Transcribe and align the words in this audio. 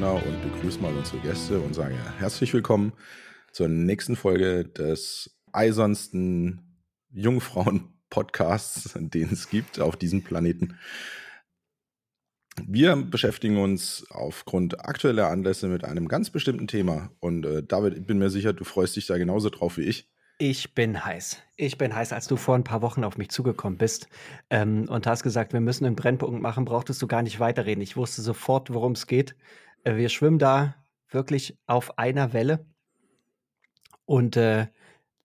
Opener 0.00 0.26
und 0.26 0.42
begrüße 0.42 0.80
mal 0.80 0.94
unsere 0.94 1.18
Gäste 1.18 1.60
und 1.60 1.74
sage 1.74 1.94
herzlich 2.18 2.54
willkommen 2.54 2.94
zur 3.52 3.68
nächsten 3.68 4.16
Folge 4.16 4.64
des 4.64 5.38
eisernsten 5.52 6.80
Jungfrauen-Podcasts, 7.10 8.94
den 8.98 9.28
es 9.30 9.50
gibt 9.50 9.78
auf 9.78 9.96
diesem 9.96 10.24
Planeten. 10.24 10.78
Wir 12.66 12.96
beschäftigen 12.96 13.58
uns 13.58 14.06
aufgrund 14.08 14.80
aktueller 14.80 15.28
Anlässe 15.28 15.68
mit 15.68 15.84
einem 15.84 16.08
ganz 16.08 16.30
bestimmten 16.30 16.66
Thema. 16.66 17.10
Und 17.20 17.44
äh, 17.44 17.62
David, 17.62 17.98
ich 17.98 18.06
bin 18.06 18.18
mir 18.18 18.30
sicher, 18.30 18.54
du 18.54 18.64
freust 18.64 18.96
dich 18.96 19.06
da 19.06 19.18
genauso 19.18 19.50
drauf 19.50 19.76
wie 19.76 19.82
ich. 19.82 20.08
Ich 20.38 20.74
bin 20.74 21.04
heiß. 21.04 21.42
Ich 21.58 21.76
bin 21.76 21.94
heiß. 21.94 22.14
Als 22.14 22.26
du 22.26 22.36
vor 22.36 22.54
ein 22.54 22.64
paar 22.64 22.80
Wochen 22.80 23.04
auf 23.04 23.18
mich 23.18 23.28
zugekommen 23.28 23.76
bist 23.76 24.08
ähm, 24.48 24.86
und 24.88 25.06
hast 25.06 25.22
gesagt, 25.22 25.52
wir 25.52 25.60
müssen 25.60 25.84
einen 25.84 25.96
Brennpunkt 25.96 26.40
machen, 26.40 26.64
brauchtest 26.64 27.02
du 27.02 27.06
gar 27.06 27.20
nicht 27.20 27.38
weiterreden. 27.38 27.82
Ich 27.82 27.98
wusste 27.98 28.22
sofort, 28.22 28.72
worum 28.72 28.92
es 28.92 29.06
geht. 29.06 29.36
Äh, 29.84 29.96
wir 29.96 30.08
schwimmen 30.08 30.38
da 30.38 30.74
wirklich 31.08 31.58
auf 31.66 31.98
einer 31.98 32.32
Welle. 32.32 32.66
Und 34.04 34.36
äh, 34.36 34.66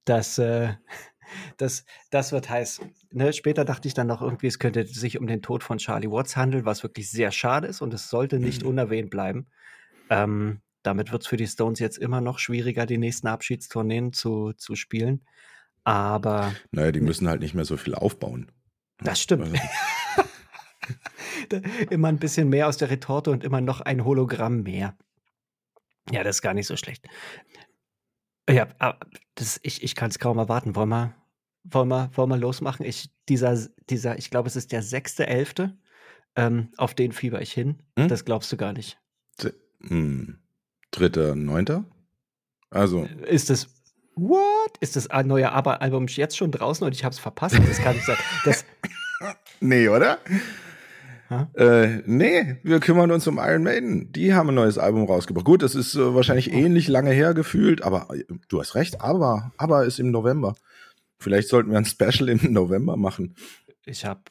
das, 0.06 0.38
äh, 0.38 0.74
das, 1.58 1.86
das 2.12 2.32
wird 2.32 2.50
heiß. 2.50 2.82
Ne? 3.12 3.34
Später 3.34 3.66
dachte 3.66 3.88
ich 3.88 3.94
dann 3.94 4.08
noch 4.08 4.22
irgendwie, 4.22 4.48
es 4.48 4.60
könnte 4.60 4.86
sich 4.86 5.20
um 5.20 5.28
den 5.28 5.42
Tod 5.42 5.64
von 5.64 5.78
Charlie 5.78 6.10
Watts 6.10 6.36
handeln, 6.36 6.66
was 6.66 6.84
wirklich 6.84 7.10
sehr 7.10 7.32
schade 7.32 7.68
ist 7.68 7.82
und 7.82 7.94
es 7.94 8.10
sollte 8.10 8.40
nicht 8.40 8.64
mhm. 8.64 8.70
unerwähnt 8.70 9.10
bleiben. 9.10 9.48
Ähm, 10.10 10.62
damit 10.84 11.12
wird 11.12 11.24
es 11.24 11.28
für 11.28 11.38
die 11.38 11.48
Stones 11.48 11.80
jetzt 11.80 11.98
immer 11.98 12.22
noch 12.22 12.38
schwieriger, 12.38 12.86
die 12.86 13.00
nächsten 13.00 13.28
Abschiedstourneen 13.28 14.14
zu, 14.14 14.54
zu 14.54 14.76
spielen. 14.76 15.26
Aber. 15.84 16.54
Naja, 16.72 16.92
die 16.92 17.02
müssen 17.02 17.28
halt 17.28 17.42
nicht 17.42 17.56
mehr 17.56 17.66
so 17.66 17.78
viel 17.78 17.96
aufbauen. 17.96 18.52
Das 19.00 19.20
stimmt. 19.20 19.46
Also. 19.46 19.58
Immer 21.90 22.10
ein 22.10 22.20
bisschen 22.20 22.50
mehr 22.50 22.68
aus 22.68 22.78
der 22.78 22.90
Retorte 22.90 23.32
und 23.32 23.44
immer 23.44 23.62
noch 23.62 23.82
ein 23.82 24.06
Hologramm 24.06 24.64
mehr. 24.64 24.96
Ja, 26.12 26.24
das 26.24 26.38
ist 26.38 26.42
gar 26.42 26.54
nicht 26.54 26.68
so 26.68 26.78
schlecht. 26.78 27.08
Ja, 28.50 28.68
das, 29.34 29.60
ich, 29.64 29.84
ich 29.84 29.96
kann 29.96 30.12
es 30.12 30.20
kaum 30.20 30.38
erwarten. 30.38 30.76
Wollen 30.76 30.90
wir, 30.90 31.16
wollen 31.64 31.88
wir, 31.88 32.12
wollen 32.14 32.30
wir 32.30 32.38
losmachen? 32.38 32.86
Ich, 32.86 33.10
dieser, 33.28 33.58
dieser, 33.90 34.18
ich 34.18 34.30
glaube, 34.30 34.48
es 34.48 34.56
ist 34.56 34.72
der 34.72 34.84
sechste, 34.84 35.26
elfte. 35.28 35.78
Ähm, 36.36 36.70
auf 36.78 36.94
den 36.94 37.12
fieber 37.12 37.42
ich 37.42 37.54
hin. 37.54 37.82
Hm? 37.98 38.08
Das 38.08 38.26
glaubst 38.26 38.52
du 38.52 38.58
gar 38.58 38.74
nicht. 38.74 39.00
Hm. 39.82 40.38
Dritter, 40.92 41.36
neunter? 41.36 41.86
Also. 42.70 43.04
Ist 43.26 43.50
es. 43.50 43.68
What? 44.16 44.78
Ist 44.80 44.96
das 44.96 45.10
neue 45.26 45.52
Album 45.52 46.08
jetzt 46.08 46.38
schon 46.38 46.52
draußen 46.52 46.86
und 46.86 46.94
ich 46.94 47.04
habe 47.04 47.14
es 47.14 47.20
verpasst? 47.20 47.58
Das 47.68 47.80
kann 47.80 47.96
nicht 47.96 48.06
sein. 48.06 48.18
Das 48.46 48.66
nee, 49.60 49.90
oder? 49.90 50.20
Äh, 51.56 52.02
nee, 52.06 52.58
wir 52.64 52.80
kümmern 52.80 53.12
uns 53.12 53.28
um 53.28 53.40
Iron 53.40 53.64
Maiden. 53.64 54.12
Die 54.12 54.34
haben 54.34 54.50
ein 54.50 54.56
neues 54.56 54.78
Album 54.78 55.06
rausgebracht. 55.06 55.46
Gut, 55.46 55.64
das 55.64 55.76
ist 55.76 55.96
äh, 55.96 56.14
wahrscheinlich 56.14 56.52
oh. 56.52 56.56
ähnlich 56.56 56.88
lange 56.88 57.12
her 57.12 57.34
gefühlt, 57.34 57.82
aber 57.82 58.08
äh, 58.14 58.24
du 58.48 58.60
hast 58.60 58.76
recht, 58.76 59.02
aber, 59.02 59.52
aber 59.58 59.86
ist 59.86 60.00
im 60.00 60.12
November. 60.12 60.56
Vielleicht 61.18 61.50
sollten 61.50 61.72
wir 61.72 61.78
ein 61.78 61.86
Special 61.86 62.30
im 62.30 62.40
November 62.54 62.98
machen. 62.98 63.36
Ich 63.86 64.06
habe 64.06 64.22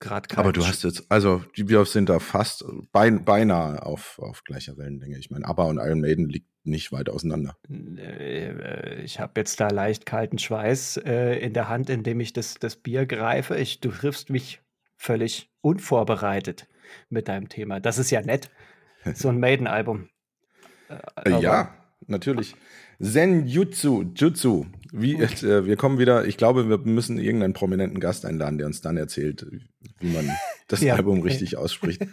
gerade 0.00 0.36
Aber 0.36 0.52
du 0.52 0.66
hast 0.66 0.84
jetzt, 0.84 1.10
also 1.10 1.42
wir 1.54 1.84
sind 1.84 2.08
da 2.08 2.18
fast 2.18 2.64
beinahe 2.92 3.84
auf, 3.84 4.18
auf 4.18 4.44
gleicher 4.44 4.76
Wellenlänge. 4.76 5.18
Ich 5.18 5.30
meine, 5.30 5.44
ABBA 5.46 5.64
und 5.64 5.78
Iron 5.78 6.00
Maiden 6.00 6.28
liegt 6.28 6.48
nicht 6.64 6.92
weit 6.92 7.08
auseinander. 7.08 7.56
Äh, 7.68 9.02
ich 9.02 9.20
habe 9.20 9.32
jetzt 9.36 9.58
da 9.60 9.68
leicht 9.68 10.06
kalten 10.06 10.38
Schweiß 10.38 10.98
äh, 10.98 11.38
in 11.38 11.52
der 11.52 11.68
Hand, 11.68 11.90
indem 11.90 12.20
ich 12.20 12.32
das, 12.32 12.54
das 12.54 12.76
Bier 12.76 13.06
greife. 13.06 13.56
Ich, 13.56 13.80
du 13.80 13.90
triffst 13.90 14.30
mich 14.30 14.60
völlig 14.98 15.50
unvorbereitet 15.60 16.66
mit 17.08 17.28
deinem 17.28 17.48
Thema. 17.48 17.80
Das 17.80 17.98
ist 17.98 18.10
ja 18.10 18.20
nett. 18.20 18.50
So 19.14 19.28
ein 19.28 19.40
Maiden-Album. 19.40 20.08
Äh, 21.24 21.40
ja, 21.40 21.74
natürlich. 22.06 22.54
Zenjutsu, 23.00 24.12
Jutsu. 24.14 24.66
Wie, 24.90 25.14
äh, 25.14 25.64
wir 25.64 25.76
kommen 25.76 25.98
wieder, 25.98 26.26
ich 26.26 26.36
glaube, 26.36 26.68
wir 26.68 26.78
müssen 26.78 27.18
irgendeinen 27.18 27.52
prominenten 27.52 28.00
Gast 28.00 28.26
einladen, 28.26 28.58
der 28.58 28.66
uns 28.66 28.80
dann 28.80 28.96
erzählt, 28.96 29.46
wie 30.00 30.12
man 30.12 30.30
das 30.68 30.80
ja, 30.80 30.94
Album 30.94 31.22
richtig 31.22 31.56
ausspricht. 31.56 32.02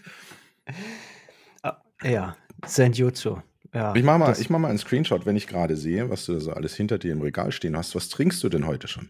Ah, 1.61 1.77
ja, 2.01 2.35
Zenjutsu. 2.65 3.37
Ja, 3.71 3.93
ich 3.93 4.03
mache 4.03 4.17
mal, 4.17 4.35
mach 4.49 4.59
mal 4.59 4.69
einen 4.69 4.79
Screenshot, 4.79 5.27
wenn 5.27 5.35
ich 5.35 5.45
gerade 5.45 5.77
sehe, 5.77 6.09
was 6.09 6.25
du 6.25 6.33
da 6.33 6.39
so 6.39 6.53
alles 6.53 6.75
hinter 6.75 6.97
dir 6.97 7.11
im 7.11 7.21
Regal 7.21 7.51
stehen 7.51 7.77
hast. 7.77 7.93
Was 7.93 8.09
trinkst 8.09 8.43
du 8.43 8.49
denn 8.49 8.65
heute 8.65 8.87
schon? 8.87 9.09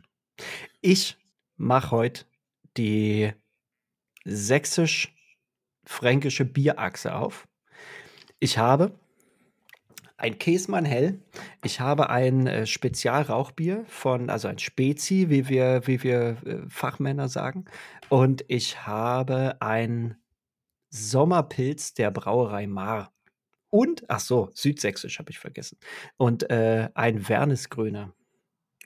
Ich 0.82 1.18
mache 1.56 1.92
heute 1.92 2.26
die 2.76 3.32
sächsisch-fränkische 4.26 6.46
Bierachse 6.46 7.16
auf. 7.16 7.48
Ich 8.40 8.58
habe 8.58 8.92
ein 10.18 10.40
Käsmann 10.40 10.86
Hell. 10.86 11.20
Ich 11.64 11.80
habe 11.80 12.10
ein 12.10 12.48
äh, 12.48 12.66
Spezialrauchbier 12.66 13.86
von, 13.88 14.30
also 14.30 14.48
ein 14.48 14.60
Spezi, 14.60 15.30
wie 15.30 15.50
wir, 15.50 15.82
wie 15.86 16.04
wir 16.04 16.38
äh, 16.46 16.58
Fachmänner 16.68 17.30
sagen. 17.30 17.66
Und 18.10 18.46
ich 18.48 18.86
habe 18.86 19.62
ein 19.62 20.16
Sommerpilz 20.90 21.94
der 21.94 22.12
Brauerei 22.12 22.68
Mar. 22.68 23.12
Und, 23.70 24.06
ach 24.08 24.22
so, 24.22 24.50
südsächsisch 24.54 25.20
habe 25.20 25.32
ich 25.32 25.40
vergessen. 25.40 25.78
Und 26.18 26.50
äh, 26.50 26.90
ein 26.94 27.28
Wernesgrüner 27.28 28.14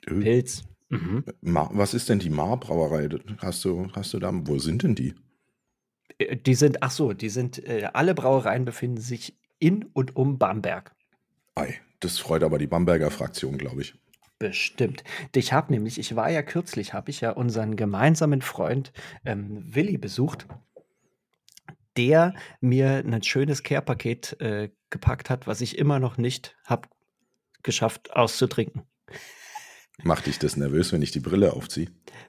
äh. 0.06 0.14
Pilz. 0.14 0.64
Mhm. 0.88 1.24
Was 1.40 1.94
ist 1.94 2.08
denn 2.08 2.18
die 2.18 2.30
Mar-Brauerei? 2.30 3.08
Hast 3.38 3.64
du, 3.64 3.86
hast 3.92 4.12
du 4.12 4.18
da, 4.18 4.32
wo 4.32 4.58
sind 4.58 4.82
denn 4.82 4.96
die? 4.96 5.14
Äh, 6.18 6.36
die 6.36 6.54
sind, 6.54 6.82
ach 6.82 6.90
so, 6.90 7.12
die 7.12 7.28
sind, 7.28 7.64
äh, 7.66 7.88
alle 7.92 8.14
Brauereien 8.14 8.64
befinden 8.64 9.00
sich 9.00 9.36
in 9.58 9.84
und 9.84 10.16
um 10.16 10.38
Bamberg. 10.38 10.94
Ei, 11.54 11.80
das 12.00 12.18
freut 12.18 12.42
aber 12.42 12.58
die 12.58 12.66
Bamberger 12.66 13.10
Fraktion, 13.10 13.58
glaube 13.58 13.82
ich. 13.82 13.94
Bestimmt. 14.38 15.04
Ich 15.34 15.52
habe 15.52 15.70
nämlich, 15.70 15.98
ich 15.98 16.16
war 16.16 16.30
ja 16.30 16.42
kürzlich, 16.42 16.94
habe 16.94 17.10
ich 17.10 17.20
ja 17.20 17.32
unseren 17.32 17.76
gemeinsamen 17.76 18.40
Freund 18.40 18.90
ähm, 19.26 19.62
Willi 19.74 19.98
besucht, 19.98 20.46
der 21.98 22.34
mir 22.60 23.04
ein 23.04 23.22
schönes 23.22 23.62
Care-Paket 23.62 24.40
äh, 24.40 24.70
gepackt 24.88 25.28
hat, 25.28 25.46
was 25.46 25.60
ich 25.60 25.76
immer 25.76 25.98
noch 25.98 26.16
nicht 26.16 26.56
habe 26.64 26.88
geschafft 27.62 28.16
auszutrinken. 28.16 28.84
Macht 30.02 30.26
dich 30.26 30.38
das 30.38 30.56
nervös, 30.56 30.92
wenn 30.92 31.02
ich 31.02 31.10
die 31.10 31.20
Brille 31.20 31.52
aufziehe? 31.52 31.88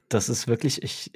Das 0.10 0.30
ist 0.30 0.48
wirklich, 0.48 0.84
ich, 0.84 1.12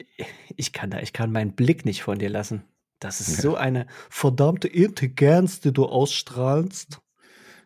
ich 0.55 0.73
kann 0.73 0.89
da, 0.89 0.99
ich 0.99 1.13
kann 1.13 1.31
meinen 1.31 1.53
Blick 1.53 1.85
nicht 1.85 2.03
von 2.03 2.19
dir 2.19 2.29
lassen. 2.29 2.63
Das 2.99 3.19
ist 3.19 3.41
so 3.41 3.55
eine 3.55 3.87
verdammte 4.09 4.67
Intelligenz, 4.67 5.59
die 5.59 5.73
du 5.73 5.85
ausstrahlst. 5.85 7.01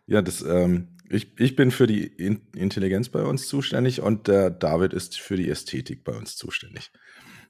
Ja, 0.06 0.22
das, 0.22 0.42
ähm, 0.42 0.96
ich, 1.08 1.38
ich 1.38 1.56
bin 1.56 1.70
für 1.70 1.86
die 1.86 2.04
In 2.04 2.48
Intelligenz 2.54 3.08
bei 3.08 3.22
uns 3.22 3.46
zuständig 3.46 4.00
und 4.00 4.28
der 4.28 4.50
David 4.50 4.92
ist 4.92 5.18
für 5.18 5.36
die 5.36 5.48
Ästhetik 5.48 6.04
bei 6.04 6.12
uns 6.12 6.36
zuständig. 6.36 6.90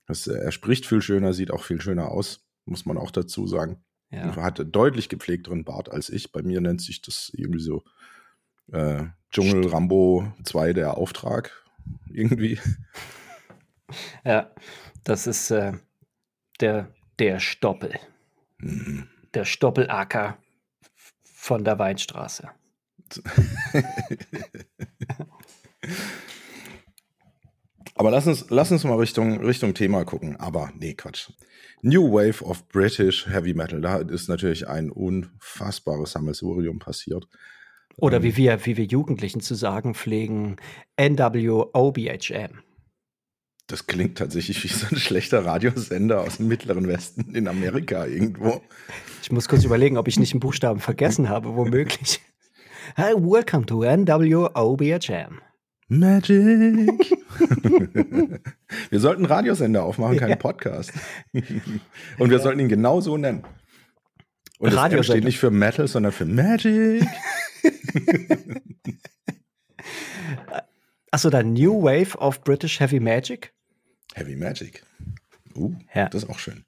Das, 0.06 0.26
äh, 0.26 0.34
er 0.34 0.52
spricht 0.52 0.86
viel 0.86 1.02
schöner, 1.02 1.32
sieht 1.32 1.50
auch 1.50 1.64
viel 1.64 1.80
schöner 1.80 2.10
aus, 2.10 2.46
muss 2.64 2.84
man 2.84 2.98
auch 2.98 3.10
dazu 3.10 3.46
sagen. 3.46 3.82
Ja. 4.10 4.34
Er 4.34 4.42
hat 4.42 4.62
deutlich 4.74 5.08
gepflegteren 5.08 5.64
Bart 5.64 5.90
als 5.90 6.10
ich. 6.10 6.32
Bei 6.32 6.42
mir 6.42 6.60
nennt 6.60 6.82
sich 6.82 7.00
das 7.00 7.30
irgendwie 7.32 7.62
so 7.62 7.84
äh, 8.72 9.04
Dschungel 9.30 9.68
Rambo 9.68 10.32
2 10.44 10.72
der 10.72 10.96
Auftrag. 10.96 11.52
Irgendwie. 12.12 12.58
Ja, 14.24 14.52
das 15.02 15.26
ist 15.26 15.50
äh, 15.50 15.72
der, 16.60 16.94
der 17.18 17.40
Stoppel. 17.40 17.98
Mhm. 18.58 19.08
Der 19.34 19.44
Stoppelacker 19.44 20.38
von 21.24 21.64
der 21.64 21.76
Weinstraße. 21.80 22.50
Aber 27.96 28.10
lass 28.12 28.26
uns, 28.26 28.46
lass 28.48 28.70
uns 28.70 28.84
mal 28.84 28.96
Richtung, 28.96 29.44
Richtung 29.44 29.74
Thema 29.74 30.04
gucken. 30.04 30.36
Aber 30.36 30.70
nee, 30.78 30.94
Quatsch. 30.94 31.32
New 31.82 32.12
Wave 32.12 32.44
of 32.44 32.68
British 32.68 33.26
Heavy 33.26 33.54
Metal. 33.54 33.80
Da 33.80 33.96
ist 33.98 34.28
natürlich 34.28 34.68
ein 34.68 34.90
unfassbares 34.90 36.12
Sammelsurium 36.12 36.78
passiert. 36.78 37.26
Oder 38.00 38.22
wie 38.22 38.36
wir, 38.36 38.64
wie 38.64 38.76
wir 38.76 38.84
Jugendlichen 38.84 39.40
zu 39.40 39.54
sagen 39.54 39.94
pflegen, 39.94 40.56
NWOBHM. 40.98 42.60
Das 43.66 43.86
klingt 43.86 44.18
tatsächlich 44.18 44.64
wie 44.64 44.68
so 44.68 44.86
ein 44.90 44.96
schlechter 44.96 45.44
Radiosender 45.44 46.22
aus 46.22 46.38
dem 46.38 46.48
Mittleren 46.48 46.88
Westen 46.88 47.34
in 47.34 47.46
Amerika 47.46 48.06
irgendwo. 48.06 48.62
Ich 49.22 49.30
muss 49.30 49.48
kurz 49.48 49.64
überlegen, 49.64 49.96
ob 49.96 50.08
ich 50.08 50.18
nicht 50.18 50.32
einen 50.32 50.40
Buchstaben 50.40 50.80
vergessen 50.80 51.28
habe, 51.28 51.54
womöglich. 51.54 52.20
Hi, 52.96 53.12
welcome 53.14 53.66
to 53.66 53.84
NWOBHM. 53.84 55.40
Magic. 55.88 56.88
wir 58.90 59.00
sollten 59.00 59.24
einen 59.24 59.32
Radiosender 59.32 59.84
aufmachen, 59.84 60.16
keinen 60.16 60.30
ja. 60.30 60.36
Podcast. 60.36 60.92
Und 61.32 62.30
wir 62.30 62.38
ja. 62.38 62.42
sollten 62.42 62.60
ihn 62.60 62.68
genau 62.68 63.00
so 63.00 63.16
nennen. 63.16 63.44
Und 64.60 64.74
das 64.74 65.06
steht 65.06 65.24
nicht 65.24 65.38
für 65.38 65.50
Metal, 65.50 65.88
sondern 65.88 66.12
für 66.12 66.26
Magic. 66.26 67.02
Achso, 71.10 71.30
dann 71.30 71.54
New 71.54 71.82
Wave 71.82 72.18
of 72.18 72.44
British 72.44 72.78
Heavy 72.78 73.00
Magic? 73.00 73.54
Heavy 74.14 74.36
Magic. 74.36 74.84
Uh, 75.56 75.74
ja. 75.94 76.10
das 76.10 76.24
ist 76.24 76.28
auch 76.28 76.38
schön. 76.38 76.66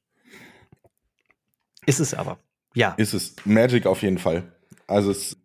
Ist 1.85 2.01
es 2.01 2.15
aber. 2.15 2.39
Ja. 2.75 2.95
Ist 2.97 3.13
es. 3.13 3.37
Magic 3.45 3.85
auf 3.85 4.01
jeden 4.01 4.17
Fall. 4.17 4.51
Also 4.87 5.11
es, 5.11 5.37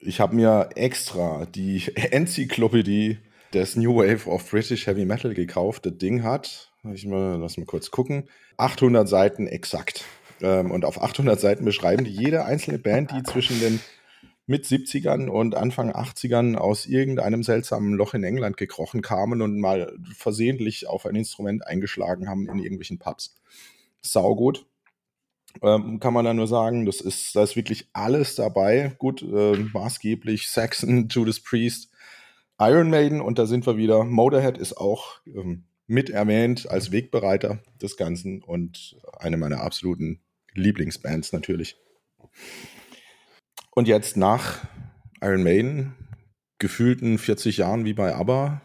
ich 0.00 0.18
habe 0.18 0.34
mir 0.34 0.70
extra 0.74 1.46
die 1.46 1.84
Enzyklopädie 1.94 3.18
des 3.54 3.76
New 3.76 3.94
Wave 3.94 4.28
of 4.28 4.50
British 4.50 4.88
Heavy 4.88 5.04
Metal 5.04 5.34
gekauft. 5.34 5.86
Das 5.86 5.96
Ding 5.98 6.24
hat, 6.24 6.72
ich 6.92 7.06
mal, 7.06 7.38
lass 7.38 7.58
mal 7.58 7.64
kurz 7.64 7.92
gucken, 7.92 8.28
800 8.56 9.08
Seiten 9.08 9.46
exakt. 9.46 10.04
Ähm, 10.42 10.70
und 10.70 10.84
auf 10.84 11.02
800 11.02 11.38
Seiten 11.40 11.64
beschreiben 11.64 12.04
die 12.04 12.10
jede 12.10 12.44
einzelne 12.44 12.78
Band, 12.78 13.10
die 13.12 13.22
zwischen 13.22 13.60
den 13.60 13.80
mit 14.50 14.64
70ern 14.64 15.28
und 15.28 15.54
Anfang 15.54 15.92
80ern 15.92 16.56
aus 16.56 16.86
irgendeinem 16.86 17.44
seltsamen 17.44 17.94
Loch 17.94 18.14
in 18.14 18.24
England 18.24 18.56
gekrochen 18.56 19.00
kamen 19.00 19.42
und 19.42 19.60
mal 19.60 19.96
versehentlich 20.12 20.88
auf 20.88 21.06
ein 21.06 21.14
Instrument 21.14 21.64
eingeschlagen 21.64 22.28
haben 22.28 22.48
in 22.48 22.58
irgendwelchen 22.58 22.98
Pubs. 22.98 23.36
Saugut. 24.02 24.66
Ähm, 25.62 26.00
kann 26.00 26.14
man 26.14 26.24
da 26.24 26.34
nur 26.34 26.48
sagen, 26.48 26.84
das 26.84 27.00
ist, 27.00 27.34
da 27.36 27.44
ist 27.44 27.54
wirklich 27.54 27.88
alles 27.92 28.34
dabei. 28.34 28.94
Gut, 28.98 29.22
äh, 29.22 29.56
maßgeblich 29.72 30.48
Saxon, 30.48 31.08
Judas 31.10 31.40
Priest, 31.40 31.90
Iron 32.58 32.90
Maiden 32.90 33.20
und 33.20 33.38
da 33.38 33.46
sind 33.46 33.66
wir 33.66 33.76
wieder. 33.76 34.02
Motorhead 34.02 34.58
ist 34.58 34.76
auch 34.76 35.20
ähm, 35.26 35.64
mit 35.86 36.10
erwähnt 36.10 36.68
als 36.68 36.90
Wegbereiter 36.90 37.60
des 37.80 37.96
Ganzen 37.96 38.42
und 38.42 38.96
eine 39.18 39.36
meiner 39.36 39.60
absoluten 39.60 40.20
Lieblingsbands 40.54 41.32
natürlich. 41.32 41.76
Und 43.70 43.88
jetzt 43.88 44.16
nach 44.16 44.66
Iron 45.20 45.42
Maiden, 45.42 45.94
gefühlten 46.58 47.18
40 47.18 47.58
Jahren 47.58 47.84
wie 47.84 47.94
bei 47.94 48.14
ABBA, 48.14 48.62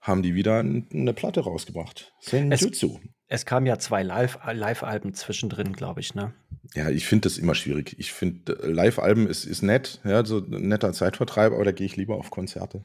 haben 0.00 0.22
die 0.22 0.34
wieder 0.34 0.60
eine 0.60 1.12
Platte 1.12 1.40
rausgebracht. 1.40 2.12
Senjutsu. 2.20 2.98
Es, 3.02 3.40
es 3.40 3.46
kamen 3.46 3.66
ja 3.66 3.78
zwei 3.78 4.02
Live-Alben 4.02 5.10
Live 5.10 5.18
zwischendrin, 5.18 5.72
glaube 5.74 6.00
ich, 6.00 6.14
ne? 6.14 6.34
Ja, 6.74 6.88
ich 6.88 7.06
finde 7.06 7.28
das 7.28 7.38
immer 7.38 7.54
schwierig. 7.54 7.96
Ich 7.98 8.12
finde, 8.12 8.52
Live-Alben 8.62 9.26
ist, 9.26 9.44
ist 9.44 9.62
nett, 9.62 10.00
ja, 10.04 10.24
so 10.24 10.38
ein 10.38 10.68
netter 10.68 10.92
Zeitvertreib, 10.92 11.52
aber 11.52 11.64
da 11.64 11.72
gehe 11.72 11.86
ich 11.86 11.96
lieber 11.96 12.16
auf 12.16 12.30
Konzerte. 12.30 12.84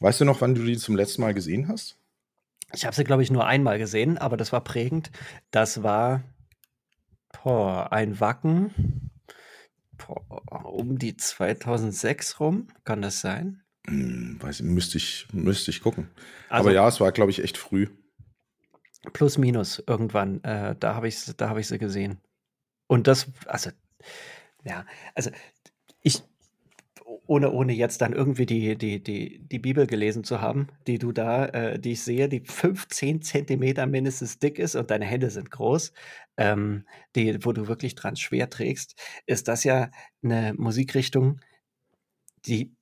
Weißt 0.00 0.20
du 0.20 0.24
noch, 0.24 0.40
wann 0.40 0.54
du 0.54 0.64
die 0.64 0.76
zum 0.76 0.96
letzten 0.96 1.22
Mal 1.22 1.34
gesehen 1.34 1.68
hast? 1.68 1.96
Ich 2.74 2.84
habe 2.84 2.96
sie, 2.96 3.04
glaube 3.04 3.22
ich, 3.22 3.30
nur 3.30 3.46
einmal 3.46 3.78
gesehen, 3.78 4.18
aber 4.18 4.36
das 4.36 4.52
war 4.52 4.64
prägend. 4.64 5.10
Das 5.50 5.82
war 5.82 6.22
boah, 7.32 7.92
ein 7.92 8.20
Wacken 8.20 9.10
boah, 10.06 10.64
um 10.66 10.98
die 10.98 11.16
2006 11.16 12.40
rum. 12.40 12.68
Kann 12.84 13.02
das 13.02 13.20
sein? 13.20 13.62
Hm, 13.86 14.38
weiß 14.40 14.62
müsste 14.62 14.98
ich, 14.98 15.26
müsste 15.32 15.70
ich 15.70 15.82
gucken. 15.82 16.08
Also, 16.48 16.68
aber 16.68 16.74
ja, 16.74 16.86
es 16.86 17.00
war, 17.00 17.12
glaube 17.12 17.30
ich, 17.30 17.42
echt 17.42 17.58
früh. 17.58 17.88
Plus, 19.12 19.38
minus 19.38 19.82
irgendwann. 19.86 20.42
Äh, 20.44 20.76
da 20.78 20.94
habe 20.94 21.08
ich, 21.08 21.16
hab 21.40 21.58
ich 21.58 21.66
sie 21.66 21.78
gesehen. 21.78 22.20
Und 22.86 23.06
das, 23.06 23.26
also, 23.46 23.70
ja, 24.64 24.86
also 25.14 25.30
ich, 26.02 26.22
ohne, 27.26 27.50
ohne 27.52 27.72
jetzt 27.72 28.00
dann 28.00 28.12
irgendwie 28.12 28.46
die, 28.46 28.76
die, 28.76 29.02
die, 29.02 29.38
die 29.40 29.58
Bibel 29.58 29.86
gelesen 29.86 30.24
zu 30.24 30.40
haben, 30.40 30.68
die 30.86 30.98
du 30.98 31.12
da, 31.12 31.46
äh, 31.46 31.78
die 31.78 31.92
ich 31.92 32.02
sehe, 32.02 32.28
die 32.28 32.40
15 32.40 33.22
Zentimeter 33.22 33.86
mindestens 33.86 34.38
dick 34.38 34.58
ist 34.58 34.74
und 34.74 34.90
deine 34.90 35.04
Hände 35.04 35.30
sind 35.30 35.50
groß, 35.50 35.92
ähm, 36.36 36.84
die, 37.14 37.44
wo 37.44 37.52
du 37.52 37.68
wirklich 37.68 37.94
dran 37.94 38.16
schwer 38.16 38.50
trägst, 38.50 39.00
ist 39.26 39.48
das 39.48 39.64
ja 39.64 39.90
eine 40.22 40.54
Musikrichtung, 40.54 41.40
die, 42.46 42.74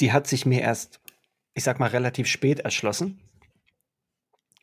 die 0.00 0.12
hat 0.12 0.26
sich 0.26 0.46
mir 0.46 0.60
erst, 0.60 1.00
ich 1.54 1.64
sag 1.64 1.80
mal, 1.80 1.88
relativ 1.88 2.26
spät 2.26 2.60
erschlossen 2.60 3.20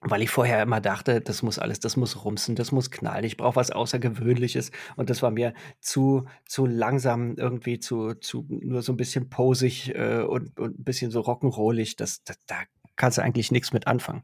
weil 0.10 0.22
ich 0.22 0.30
vorher 0.30 0.62
immer 0.62 0.82
dachte, 0.82 1.22
das 1.22 1.44
muss 1.44 1.60
alles, 1.60 1.80
das 1.80 1.98
muss 1.98 2.24
rumsen, 2.24 2.56
das 2.56 2.72
muss 2.72 2.92
knallen, 2.92 3.24
ich 3.24 3.38
brauche 3.38 3.56
was 3.56 3.72
Außergewöhnliches 3.72 4.72
und 4.96 5.10
das 5.10 5.22
war 5.22 5.32
mir 5.32 5.54
zu, 5.80 6.26
zu 6.46 6.66
langsam, 6.66 7.36
irgendwie 7.36 7.80
zu, 7.80 8.14
zu 8.14 8.46
nur 8.50 8.82
so 8.82 8.94
ein 8.94 8.98
bisschen 8.98 9.30
posig 9.30 9.96
äh, 9.96 10.22
und, 10.22 10.60
und 10.60 10.80
ein 10.80 10.84
bisschen 10.84 11.12
so 11.12 11.22
rock'n'rollig, 11.22 11.98
das, 11.98 12.24
das, 12.24 12.38
da 12.46 12.56
kannst 12.96 13.18
du 13.18 13.22
eigentlich 13.22 13.52
nichts 13.52 13.74
mit 13.74 13.88
anfangen. 13.88 14.24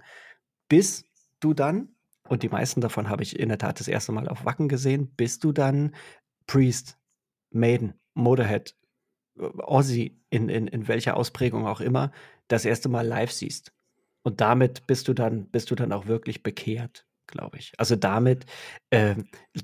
Bis 0.69 1.05
du 1.39 1.53
dann, 1.53 1.89
und 2.27 2.43
die 2.43 2.49
meisten 2.49 2.81
davon 2.81 3.09
habe 3.09 3.23
ich 3.23 3.39
in 3.39 3.49
der 3.49 3.57
Tat 3.57 3.79
das 3.79 3.87
erste 3.87 4.11
Mal 4.11 4.27
auf 4.27 4.45
Wacken 4.45 4.69
gesehen, 4.69 5.13
bis 5.15 5.39
du 5.39 5.51
dann 5.51 5.95
Priest, 6.47 6.97
Maiden, 7.51 7.93
Motorhead, 8.13 8.75
äh, 9.37 9.43
Ozzy, 9.43 10.19
in, 10.29 10.49
in, 10.49 10.67
in 10.67 10.87
welcher 10.87 11.17
Ausprägung 11.17 11.67
auch 11.67 11.81
immer, 11.81 12.11
das 12.47 12.65
erste 12.65 12.89
Mal 12.89 13.05
live 13.07 13.31
siehst. 13.31 13.73
Und 14.23 14.41
damit 14.41 14.87
bist 14.87 15.07
du 15.07 15.13
dann, 15.13 15.47
bist 15.47 15.69
du 15.69 15.75
dann 15.75 15.91
auch 15.91 16.07
wirklich 16.07 16.43
bekehrt, 16.43 17.05
glaube 17.27 17.57
ich. 17.57 17.73
Also 17.77 17.95
damit 17.95 18.45
äh, 18.89 19.15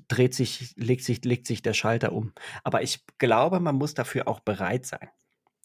dreht 0.10 0.36
sich, 0.36 0.74
legt 0.76 1.04
sich, 1.04 1.24
legt 1.24 1.48
sich 1.48 1.62
der 1.62 1.74
Schalter 1.74 2.12
um. 2.12 2.34
Aber 2.64 2.84
ich 2.84 3.06
glaube, 3.18 3.60
man 3.62 3.76
muss 3.76 3.94
dafür 3.94 4.28
auch 4.28 4.42
bereit 4.42 4.86
sein. 4.86 5.10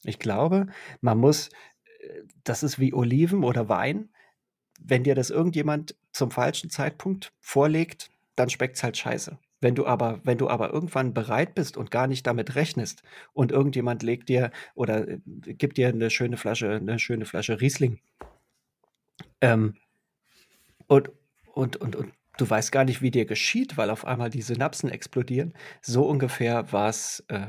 Ich 0.04 0.18
glaube, 0.18 0.68
man 1.00 1.18
muss, 1.18 1.48
äh, 2.00 2.22
das 2.44 2.62
ist 2.62 2.78
wie 2.78 2.94
Oliven 2.94 3.42
oder 3.42 3.68
Wein. 3.68 4.10
Wenn 4.80 5.04
dir 5.04 5.14
das 5.14 5.30
irgendjemand 5.30 5.96
zum 6.12 6.30
falschen 6.30 6.70
Zeitpunkt 6.70 7.32
vorlegt, 7.40 8.10
dann 8.36 8.50
schmeckt 8.50 8.76
es 8.76 8.84
halt 8.84 8.96
scheiße. 8.96 9.38
Wenn 9.60 9.74
du 9.74 9.86
aber, 9.86 10.20
wenn 10.24 10.38
du 10.38 10.48
aber 10.48 10.72
irgendwann 10.72 11.14
bereit 11.14 11.54
bist 11.54 11.76
und 11.76 11.90
gar 11.90 12.06
nicht 12.06 12.26
damit 12.26 12.54
rechnest 12.54 13.02
und 13.32 13.50
irgendjemand 13.50 14.02
legt 14.02 14.28
dir 14.28 14.52
oder 14.74 15.08
äh, 15.08 15.18
gibt 15.24 15.78
dir 15.78 15.88
eine 15.88 16.10
schöne 16.10 16.36
Flasche, 16.36 16.70
eine 16.70 16.98
schöne 17.00 17.24
Flasche 17.24 17.60
Riesling 17.60 17.98
ähm, 19.44 19.74
und, 20.86 21.10
und, 21.52 21.76
und, 21.76 21.96
und 21.96 22.12
du 22.38 22.48
weißt 22.48 22.72
gar 22.72 22.84
nicht, 22.84 23.02
wie 23.02 23.10
dir 23.10 23.26
geschieht, 23.26 23.76
weil 23.76 23.90
auf 23.90 24.04
einmal 24.04 24.30
die 24.30 24.42
Synapsen 24.42 24.90
explodieren. 24.90 25.54
So 25.82 26.06
ungefähr 26.06 26.72
war 26.72 26.88
es 26.88 27.24
äh, 27.28 27.46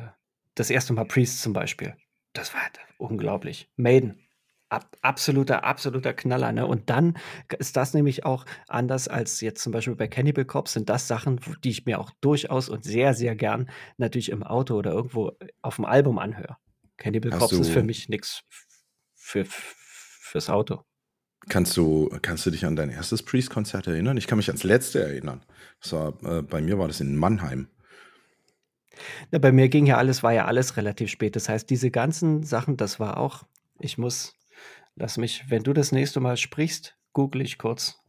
das 0.55 0.69
erste 0.69 0.93
Mal 0.93 1.05
Priest 1.05 1.41
zum 1.41 1.53
Beispiel. 1.53 1.95
Das 2.33 2.53
war 2.53 2.61
unglaublich. 2.97 3.69
Maiden. 3.75 4.21
Ab, 4.67 4.97
absoluter, 5.01 5.63
absoluter 5.63 6.13
Knaller. 6.13 6.51
Ne? 6.51 6.65
Und 6.65 6.89
dann 6.89 7.17
ist 7.59 7.77
das 7.77 7.93
nämlich 7.93 8.25
auch 8.25 8.45
anders 8.67 9.07
als 9.07 9.39
jetzt 9.41 9.61
zum 9.61 9.71
Beispiel 9.71 9.95
bei 9.95 10.07
Cannibal 10.07 10.43
Corpse, 10.43 10.73
sind 10.73 10.89
das 10.89 11.07
Sachen, 11.07 11.39
die 11.63 11.69
ich 11.69 11.85
mir 11.85 11.99
auch 11.99 12.11
durchaus 12.19 12.67
und 12.67 12.83
sehr, 12.83 13.13
sehr 13.13 13.35
gern 13.35 13.69
natürlich 13.97 14.29
im 14.29 14.43
Auto 14.43 14.75
oder 14.75 14.91
irgendwo 14.91 15.33
auf 15.61 15.75
dem 15.75 15.85
Album 15.85 16.17
anhöre. 16.17 16.57
Cannibal 16.97 17.31
Corpse 17.31 17.61
ist 17.61 17.69
für 17.69 17.83
mich 17.83 18.09
nichts 18.09 18.41
für, 19.13 19.45
fürs 19.45 20.49
Auto. 20.49 20.83
Kannst 21.47 21.77
du, 21.77 22.09
kannst 22.21 22.45
du 22.45 22.51
dich 22.51 22.65
an 22.65 22.75
dein 22.75 22.89
erstes 22.89 23.23
Priest-Konzert 23.23 23.87
erinnern? 23.87 24.17
Ich 24.17 24.27
kann 24.27 24.37
mich 24.37 24.47
ans 24.47 24.63
letzte 24.63 25.01
erinnern. 25.01 25.43
Das 25.81 25.93
war, 25.93 26.13
äh, 26.23 26.41
bei 26.41 26.61
mir 26.61 26.79
war 26.79 26.87
das 26.87 27.01
in 27.01 27.15
Mannheim. 27.15 27.67
Na, 29.31 29.39
bei 29.39 29.51
mir 29.51 29.69
ging 29.69 29.85
ja 29.85 29.97
alles, 29.97 30.23
war 30.23 30.33
ja 30.33 30.45
alles 30.45 30.77
relativ 30.77 31.09
spät. 31.09 31.35
Das 31.35 31.49
heißt, 31.49 31.69
diese 31.69 31.91
ganzen 31.91 32.43
Sachen, 32.43 32.77
das 32.77 32.99
war 32.99 33.17
auch, 33.17 33.43
ich 33.79 33.97
muss, 33.97 34.35
lass 34.95 35.17
mich, 35.17 35.45
wenn 35.49 35.63
du 35.63 35.73
das 35.73 35.91
nächste 35.91 36.19
Mal 36.19 36.37
sprichst, 36.37 36.97
google 37.13 37.41
ich 37.41 37.57
kurz. 37.57 37.99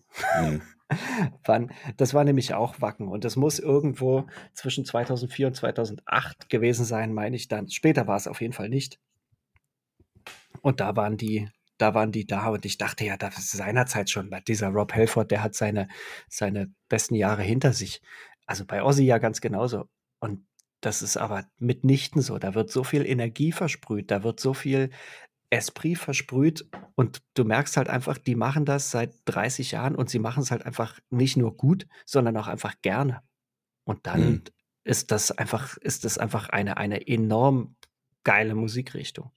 Mhm. 0.40 0.62
Wann, 1.44 1.72
das 1.96 2.14
war 2.14 2.24
nämlich 2.24 2.54
auch 2.54 2.80
Wacken 2.80 3.08
und 3.08 3.24
das 3.24 3.34
muss 3.34 3.58
irgendwo 3.58 4.26
zwischen 4.54 4.84
2004 4.84 5.48
und 5.48 5.56
2008 5.56 6.48
gewesen 6.48 6.84
sein, 6.84 7.12
meine 7.12 7.34
ich 7.34 7.48
dann. 7.48 7.68
Später 7.68 8.06
war 8.06 8.16
es 8.16 8.28
auf 8.28 8.40
jeden 8.40 8.52
Fall 8.52 8.68
nicht. 8.68 9.00
Und 10.62 10.80
da 10.80 10.94
waren 10.96 11.16
die, 11.16 11.48
da 11.78 11.94
waren 11.94 12.12
die 12.12 12.26
da 12.26 12.48
und 12.48 12.64
ich 12.64 12.78
dachte 12.78 13.04
ja, 13.04 13.16
das 13.16 13.38
ist 13.38 13.52
seinerzeit 13.52 14.10
schon, 14.10 14.30
dieser 14.46 14.68
Rob 14.68 14.92
Halford, 14.94 15.30
der 15.30 15.42
hat 15.42 15.54
seine, 15.54 15.88
seine 16.28 16.72
besten 16.88 17.14
Jahre 17.14 17.42
hinter 17.42 17.72
sich. 17.72 18.02
Also 18.46 18.64
bei 18.64 18.82
Ozzy 18.82 19.04
ja 19.04 19.18
ganz 19.18 19.40
genauso. 19.40 19.88
Und 20.20 20.46
das 20.80 21.02
ist 21.02 21.16
aber 21.16 21.44
mitnichten 21.58 22.22
so. 22.22 22.38
Da 22.38 22.54
wird 22.54 22.70
so 22.70 22.84
viel 22.84 23.06
Energie 23.06 23.52
versprüht, 23.52 24.10
da 24.10 24.22
wird 24.22 24.40
so 24.40 24.54
viel 24.54 24.90
Esprit 25.50 25.98
versprüht 25.98 26.68
und 26.96 27.22
du 27.34 27.44
merkst 27.44 27.76
halt 27.76 27.88
einfach, 27.88 28.18
die 28.18 28.34
machen 28.34 28.64
das 28.64 28.90
seit 28.90 29.14
30 29.26 29.72
Jahren 29.72 29.94
und 29.94 30.10
sie 30.10 30.18
machen 30.18 30.42
es 30.42 30.50
halt 30.50 30.66
einfach 30.66 30.98
nicht 31.10 31.36
nur 31.36 31.56
gut, 31.56 31.86
sondern 32.04 32.36
auch 32.36 32.48
einfach 32.48 32.74
gerne. 32.82 33.22
Und 33.84 34.06
dann 34.06 34.20
mhm. 34.20 34.42
ist 34.84 35.12
das 35.12 35.30
einfach, 35.30 35.76
ist 35.78 36.04
das 36.04 36.18
einfach 36.18 36.48
eine, 36.48 36.76
eine 36.78 37.06
enorm 37.06 37.76
geile 38.24 38.54
Musikrichtung. 38.54 39.30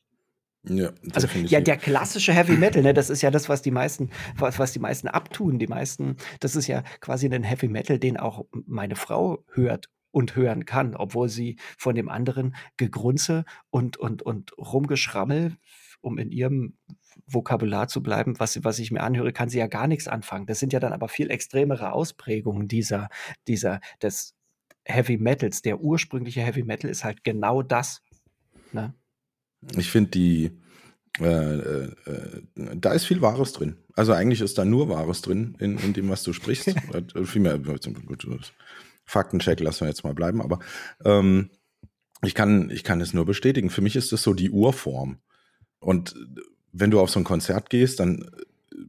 Ja, 0.64 0.92
also 1.14 1.28
ja, 1.46 1.62
der 1.62 1.78
klassische 1.78 2.34
Heavy 2.34 2.58
Metal, 2.58 2.82
ne, 2.82 2.94
das 2.94 3.10
ist 3.10 3.22
ja 3.22 3.32
das, 3.32 3.48
was 3.48 3.62
die 3.62 3.72
meisten, 3.72 4.10
was, 4.36 4.60
was 4.60 4.74
die 4.74 4.80
meisten 4.80 5.08
abtun. 5.08 5.58
Die 5.58 5.68
meisten, 5.68 6.18
das 6.42 6.56
ist 6.56 6.68
ja 6.68 6.84
quasi 7.00 7.28
ein 7.28 7.44
Heavy 7.44 7.70
Metal, 7.70 7.98
den 7.98 8.18
auch 8.18 8.46
meine 8.66 8.96
Frau 8.96 9.44
hört 9.54 9.90
und 10.12 10.36
hören 10.36 10.66
kann, 10.66 10.96
obwohl 10.96 11.30
sie 11.30 11.58
von 11.78 11.96
dem 11.96 12.10
anderen 12.10 12.56
Gegrunze 12.78 13.46
und, 13.70 13.98
und, 13.98 14.22
und 14.22 14.58
Rumgeschrammel, 14.58 15.56
um 16.02 16.18
in 16.18 16.32
ihrem 16.32 16.78
Vokabular 17.26 17.88
zu 17.88 18.02
bleiben, 18.02 18.40
was, 18.40 18.64
was 18.64 18.80
ich 18.80 18.92
mir 18.92 19.02
anhöre, 19.02 19.34
kann 19.34 19.50
sie 19.50 19.60
ja 19.60 19.68
gar 19.68 19.88
nichts 19.88 20.08
anfangen. 20.08 20.46
Das 20.46 20.60
sind 20.60 20.74
ja 20.74 20.80
dann 20.80 20.94
aber 20.94 21.08
viel 21.08 21.30
extremere 21.30 21.94
Ausprägungen 21.94 22.68
dieser, 22.68 23.10
dieser, 23.48 23.80
des 24.02 24.36
Heavy 24.84 25.18
Metals. 25.18 25.62
Der 25.62 25.80
ursprüngliche 25.80 26.42
Heavy 26.42 26.64
Metal 26.64 26.90
ist 26.90 27.04
halt 27.04 27.24
genau 27.24 27.62
das. 27.62 28.02
Ne? 28.72 28.94
Ich 29.76 29.92
finde 29.92 30.12
die, 30.12 30.52
äh, 31.20 31.84
äh, 31.84 31.92
da 32.76 32.94
ist 32.94 33.06
viel 33.06 33.22
Wahres 33.22 33.54
drin. 33.54 33.78
Also 33.96 34.14
eigentlich 34.14 34.42
ist 34.42 34.58
da 34.58 34.66
nur 34.66 34.90
Wahres 34.90 35.22
drin 35.22 35.56
in, 35.60 35.78
in 35.78 35.94
dem, 35.94 36.10
was 36.10 36.24
du 36.24 36.34
sprichst. 36.34 36.74
Vielmehr, 37.26 37.60
Faktencheck 39.06 39.60
lassen 39.60 39.82
wir 39.82 39.90
jetzt 39.90 40.04
mal 40.04 40.14
bleiben, 40.14 40.42
aber 40.42 40.60
ähm, 41.04 41.50
ich 42.22 42.36
kann, 42.36 42.70
ich 42.70 42.84
kann 42.84 43.02
es 43.02 43.14
nur 43.14 43.26
bestätigen. 43.26 43.70
Für 43.70 43.82
mich 43.82 43.96
ist 43.96 44.12
das 44.12 44.24
so 44.24 44.34
die 44.34 44.52
Urform. 44.52 45.20
Und 45.80 46.16
wenn 46.72 46.92
du 46.92 47.00
auf 47.00 47.10
so 47.10 47.20
ein 47.20 47.26
Konzert 47.26 47.70
gehst, 47.70 48.00
dann 48.00 48.30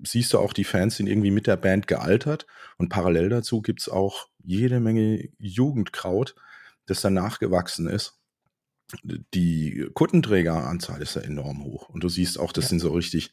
siehst 0.04 0.32
du 0.32 0.38
auch, 0.38 0.52
die 0.52 0.64
Fans 0.64 0.96
sind 0.96 1.06
irgendwie 1.06 1.30
mit 1.30 1.46
der 1.46 1.56
Band 1.56 1.86
gealtert. 1.86 2.46
Und 2.76 2.88
parallel 2.88 3.28
dazu 3.28 3.62
gibt 3.62 3.80
es 3.80 3.88
auch 3.88 4.28
jede 4.42 4.80
Menge 4.80 5.28
Jugendkraut, 5.38 6.34
das 6.86 7.00
dann 7.00 7.14
nachgewachsen 7.14 7.88
ist. 7.88 8.19
Die 9.02 9.88
Kuttenträgeranzahl 9.94 11.02
ist 11.02 11.16
ja 11.16 11.22
enorm 11.22 11.64
hoch. 11.64 11.88
Und 11.88 12.04
du 12.04 12.08
siehst 12.08 12.38
auch, 12.38 12.52
das 12.52 12.64
ja. 12.64 12.68
sind 12.70 12.80
so 12.80 12.92
richtig 12.92 13.32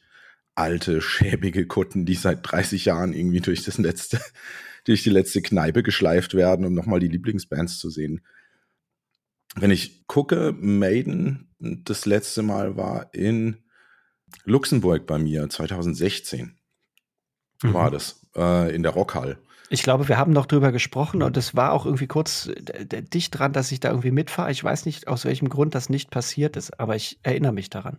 alte, 0.54 1.00
schäbige 1.00 1.66
Kutten, 1.66 2.04
die 2.04 2.14
seit 2.14 2.40
30 2.42 2.84
Jahren 2.84 3.12
irgendwie 3.12 3.40
durch 3.40 3.64
das 3.64 3.78
letzte, 3.78 4.20
durch 4.84 5.02
die 5.02 5.10
letzte 5.10 5.42
Kneipe 5.42 5.82
geschleift 5.82 6.34
werden, 6.34 6.66
um 6.66 6.74
nochmal 6.74 7.00
die 7.00 7.08
Lieblingsbands 7.08 7.78
zu 7.78 7.90
sehen. 7.90 8.20
Wenn 9.54 9.70
ich 9.70 10.06
gucke, 10.06 10.52
Maiden, 10.58 11.54
das 11.58 12.06
letzte 12.06 12.42
Mal 12.42 12.76
war 12.76 13.12
in 13.14 13.56
Luxemburg 14.44 15.06
bei 15.06 15.18
mir, 15.18 15.48
2016 15.48 16.57
mhm. 17.62 17.74
war 17.74 17.90
das, 17.90 18.22
äh, 18.36 18.74
in 18.74 18.82
der 18.82 18.92
Rockhall. 18.92 19.38
Ich 19.70 19.82
glaube, 19.82 20.08
wir 20.08 20.16
haben 20.16 20.32
noch 20.32 20.46
drüber 20.46 20.72
gesprochen 20.72 21.22
und 21.22 21.36
es 21.36 21.54
war 21.54 21.72
auch 21.72 21.84
irgendwie 21.84 22.06
kurz 22.06 22.48
dicht 22.56 23.38
dran, 23.38 23.52
dass 23.52 23.70
ich 23.70 23.80
da 23.80 23.90
irgendwie 23.90 24.12
mitfahre. 24.12 24.50
Ich 24.50 24.64
weiß 24.64 24.86
nicht, 24.86 25.08
aus 25.08 25.26
welchem 25.26 25.50
Grund 25.50 25.74
das 25.74 25.90
nicht 25.90 26.10
passiert 26.10 26.56
ist, 26.56 26.80
aber 26.80 26.96
ich 26.96 27.18
erinnere 27.22 27.52
mich 27.52 27.68
daran. 27.68 27.98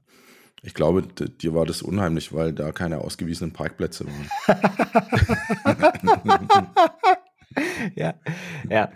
Ich 0.62 0.74
glaube, 0.74 1.04
dir 1.04 1.54
war 1.54 1.66
das 1.66 1.84
unheimlich, 1.84 2.34
weil 2.34 2.54
da 2.54 2.72
keine 2.72 3.00
ausgewiesenen 3.00 3.54
Parkplätze 3.54 4.06
waren. 4.08 4.30
ja, 7.96 8.16
ja. 8.70 8.92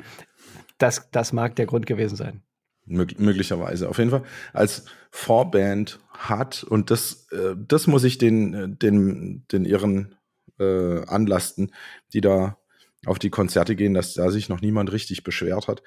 Das, 0.77 1.09
das 1.11 1.31
mag 1.31 1.55
der 1.55 1.65
Grund 1.65 1.85
gewesen 1.85 2.15
sein. 2.15 2.41
Mög 2.85 3.19
möglicherweise. 3.19 3.87
Auf 3.87 3.97
jeden 3.97 4.09
Fall 4.09 4.23
als 4.51 4.85
Vorband 5.11 5.99
hat, 6.11 6.63
und 6.63 6.91
das, 6.91 7.27
äh, 7.31 7.55
das 7.55 7.87
muss 7.87 8.03
ich 8.03 8.17
den, 8.17 8.77
den, 8.79 9.45
den 9.51 9.63
ihren 9.63 10.15
äh, 10.63 11.05
anlasten, 11.07 11.71
die 12.13 12.21
da 12.21 12.57
auf 13.05 13.19
die 13.19 13.29
Konzerte 13.29 13.75
gehen, 13.75 13.93
dass 13.93 14.13
da 14.13 14.31
sich 14.31 14.49
noch 14.49 14.61
niemand 14.61 14.91
richtig 14.91 15.23
beschwert 15.23 15.67
hat. 15.67 15.83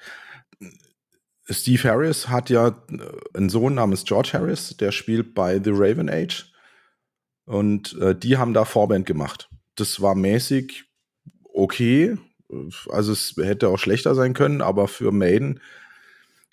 Steve 1.49 1.89
Harris 1.89 2.29
hat 2.29 2.49
ja 2.49 2.67
äh, 2.67 3.37
einen 3.37 3.49
Sohn 3.49 3.75
namens 3.75 4.03
George 4.03 4.31
Harris, 4.33 4.77
der 4.77 4.91
spielt 4.91 5.33
bei 5.33 5.61
The 5.63 5.71
Raven 5.73 6.09
Age. 6.09 6.51
Und 7.45 7.97
äh, 7.99 8.13
die 8.13 8.37
haben 8.37 8.53
da 8.53 8.65
Vorband 8.65 9.05
gemacht. 9.05 9.49
Das 9.75 10.01
war 10.01 10.15
mäßig 10.15 10.85
okay. 11.43 12.17
Also 12.89 13.13
es 13.13 13.35
hätte 13.37 13.69
auch 13.69 13.79
schlechter 13.79 14.15
sein 14.15 14.33
können, 14.33 14.61
aber 14.61 14.87
für 14.87 15.11
Maiden 15.11 15.61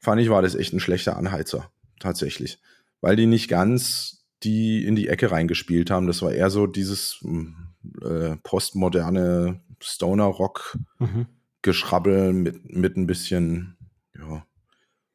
fand 0.01 0.21
ich, 0.21 0.29
war 0.29 0.43
das 0.43 0.55
echt 0.55 0.73
ein 0.73 0.81
schlechter 0.81 1.17
Anheizer. 1.17 1.71
Tatsächlich. 1.99 2.59
Weil 3.01 3.17
die 3.17 3.27
nicht 3.27 3.49
ganz 3.49 4.25
die 4.45 4.85
in 4.85 4.95
die 4.95 5.09
Ecke 5.09 5.31
reingespielt 5.31 5.91
haben. 5.91 6.07
Das 6.07 6.23
war 6.23 6.33
eher 6.33 6.51
so 6.51 6.67
dieses 6.67 7.19
hm, 7.23 7.74
äh, 8.03 8.37
postmoderne 8.43 9.61
Stoner-Rock-Geschrabbel 9.81 12.33
mhm. 12.33 12.43
mit, 12.43 12.75
mit 12.75 12.97
ein 12.97 13.07
bisschen, 13.07 13.77
ja, 14.17 14.45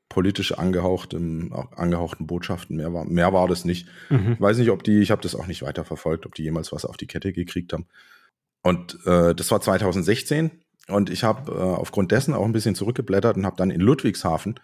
politisch 0.10 0.54
angehauchtem, 0.54 1.54
angehauchten 1.76 2.28
Botschaften. 2.28 2.76
Mehr 2.76 2.94
war, 2.94 3.06
mehr 3.06 3.32
war 3.32 3.48
das 3.48 3.64
nicht. 3.64 3.88
Mhm. 4.10 4.34
Ich 4.34 4.42
weiß 4.42 4.58
nicht, 4.58 4.72
ob 4.72 4.84
die, 4.84 5.00
ich 5.00 5.12
habe 5.12 5.22
das 5.22 5.36
auch 5.36 5.48
nicht 5.48 5.62
weiter 5.62 5.86
verfolgt, 5.86 6.26
ob 6.26 6.36
die 6.36 6.44
jemals 6.44 6.72
was 6.72 6.84
auf 6.84 6.98
die 6.98 7.08
Kette 7.08 7.32
gekriegt 7.32 7.74
haben. 7.74 7.86
Und 8.62 8.98
äh, 9.06 9.34
das 9.36 9.52
war 9.52 9.62
2016 9.62 10.52
und 10.88 11.10
ich 11.10 11.24
habe 11.24 11.52
äh, 11.52 11.56
aufgrund 11.56 12.12
dessen 12.12 12.34
auch 12.34 12.46
ein 12.46 12.52
bisschen 12.52 12.76
zurückgeblättert 12.76 13.38
und 13.38 13.46
habe 13.46 13.56
dann 13.56 13.72
in 13.72 13.80
Ludwigshafen, 13.80 14.60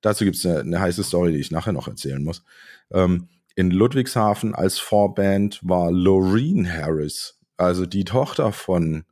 dazu 0.00 0.24
gibt 0.24 0.36
es 0.36 0.44
eine, 0.44 0.60
eine, 0.60 0.80
heiße 0.80 1.04
Story, 1.04 1.32
die 1.32 1.38
ich 1.38 1.50
nachher 1.50 1.72
noch 1.72 1.88
erzählen 1.88 2.22
muss. 2.22 2.44
Ähm, 2.90 3.28
in 3.54 3.70
Ludwigshafen 3.70 4.54
als 4.54 4.78
Vorband 4.78 5.60
war 5.62 5.90
Loreen 5.90 6.70
Harris, 6.70 7.37
also 7.58 7.84
die 7.84 8.04
Tochter 8.04 8.52
von 8.52 9.04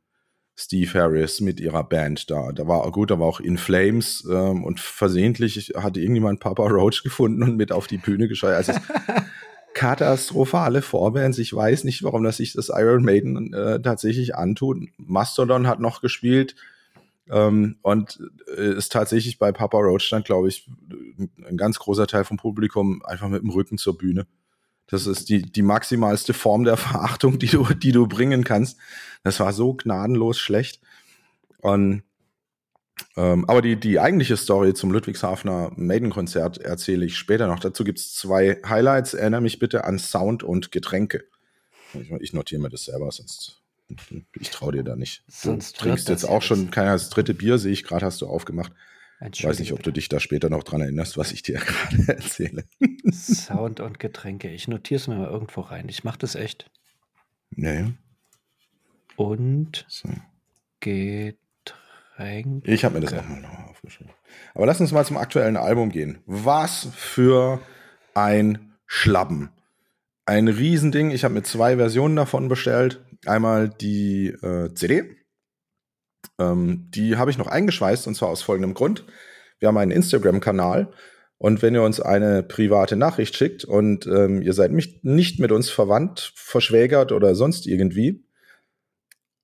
Steve 0.55 0.91
Harris 0.99 1.39
mit 1.39 1.59
ihrer 1.59 1.83
Band 1.83 2.31
da. 2.31 2.51
Da 2.51 2.67
war 2.67 2.91
gut, 2.91 3.11
da 3.11 3.19
war 3.19 3.27
auch 3.27 3.39
In 3.39 3.59
Flames 3.59 4.27
ähm, 4.29 4.63
und 4.63 4.79
versehentlich 4.79 5.73
hatte 5.75 5.99
irgendjemand 5.99 6.39
Papa 6.39 6.63
Roach 6.63 7.03
gefunden 7.03 7.43
und 7.43 7.57
mit 7.57 7.71
auf 7.71 7.85
die 7.85 7.99
Bühne 7.99 8.27
gescheuert. 8.27 8.67
Also 8.67 8.73
katastrophale 9.75 10.81
Vorbands. 10.81 11.37
Ich 11.37 11.53
weiß 11.53 11.83
nicht, 11.83 12.01
warum 12.03 12.23
das 12.23 12.37
sich 12.37 12.53
das 12.53 12.69
Iron 12.69 13.03
Maiden 13.03 13.53
äh, 13.53 13.79
tatsächlich 13.79 14.35
antut. 14.35 14.79
Mastodon 14.97 15.67
hat 15.67 15.79
noch 15.79 16.01
gespielt 16.01 16.55
ähm, 17.29 17.77
und 17.83 18.19
äh, 18.57 18.73
ist 18.77 18.91
tatsächlich 18.91 19.37
bei 19.37 19.51
Papa 19.51 19.77
Roach 19.77 20.09
dann, 20.09 20.23
glaube 20.23 20.47
ich, 20.47 20.67
ein 21.47 21.57
ganz 21.57 21.77
großer 21.77 22.07
Teil 22.07 22.23
vom 22.23 22.37
Publikum 22.37 23.03
einfach 23.05 23.27
mit 23.27 23.43
dem 23.43 23.51
Rücken 23.51 23.77
zur 23.77 23.95
Bühne. 23.95 24.25
Das 24.87 25.05
ist 25.05 25.29
die, 25.29 25.41
die 25.41 25.61
maximalste 25.61 26.33
Form 26.33 26.63
der 26.63 26.77
Verachtung, 26.77 27.39
die 27.39 27.47
du, 27.47 27.65
die 27.73 27.91
du 27.91 28.07
bringen 28.07 28.43
kannst. 28.43 28.77
Das 29.23 29.39
war 29.39 29.53
so 29.53 29.73
gnadenlos 29.73 30.39
schlecht. 30.39 30.81
Und, 31.59 32.03
ähm, 33.15 33.45
aber 33.49 33.61
die, 33.61 33.75
die 33.75 33.99
eigentliche 33.99 34.37
Story 34.37 34.73
zum 34.73 34.91
Ludwigshafener 34.91 35.71
Maiden-Konzert 35.75 36.59
erzähle 36.59 37.05
ich 37.05 37.17
später 37.17 37.47
noch. 37.47 37.59
Dazu 37.59 37.83
gibt 37.83 37.99
es 37.99 38.13
zwei 38.13 38.59
Highlights. 38.65 39.13
Erinnere 39.13 39.41
mich 39.41 39.59
bitte 39.59 39.83
an 39.83 39.99
Sound 39.99 40.43
und 40.43 40.71
Getränke. 40.71 41.25
Ich, 41.93 42.11
ich 42.11 42.33
notiere 42.33 42.61
mir 42.61 42.69
das 42.69 42.85
selber, 42.85 43.11
sonst 43.11 43.61
ich 44.37 44.49
traue 44.49 44.73
dir 44.73 44.83
da 44.83 44.95
nicht. 44.95 45.23
Du 45.27 45.33
sonst 45.33 45.77
trinkst 45.77 46.09
jetzt 46.09 46.25
auch 46.25 46.41
schon, 46.41 46.71
keiner 46.71 46.91
das 46.91 47.09
dritte 47.09 47.33
Bier, 47.33 47.57
sehe 47.57 47.71
ich 47.71 47.83
gerade, 47.83 48.05
hast 48.05 48.21
du 48.21 48.27
aufgemacht. 48.27 48.73
Ich 49.19 49.43
weiß 49.43 49.59
nicht, 49.59 49.73
ob 49.73 49.81
du 49.81 49.91
dich 49.91 50.09
da 50.09 50.19
später 50.19 50.49
noch 50.49 50.63
dran 50.63 50.81
erinnerst, 50.81 51.17
was 51.17 51.31
ich 51.31 51.41
dir 51.41 51.59
gerade 51.59 52.07
erzähle. 52.07 52.65
Sound 53.11 53.79
und 53.79 53.99
Getränke. 53.99 54.49
Ich 54.49 54.67
notiere 54.67 54.99
es 54.99 55.07
mir 55.07 55.15
mal 55.15 55.29
irgendwo 55.29 55.61
rein. 55.61 55.89
Ich 55.89 56.03
mache 56.03 56.19
das 56.19 56.35
echt. 56.35 56.69
Naja. 57.49 57.91
Und 59.15 59.85
so. 59.87 60.09
Getränke. 60.79 61.41
Ich 62.71 62.85
habe 62.85 62.95
mir 62.95 63.01
das 63.01 63.13
auch 63.13 63.27
mal 63.27 63.41
noch 63.41 63.69
aufgeschrieben. 63.69 64.13
Aber 64.53 64.67
lass 64.67 64.79
uns 64.79 64.91
mal 64.91 65.05
zum 65.05 65.17
aktuellen 65.17 65.57
Album 65.57 65.89
gehen. 65.89 66.19
Was 66.27 66.89
für 66.95 67.59
ein 68.13 68.73
Schlappen. 68.85 69.49
Ein 70.25 70.47
Riesending. 70.47 71.09
Ich 71.09 71.23
habe 71.23 71.33
mir 71.33 71.43
zwei 71.43 71.77
Versionen 71.77 72.15
davon 72.15 72.49
bestellt. 72.49 73.03
Einmal 73.25 73.69
die 73.69 74.27
äh, 74.27 74.73
CD 74.75 75.16
ähm, 76.39 76.87
die 76.89 77.17
habe 77.17 77.31
ich 77.31 77.37
noch 77.37 77.47
eingeschweißt 77.47 78.07
und 78.07 78.15
zwar 78.15 78.29
aus 78.29 78.41
folgendem 78.41 78.73
Grund. 78.73 79.05
Wir 79.59 79.67
haben 79.67 79.77
einen 79.77 79.91
Instagram-Kanal 79.91 80.91
und 81.37 81.61
wenn 81.61 81.73
ihr 81.73 81.83
uns 81.83 81.99
eine 81.99 82.43
private 82.43 82.95
Nachricht 82.95 83.35
schickt 83.35 83.65
und 83.65 84.07
ähm, 84.07 84.41
ihr 84.41 84.53
seid 84.53 84.71
nicht, 84.71 85.03
nicht 85.03 85.39
mit 85.39 85.51
uns 85.51 85.69
verwandt, 85.69 86.31
verschwägert 86.35 87.11
oder 87.11 87.35
sonst 87.35 87.67
irgendwie 87.67 88.23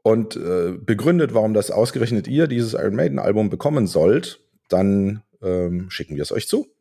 und 0.03 0.35
äh, 0.35 0.73
begründet, 0.79 1.33
warum 1.33 1.53
das 1.53 1.71
ausgerechnet 1.71 2.27
ihr 2.27 2.47
dieses 2.47 2.73
Iron 2.73 2.95
Maiden-Album 2.95 3.49
bekommen 3.49 3.87
sollt, 3.87 4.41
dann 4.69 5.23
ähm, 5.41 5.89
schicken 5.89 6.15
wir 6.15 6.23
es 6.23 6.31
euch 6.31 6.47
zu 6.47 6.73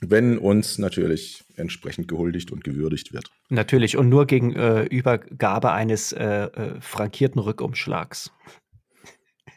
wenn 0.00 0.38
uns 0.38 0.78
natürlich 0.78 1.44
entsprechend 1.56 2.08
gehuldigt 2.08 2.50
und 2.52 2.64
gewürdigt 2.64 3.12
wird. 3.12 3.30
Natürlich 3.48 3.96
und 3.96 4.08
nur 4.08 4.26
gegen 4.26 4.54
äh, 4.54 4.84
Übergabe 4.84 5.72
eines 5.72 6.12
äh, 6.12 6.24
äh, 6.24 6.80
frankierten 6.80 7.40
Rückumschlags. 7.40 8.32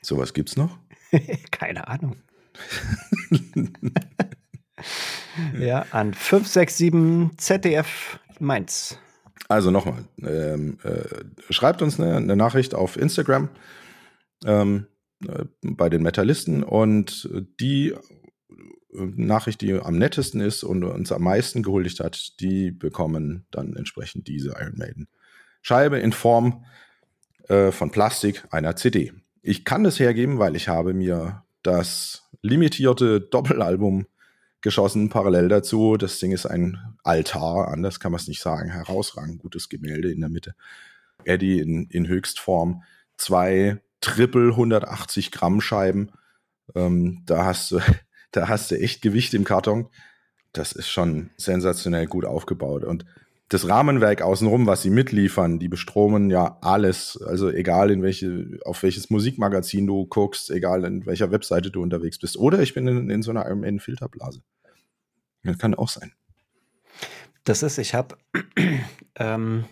Sowas 0.04 0.34
gibt's 0.34 0.58
noch? 0.58 0.78
Keine 1.52 1.88
Ahnung. 1.88 2.18
ja, 5.60 5.86
an 5.92 6.14
567 6.14 7.38
ZDF 7.38 8.20
Mainz. 8.40 9.00
Also 9.48 9.72
nochmal, 9.72 10.06
ähm, 10.22 10.78
äh, 10.84 11.54
schreibt 11.54 11.82
uns 11.82 12.00
eine, 12.00 12.18
eine, 12.18 12.36
Nachricht 12.36 12.76
auf 12.76 12.98
Instagram 12.98 13.50
ähm, 14.46 14.88
äh, 15.28 15.46
bei 15.62 15.90
den 15.90 16.02
Metallisten 16.02 16.64
und 16.64 17.30
die 17.60 17.90
äh, 17.90 17.96
Nachricht, 18.92 19.62
die 19.62 19.74
am 19.74 19.98
nettesten 19.98 20.42
ist 20.42 20.64
und 20.64 20.84
uns 20.84 21.12
am 21.12 21.24
meisten 21.24 21.64
gehuldigt 21.64 22.00
hat, 22.00 22.40
die 22.40 22.72
bekommen 22.72 23.46
dann 23.52 23.76
entsprechend 23.76 24.28
diese 24.28 24.50
Iron 24.60 24.78
Maiden 24.78 25.08
Scheibe 25.62 25.98
in 25.98 26.12
Form 26.12 26.66
äh, 27.48 27.72
von 27.72 27.92
Plastik 27.92 28.44
einer 28.52 28.76
CD. 28.76 29.14
Ich 29.46 29.66
kann 29.66 29.84
das 29.84 30.00
hergeben, 30.00 30.40
weil 30.40 30.56
ich 30.56 30.70
habe 30.70 30.94
mir 30.94 31.44
das 31.64 32.30
limitierte 32.42 33.20
Doppelalbum 33.20 34.08
geschossen, 34.62 35.10
parallel 35.10 35.50
dazu. 35.50 35.98
Das 35.98 36.18
Ding 36.20 36.32
ist 36.32 36.46
ein 36.46 36.78
Altar, 37.04 37.68
anders 37.68 38.00
kann 38.00 38.14
man 38.14 38.22
es 38.22 38.30
nicht 38.30 38.42
sagen. 38.42 38.72
Herausragend 38.72 39.40
gutes 39.40 39.68
Gemälde 39.68 40.12
in 40.14 40.22
der 40.22 40.30
Mitte. 40.30 40.56
Eddie 41.26 41.60
in, 41.60 41.88
in 41.88 42.08
Höchstform. 42.08 42.84
Zwei 43.18 43.82
Triple 44.00 44.52
180 44.52 45.32
Gramm 45.34 45.60
Scheiben. 45.60 46.12
Ähm, 46.74 47.24
da 47.26 47.44
hast 47.44 47.70
du, 47.72 47.82
da 48.32 48.48
hast 48.48 48.72
du 48.72 48.80
echt 48.80 49.02
Gewicht 49.02 49.34
im 49.34 49.44
Karton. 49.44 49.90
Das 50.54 50.72
ist 50.72 50.88
schon 50.88 51.32
sensationell 51.36 52.08
gut 52.08 52.24
aufgebaut. 52.24 52.86
Und 52.86 53.04
das 53.54 53.68
Rahmenwerk 53.68 54.22
außenrum, 54.22 54.66
was 54.66 54.82
sie 54.82 54.90
mitliefern, 54.90 55.60
die 55.60 55.68
bestromen 55.68 56.30
ja 56.30 56.58
alles. 56.62 57.22
Also 57.22 57.50
egal 57.50 57.92
in 57.92 58.02
welche, 58.02 58.60
auf 58.66 58.84
welches 58.84 59.10
Musikmagazin 59.10 59.86
du 59.86 60.06
guckst, 60.06 60.50
egal 60.50 60.84
in 60.86 61.06
welcher 61.06 61.32
Webseite 61.32 61.70
du 61.70 61.82
unterwegs 61.82 62.18
bist. 62.18 62.38
Oder 62.38 62.60
ich 62.60 62.74
bin 62.74 62.88
in, 62.88 63.10
in 63.10 63.22
so 63.22 63.32
einer 63.32 63.46
Iron 63.48 63.80
Filterblase. 63.80 64.42
Das 65.44 65.58
kann 65.58 65.76
auch 65.76 65.90
sein. 65.90 66.14
Das 67.44 67.64
ist, 67.64 67.78
ich 67.78 67.94
habe 67.94 68.18
ähm, 69.16 69.66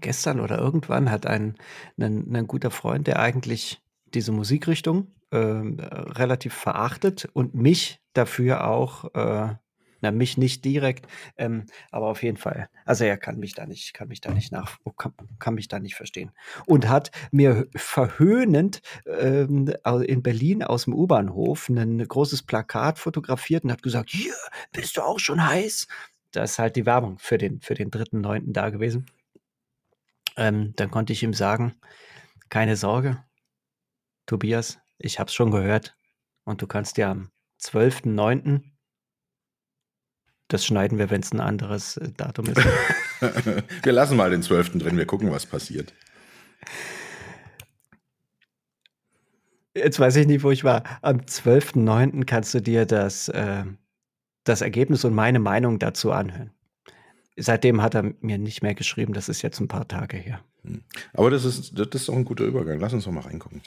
gestern 0.00 0.40
oder 0.40 0.58
irgendwann 0.58 1.10
hat 1.10 1.26
ein, 1.26 1.56
ein, 1.98 2.34
ein 2.34 2.46
guter 2.46 2.70
Freund, 2.70 3.06
der 3.06 3.18
eigentlich 3.18 3.80
diese 4.14 4.32
Musikrichtung 4.32 5.08
äh, 5.30 5.36
relativ 5.36 6.54
verachtet 6.54 7.28
und 7.32 7.54
mich 7.54 8.00
dafür 8.12 8.66
auch 8.68 9.14
äh, 9.14 9.54
na, 10.00 10.10
mich 10.10 10.38
nicht 10.38 10.64
direkt, 10.64 11.06
ähm, 11.36 11.66
aber 11.90 12.06
auf 12.06 12.22
jeden 12.22 12.36
Fall. 12.36 12.68
Also 12.84 13.04
er 13.04 13.16
kann 13.16 13.38
mich 13.38 13.54
da 13.54 13.66
nicht, 13.66 13.94
kann 13.94 14.08
mich 14.08 14.20
da 14.20 14.32
nicht 14.32 14.52
nach, 14.52 14.78
kann, 14.96 15.12
kann 15.38 15.54
mich 15.54 15.68
da 15.68 15.78
nicht 15.78 15.94
verstehen. 15.94 16.30
Und 16.66 16.88
hat 16.88 17.10
mir 17.30 17.66
verhöhnend 17.74 18.80
ähm, 19.06 19.72
in 20.06 20.22
Berlin 20.22 20.62
aus 20.62 20.84
dem 20.84 20.94
U-Bahnhof 20.94 21.68
ein 21.68 22.06
großes 22.06 22.42
Plakat 22.42 22.98
fotografiert 22.98 23.64
und 23.64 23.72
hat 23.72 23.82
gesagt, 23.82 24.10
hier, 24.10 24.34
bist 24.72 24.96
du 24.96 25.02
auch 25.02 25.18
schon 25.18 25.46
heiß? 25.46 25.88
Das 26.30 26.52
ist 26.52 26.58
halt 26.58 26.76
die 26.76 26.86
Werbung 26.86 27.18
für 27.18 27.38
den, 27.38 27.60
für 27.60 27.74
den 27.74 27.90
dritten, 27.90 28.20
neunten 28.20 28.52
da 28.52 28.70
gewesen. 28.70 29.06
Ähm, 30.36 30.72
dann 30.76 30.90
konnte 30.90 31.12
ich 31.12 31.22
ihm 31.22 31.34
sagen, 31.34 31.74
keine 32.48 32.76
Sorge, 32.76 33.24
Tobias, 34.26 34.78
ich 34.98 35.18
hab's 35.18 35.34
schon 35.34 35.50
gehört 35.50 35.96
und 36.44 36.62
du 36.62 36.66
kannst 36.66 36.96
dir 36.96 37.08
am 37.08 37.30
12.9 37.60 38.62
das 40.48 40.64
schneiden 40.64 40.98
wir, 40.98 41.10
wenn 41.10 41.20
es 41.20 41.32
ein 41.32 41.40
anderes 41.40 41.96
äh, 41.98 42.10
Datum 42.16 42.46
ist. 42.46 42.56
wir 43.82 43.92
lassen 43.92 44.16
mal 44.16 44.30
den 44.30 44.42
12. 44.42 44.78
drin, 44.78 44.96
wir 44.96 45.06
gucken, 45.06 45.30
was 45.30 45.46
passiert. 45.46 45.92
Jetzt 49.74 50.00
weiß 50.00 50.16
ich 50.16 50.26
nicht, 50.26 50.42
wo 50.42 50.50
ich 50.50 50.64
war. 50.64 50.82
Am 51.02 51.18
12.09. 51.18 52.24
kannst 52.24 52.54
du 52.54 52.60
dir 52.60 52.86
das, 52.86 53.28
äh, 53.28 53.64
das 54.44 54.60
Ergebnis 54.60 55.04
und 55.04 55.14
meine 55.14 55.38
Meinung 55.38 55.78
dazu 55.78 56.10
anhören. 56.10 56.50
Seitdem 57.36 57.82
hat 57.82 57.94
er 57.94 58.14
mir 58.20 58.38
nicht 58.38 58.62
mehr 58.62 58.74
geschrieben, 58.74 59.12
das 59.12 59.28
ist 59.28 59.42
jetzt 59.42 59.60
ein 59.60 59.68
paar 59.68 59.86
Tage 59.86 60.16
her. 60.16 60.40
Hm. 60.62 60.82
Aber 61.12 61.30
das 61.30 61.44
ist, 61.44 61.78
das 61.78 61.88
ist 61.92 62.08
doch 62.08 62.16
ein 62.16 62.24
guter 62.24 62.44
Übergang. 62.44 62.80
Lass 62.80 62.92
uns 62.92 63.04
doch 63.04 63.12
mal 63.12 63.20
reingucken. 63.20 63.62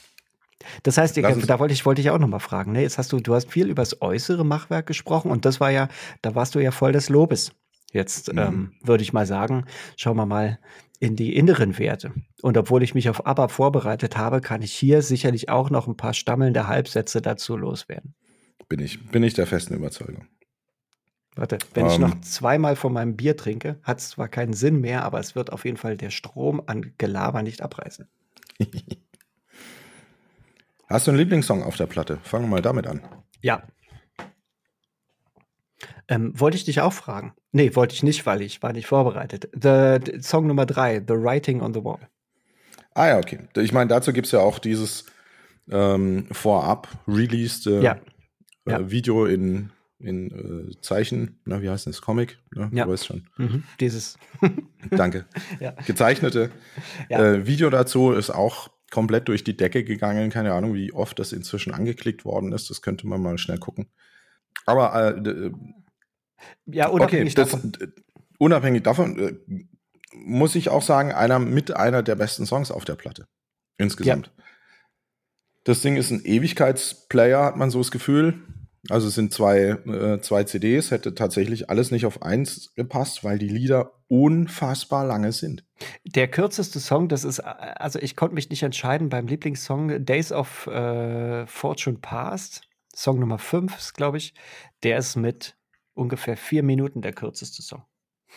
Das 0.83 0.97
heißt, 0.97 1.17
da 1.17 1.59
wollte 1.59 1.73
ich, 1.73 1.85
wollte 1.85 2.01
ich 2.01 2.09
auch 2.09 2.19
noch 2.19 2.27
mal 2.27 2.39
fragen. 2.39 2.71
Ne? 2.71 2.81
Jetzt 2.81 2.97
hast 2.97 3.11
du, 3.11 3.19
du 3.19 3.33
hast 3.33 3.51
viel 3.51 3.67
über 3.67 3.81
das 3.81 4.01
äußere 4.01 4.45
Machwerk 4.45 4.85
gesprochen 4.85 5.31
und 5.31 5.45
das 5.45 5.59
war 5.59 5.71
ja, 5.71 5.87
da 6.21 6.35
warst 6.35 6.55
du 6.55 6.59
ja 6.59 6.71
voll 6.71 6.91
des 6.91 7.09
Lobes. 7.09 7.51
Jetzt 7.93 8.31
mhm. 8.31 8.39
ähm, 8.39 8.71
würde 8.81 9.03
ich 9.03 9.13
mal 9.13 9.25
sagen, 9.25 9.65
schauen 9.97 10.17
wir 10.17 10.25
mal 10.25 10.59
in 10.99 11.15
die 11.15 11.35
inneren 11.35 11.77
Werte. 11.79 12.13
Und 12.41 12.57
obwohl 12.57 12.83
ich 12.83 12.93
mich 12.93 13.09
auf 13.09 13.25
ABBA 13.25 13.47
vorbereitet 13.47 14.17
habe, 14.17 14.39
kann 14.39 14.61
ich 14.61 14.71
hier 14.71 15.01
sicherlich 15.01 15.49
auch 15.49 15.69
noch 15.69 15.87
ein 15.87 15.97
paar 15.97 16.13
stammelnde 16.13 16.67
Halbsätze 16.67 17.21
dazu 17.21 17.57
loswerden. 17.57 18.13
Bin 18.69 18.79
ich, 18.79 19.05
bin 19.09 19.23
ich 19.23 19.33
der 19.33 19.47
festen 19.47 19.73
Überzeugung. 19.73 20.27
Warte, 21.35 21.57
wenn 21.73 21.85
um, 21.85 21.91
ich 21.91 21.97
noch 21.97 22.13
ähm. 22.13 22.23
zweimal 22.23 22.75
von 22.75 22.93
meinem 22.93 23.15
Bier 23.15 23.35
trinke, 23.35 23.79
hat 23.83 23.99
es 23.99 24.09
zwar 24.09 24.27
keinen 24.27 24.53
Sinn 24.53 24.79
mehr, 24.79 25.03
aber 25.03 25.19
es 25.19 25.35
wird 25.35 25.51
auf 25.51 25.65
jeden 25.65 25.77
Fall 25.77 25.97
der 25.97 26.09
Strom 26.09 26.61
an 26.65 26.93
Gelaber 26.97 27.41
nicht 27.41 27.61
abreißen. 27.61 28.07
Hast 30.91 31.07
du 31.07 31.11
einen 31.11 31.19
Lieblingssong 31.19 31.63
auf 31.63 31.77
der 31.77 31.85
Platte? 31.85 32.19
Fangen 32.23 32.45
wir 32.45 32.49
mal 32.49 32.61
damit 32.61 32.85
an. 32.85 33.01
Ja. 33.41 33.63
Ähm, 36.09 36.37
wollte 36.37 36.57
ich 36.57 36.65
dich 36.65 36.81
auch 36.81 36.91
fragen? 36.91 37.33
Nee, 37.53 37.75
wollte 37.75 37.95
ich 37.95 38.03
nicht, 38.03 38.25
weil 38.25 38.41
ich 38.41 38.61
war 38.61 38.73
nicht 38.73 38.87
vorbereitet. 38.87 39.49
The, 39.53 39.99
the 40.05 40.21
Song 40.21 40.47
Nummer 40.47 40.65
drei, 40.65 40.99
The 40.99 41.13
Writing 41.13 41.61
on 41.61 41.73
the 41.73 41.83
Wall. 41.83 42.09
Ah 42.93 43.07
ja, 43.07 43.17
okay. 43.19 43.39
Ich 43.55 43.71
meine, 43.71 43.87
dazu 43.87 44.11
gibt 44.11 44.25
es 44.25 44.33
ja 44.33 44.39
auch 44.39 44.59
dieses 44.59 45.05
ähm, 45.69 46.27
vorab 46.31 46.89
released 47.07 47.67
äh, 47.67 47.81
ja. 47.81 47.93
Äh, 48.65 48.71
ja. 48.71 48.91
Video 48.91 49.25
in, 49.25 49.71
in 49.99 50.71
äh, 50.71 50.81
Zeichen, 50.81 51.39
na, 51.45 51.61
wie 51.61 51.69
heißt 51.69 51.87
das? 51.87 52.01
Comic? 52.01 52.37
Ne? 52.53 52.69
Ja. 52.73 52.83
Du 52.83 52.91
weißt 52.91 53.05
schon. 53.05 53.27
Mhm, 53.37 53.63
dieses. 53.79 54.17
Danke. 54.89 55.25
Gezeichnete 55.87 56.51
äh, 57.07 57.45
Video 57.45 57.69
dazu 57.69 58.11
ist 58.11 58.29
auch 58.29 58.69
komplett 58.91 59.27
durch 59.27 59.43
die 59.43 59.57
Decke 59.57 59.83
gegangen. 59.83 60.29
Keine 60.29 60.53
Ahnung, 60.53 60.73
wie 60.73 60.93
oft 60.93 61.17
das 61.17 61.33
inzwischen 61.33 61.73
angeklickt 61.73 62.25
worden 62.25 62.51
ist. 62.51 62.69
Das 62.69 62.81
könnte 62.81 63.07
man 63.07 63.21
mal 63.21 63.37
schnell 63.37 63.57
gucken. 63.57 63.89
Aber 64.65 65.15
äh, 65.17 65.51
ja, 66.65 66.87
unabhängig 66.87 67.33
okay, 67.33 67.35
davon. 67.35 67.71
Das, 67.71 67.89
unabhängig 68.37 68.83
davon 68.83 69.19
äh, 69.19 69.33
muss 70.13 70.55
ich 70.55 70.69
auch 70.69 70.81
sagen, 70.81 71.11
einer 71.11 71.39
mit 71.39 71.75
einer 71.75 72.03
der 72.03 72.15
besten 72.15 72.45
Songs 72.45 72.71
auf 72.71 72.85
der 72.85 72.95
Platte. 72.95 73.27
Insgesamt. 73.77 74.27
Ja. 74.27 74.43
Das 75.63 75.81
Ding 75.81 75.95
ist 75.95 76.11
ein 76.11 76.25
Ewigkeitsplayer, 76.25 77.43
hat 77.43 77.57
man 77.57 77.69
so 77.69 77.79
das 77.79 77.91
Gefühl. 77.91 78.41
Also 78.89 79.09
es 79.09 79.15
sind 79.15 79.31
zwei, 79.31 79.77
äh, 79.85 80.19
zwei 80.21 80.43
CDs, 80.43 80.89
hätte 80.89 81.13
tatsächlich 81.13 81.69
alles 81.69 81.91
nicht 81.91 82.05
auf 82.05 82.23
eins 82.23 82.73
gepasst, 82.73 83.23
weil 83.23 83.37
die 83.37 83.47
Lieder 83.47 83.91
unfassbar 84.07 85.05
lange 85.05 85.31
sind. 85.31 85.63
Der 86.05 86.27
kürzeste 86.27 86.79
Song, 86.79 87.07
das 87.09 87.23
ist, 87.23 87.39
also 87.39 87.99
ich 87.99 88.15
konnte 88.15 88.35
mich 88.35 88.49
nicht 88.49 88.63
entscheiden 88.63 89.09
beim 89.09 89.27
Lieblingssong 89.27 90.05
Days 90.05 90.31
of 90.31 90.67
äh, 90.67 91.45
Fortune 91.47 91.97
Past, 91.99 92.61
Song 92.93 93.19
Nummer 93.19 93.37
5 93.37 93.77
ist, 93.77 93.93
glaube 93.93 94.17
ich, 94.17 94.33
der 94.83 94.97
ist 94.97 95.15
mit 95.15 95.55
ungefähr 95.93 96.37
vier 96.37 96.63
Minuten 96.63 97.01
der 97.01 97.13
kürzeste 97.13 97.61
Song. 97.61 97.83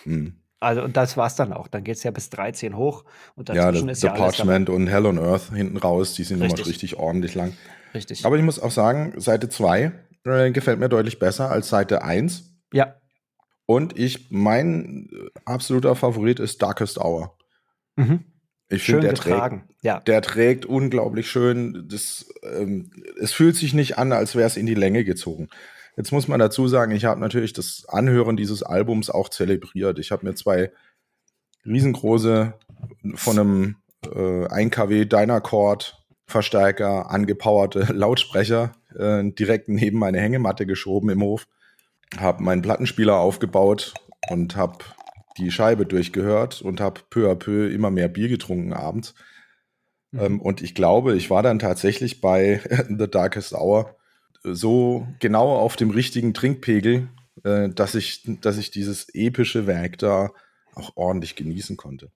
Hm. 0.04 0.40
Also, 0.60 0.82
und 0.82 0.96
das 0.96 1.16
war's 1.16 1.36
dann 1.36 1.52
auch. 1.52 1.68
Dann 1.68 1.84
geht 1.84 1.96
es 1.96 2.02
ja 2.04 2.10
bis 2.10 2.30
13 2.30 2.76
hoch. 2.76 3.04
Und 3.34 3.48
dazwischen 3.50 3.86
ja, 3.86 3.88
das, 3.88 3.98
ist 3.98 4.02
ja 4.02 4.14
The 4.14 4.18
Parchment 4.18 4.70
und 4.70 4.86
Hell 4.86 5.06
on 5.06 5.18
Earth 5.18 5.50
hinten 5.54 5.76
raus, 5.76 6.14
die 6.14 6.24
sind 6.24 6.40
richtig. 6.40 6.58
nochmal 6.58 6.70
richtig 6.70 6.96
ordentlich 6.96 7.34
lang. 7.34 7.52
Richtig. 7.92 8.24
Aber 8.24 8.36
ich 8.36 8.42
muss 8.42 8.58
auch 8.58 8.70
sagen, 8.70 9.12
Seite 9.20 9.48
2 9.48 9.92
äh, 10.24 10.50
gefällt 10.52 10.78
mir 10.78 10.88
deutlich 10.88 11.18
besser 11.18 11.50
als 11.50 11.68
Seite 11.68 12.02
1. 12.02 12.44
Ja. 12.72 12.96
Und 13.66 13.98
ich, 13.98 14.30
mein 14.30 15.08
äh, 15.12 15.40
absoluter 15.44 15.94
Favorit 15.96 16.40
ist 16.40 16.60
Darkest 16.62 16.98
Hour. 16.98 17.36
Mhm. 17.96 18.24
Ich 18.68 18.82
finde, 18.82 19.02
der 19.02 19.12
getragen. 19.12 19.64
trägt, 19.66 19.84
ja. 19.84 20.00
der 20.00 20.22
trägt 20.22 20.66
unglaublich 20.66 21.30
schön. 21.30 21.86
Das, 21.88 22.26
ähm, 22.42 22.90
es 23.20 23.32
fühlt 23.32 23.56
sich 23.56 23.74
nicht 23.74 23.98
an, 23.98 24.12
als 24.12 24.34
wäre 24.34 24.46
es 24.46 24.56
in 24.56 24.66
die 24.66 24.74
Länge 24.74 25.04
gezogen. 25.04 25.48
Jetzt 25.96 26.12
muss 26.12 26.28
man 26.28 26.40
dazu 26.40 26.66
sagen, 26.66 26.92
ich 26.92 27.04
habe 27.04 27.20
natürlich 27.20 27.52
das 27.52 27.84
Anhören 27.88 28.36
dieses 28.36 28.62
Albums 28.62 29.10
auch 29.10 29.28
zelebriert. 29.28 29.98
Ich 29.98 30.10
habe 30.10 30.26
mir 30.26 30.34
zwei 30.34 30.72
riesengroße 31.64 32.54
von 33.14 33.38
einem 33.38 33.76
äh, 34.12 34.46
1 34.46 34.74
kW 34.74 35.04
Dynacord 35.04 36.04
Verstärker 36.26 37.10
angepowerte 37.10 37.80
Lautsprecher 37.92 38.72
äh, 38.98 39.22
direkt 39.24 39.68
neben 39.68 39.98
meine 39.98 40.20
Hängematte 40.20 40.66
geschoben 40.66 41.10
im 41.10 41.22
Hof, 41.22 41.46
habe 42.20 42.42
meinen 42.42 42.62
Plattenspieler 42.62 43.16
aufgebaut 43.18 43.94
und 44.30 44.56
habe 44.56 44.78
die 45.38 45.50
Scheibe 45.50 45.86
durchgehört 45.86 46.62
und 46.62 46.80
habe 46.80 47.00
peu 47.10 47.30
à 47.30 47.34
peu 47.34 47.68
immer 47.68 47.90
mehr 47.90 48.08
Bier 48.08 48.28
getrunken 48.28 48.72
abends. 48.72 49.14
Mhm. 50.12 50.20
Ähm, 50.20 50.40
und 50.40 50.62
ich 50.62 50.74
glaube, 50.74 51.16
ich 51.16 51.30
war 51.30 51.42
dann 51.42 51.58
tatsächlich 51.58 52.20
bei 52.20 52.60
The 52.88 53.08
Darkest 53.08 53.52
Hour 53.52 53.96
so 54.42 55.06
genau 55.20 55.56
auf 55.56 55.76
dem 55.76 55.90
richtigen 55.90 56.34
Trinkpegel, 56.34 57.08
äh, 57.44 57.68
dass, 57.70 57.94
ich, 57.94 58.22
dass 58.40 58.58
ich 58.58 58.70
dieses 58.70 59.08
epische 59.14 59.66
Werk 59.66 59.98
da 59.98 60.30
auch 60.74 60.92
ordentlich 60.96 61.36
genießen 61.36 61.76
konnte. 61.76 62.10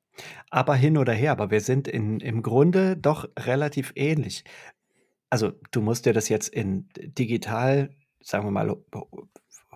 Aber 0.51 0.75
hin 0.75 0.99
oder 0.99 1.13
her, 1.13 1.33
aber 1.33 1.51
wir 1.51 1.61
sind 1.61 1.89
in, 1.89 2.21
im 2.21 2.43
Grunde 2.43 2.97
doch 2.97 3.29
relativ 3.39 3.93
ähnlich. 3.95 4.45
Also 5.31 5.53
du 5.71 5.81
musst 5.81 6.07
dir 6.07 6.13
das 6.13 6.29
jetzt 6.29 6.49
in 6.49 6.89
digital, 6.97 7.91
sagen 8.21 8.47
wir 8.47 8.51
mal, 8.51 8.77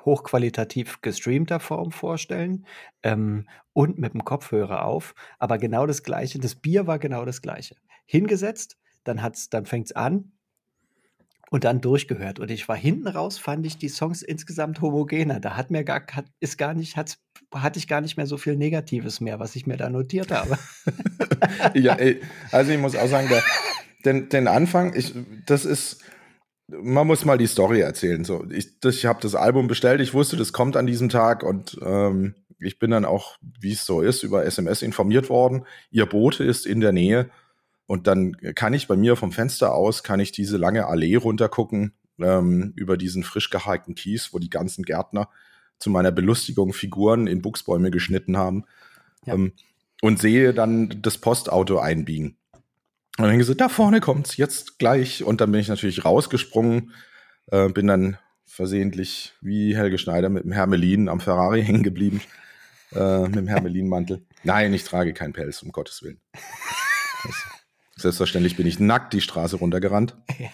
hochqualitativ 0.05 1.01
gestreamter 1.01 1.61
Form 1.61 1.93
vorstellen 1.93 2.67
ähm, 3.03 3.47
und 3.73 3.99
mit 3.99 4.15
dem 4.15 4.25
Kopfhörer 4.25 4.85
auf. 4.85 5.15
Aber 5.38 5.59
genau 5.59 5.87
das 5.87 6.03
Gleiche. 6.03 6.38
Das 6.38 6.55
Bier 6.55 6.87
war 6.87 6.99
genau 6.99 7.25
das 7.25 7.43
Gleiche. 7.43 7.77
Hingesetzt, 8.07 8.77
dann, 9.05 9.23
hat's, 9.23 9.49
dann 9.49 9.67
fängt 9.67 9.87
es 9.87 9.93
an 9.93 10.33
und 11.53 11.65
dann 11.65 11.83
durchgehört. 11.83 12.41
Und 12.41 12.51
ich 12.51 12.67
war 12.67 12.77
hinten 12.77 13.07
raus, 13.07 13.37
fand 13.37 13.67
ich 13.67 13.77
die 13.77 13.91
Songs 13.91 14.23
insgesamt 14.23 14.81
homogener. 14.81 15.38
Da 15.38 15.55
hat 15.55 15.71
mir 15.71 15.85
gar, 15.85 16.03
hat, 16.12 16.25
ist 16.41 16.57
gar 16.57 16.73
nicht, 16.73 16.97
hat's, 16.97 17.19
hatte 17.55 17.79
ich 17.79 17.87
gar 17.87 18.01
nicht 18.01 18.17
mehr 18.17 18.27
so 18.27 18.38
viel 18.38 18.57
Negatives 18.57 19.21
mehr, 19.21 19.38
was 19.38 19.55
ich 19.55 19.67
mir 19.67 19.77
da 19.77 19.91
notiert 19.91 20.31
habe. 20.31 20.59
ja, 21.75 21.95
ey, 21.95 22.23
also 22.51 22.73
ich 22.73 22.79
muss 22.79 22.97
auch 22.97 23.07
sagen, 23.07 23.29
der, 23.29 23.43
den, 24.07 24.31
den 24.31 24.49
Anfang, 24.49 24.95
ich, 24.95 25.15
das 25.45 25.67
ist, 25.67 26.03
man 26.68 27.07
muss 27.07 27.25
mal 27.25 27.38
die 27.38 27.46
Story 27.46 27.81
erzählen. 27.81 28.25
So, 28.25 28.44
ich, 28.51 28.72
ich 28.85 29.07
habe 29.07 29.20
das 29.20 29.35
Album 29.35 29.68
bestellt, 29.68 30.01
ich 30.01 30.14
wusste, 30.14 30.37
das 30.37 30.53
kommt 30.53 30.77
an 30.77 30.87
diesem 30.87 31.09
Tag 31.09 31.42
und 31.42 31.79
ähm, 31.83 32.35
ich 32.59 32.79
bin 32.79 32.90
dann 32.90 33.05
auch, 33.05 33.37
wie 33.61 33.72
es 33.72 33.85
so 33.85 34.01
ist, 34.01 34.22
über 34.22 34.44
SMS 34.44 34.83
informiert 34.83 35.29
worden. 35.29 35.66
Ihr 35.90 36.07
Bote 36.07 36.44
ist 36.44 36.66
in 36.66 36.81
der 36.81 36.92
Nähe 36.92 37.31
und 37.87 38.07
dann 38.07 38.37
kann 38.55 38.75
ich 38.75 38.88
bei 38.88 38.96
mir 38.96 39.16
vom 39.16 39.33
Fenster 39.33 39.75
aus, 39.75 40.03
kann 40.03 40.20
ich 40.20 40.33
diese 40.33 40.57
lange 40.57 40.87
Allee 40.87 41.16
runtergucken, 41.16 41.92
ähm, 42.20 42.72
über 42.77 42.96
diesen 42.96 43.25
frisch 43.25 43.51
gehaltenen 43.51 43.96
Kies, 43.96 44.33
wo 44.33 44.38
die 44.38 44.51
ganzen 44.51 44.85
Gärtner 44.85 45.29
zu 45.79 45.90
meiner 45.90 46.12
Belustigung 46.12 46.72
Figuren 46.72 47.27
in 47.27 47.42
Buchsbäume 47.42 47.90
geschnitten 47.90 48.37
haben. 48.37 48.64
Ja. 49.27 49.35
Ähm, 49.35 49.53
und 50.01 50.18
sehe 50.18 50.53
dann 50.53 51.01
das 51.01 51.18
Postauto 51.18 51.79
einbiegen. 51.79 52.37
Und 53.18 53.27
dann 53.27 53.38
gesagt, 53.38 53.61
da 53.61 53.68
vorne 53.68 54.01
kommt's 54.01 54.37
jetzt 54.37 54.79
gleich. 54.79 55.22
Und 55.25 55.40
dann 55.40 55.53
bin 55.53 55.61
ich 55.61 55.68
natürlich 55.68 56.05
rausgesprungen, 56.05 56.92
äh, 57.51 57.68
bin 57.68 57.87
dann 57.87 58.18
versehentlich 58.46 59.35
wie 59.40 59.77
Helge 59.77 59.98
Schneider 59.98 60.29
mit 60.29 60.44
dem 60.44 60.53
Hermelin 60.53 61.09
am 61.09 61.20
Ferrari 61.20 61.62
hängen 61.64 61.83
geblieben. 61.83 62.20
Äh, 62.94 63.22
mit 63.22 63.37
dem 63.37 63.48
Hermelinmantel. 63.48 64.27
Nein, 64.44 64.75
ich 64.75 64.85
trage 64.85 65.14
keinen 65.14 65.33
Pelz, 65.33 65.62
um 65.62 65.72
Gottes 65.72 66.03
Willen. 66.03 66.20
Also, 67.25 67.38
selbstverständlich 67.96 68.57
bin 68.57 68.66
ich 68.66 68.81
nackt 68.81 69.12
die 69.14 69.20
Straße 69.20 69.57
runtergerannt. 69.57 70.16
Ja. 70.38 70.51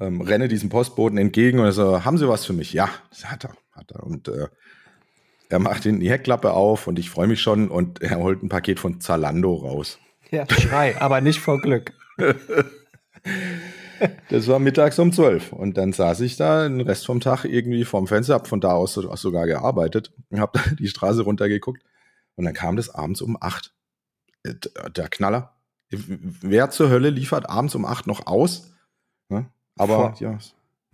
Ähm, 0.00 0.20
renne 0.20 0.48
diesem 0.48 0.70
Postboten 0.70 1.18
entgegen 1.18 1.60
und 1.60 1.66
er 1.66 1.72
so, 1.72 2.04
haben 2.04 2.18
Sie 2.18 2.28
was 2.28 2.44
für 2.44 2.52
mich? 2.52 2.72
Ja, 2.72 2.88
das 3.10 3.26
hat 3.26 3.44
er, 3.44 3.54
hat 3.70 3.92
er. 3.92 4.02
Und 4.02 4.26
äh, 4.26 4.48
er 5.48 5.58
macht 5.60 5.84
hinten 5.84 6.00
die 6.00 6.10
Heckklappe 6.10 6.52
auf 6.52 6.88
und 6.88 6.98
ich 6.98 7.10
freue 7.10 7.28
mich 7.28 7.40
schon 7.40 7.68
und 7.70 8.02
er 8.02 8.18
holt 8.18 8.42
ein 8.42 8.48
Paket 8.48 8.80
von 8.80 9.00
Zalando 9.00 9.54
raus. 9.54 10.00
Ja, 10.34 10.46
Schrei, 10.50 11.00
aber 11.00 11.20
nicht 11.20 11.40
vor 11.40 11.60
Glück. 11.60 11.92
Das 14.28 14.48
war 14.48 14.58
mittags 14.58 14.98
um 14.98 15.12
zwölf. 15.12 15.52
Und 15.52 15.78
dann 15.78 15.92
saß 15.92 16.20
ich 16.20 16.36
da 16.36 16.68
den 16.68 16.80
Rest 16.80 17.06
vom 17.06 17.20
Tag 17.20 17.44
irgendwie 17.44 17.84
vorm 17.84 18.06
Fenster, 18.06 18.34
hab 18.34 18.48
von 18.48 18.60
da 18.60 18.72
aus 18.72 18.94
sogar 18.94 19.46
gearbeitet 19.46 20.12
und 20.30 20.40
hab 20.40 20.52
da 20.52 20.60
die 20.78 20.88
Straße 20.88 21.22
runtergeguckt. 21.22 21.82
Und 22.34 22.44
dann 22.44 22.54
kam 22.54 22.76
das 22.76 22.90
abends 22.90 23.22
um 23.22 23.38
acht. 23.40 23.72
Äh, 24.42 24.54
der 24.94 25.08
Knaller. 25.08 25.54
Wer 25.88 26.70
zur 26.70 26.90
Hölle 26.90 27.10
liefert 27.10 27.48
abends 27.48 27.74
um 27.74 27.84
acht 27.84 28.06
noch 28.06 28.26
aus? 28.26 28.74
Aber 29.76 29.94
Vor 29.94 30.14
ja. 30.18 30.38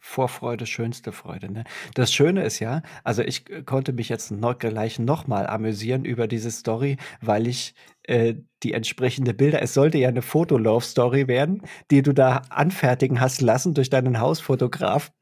Vorfreude, 0.00 0.66
schönste 0.66 1.12
Freude. 1.12 1.52
Ne? 1.52 1.64
Das 1.94 2.12
Schöne 2.12 2.42
ist 2.42 2.58
ja, 2.58 2.82
also 3.04 3.22
ich 3.22 3.44
konnte 3.66 3.92
mich 3.92 4.08
jetzt 4.08 4.30
noch 4.30 4.58
gleich 4.58 4.98
nochmal 4.98 5.46
amüsieren 5.46 6.04
über 6.04 6.26
diese 6.26 6.50
Story, 6.50 6.96
weil 7.20 7.46
ich 7.46 7.74
äh, 8.04 8.34
die 8.62 8.72
entsprechende 8.72 9.34
Bilder, 9.34 9.62
es 9.62 9.74
sollte 9.74 9.98
ja 9.98 10.08
eine 10.08 10.22
Fotolove-Story 10.22 11.28
werden, 11.28 11.62
die 11.90 12.02
du 12.02 12.12
da 12.12 12.42
anfertigen 12.50 13.20
hast 13.20 13.40
lassen 13.40 13.74
durch 13.74 13.90
deinen 13.90 14.20
Hausfotograf. 14.20 15.12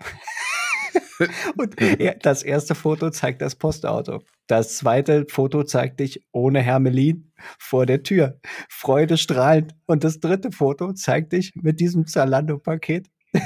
Und 1.56 1.76
das 2.22 2.42
erste 2.42 2.74
Foto 2.74 3.10
zeigt 3.10 3.42
das 3.42 3.56
Postauto. 3.56 4.22
Das 4.46 4.76
zweite 4.76 5.26
Foto 5.28 5.64
zeigt 5.64 6.00
dich 6.00 6.24
ohne 6.32 6.60
Hermelin 6.60 7.32
vor 7.58 7.86
der 7.86 8.02
Tür. 8.02 8.38
Freude 8.68 9.18
strahlend. 9.18 9.74
Und 9.86 10.04
das 10.04 10.20
dritte 10.20 10.52
Foto 10.52 10.92
zeigt 10.92 11.32
dich 11.32 11.52
mit 11.56 11.80
diesem 11.80 12.06
Zalando-Paket 12.06 13.08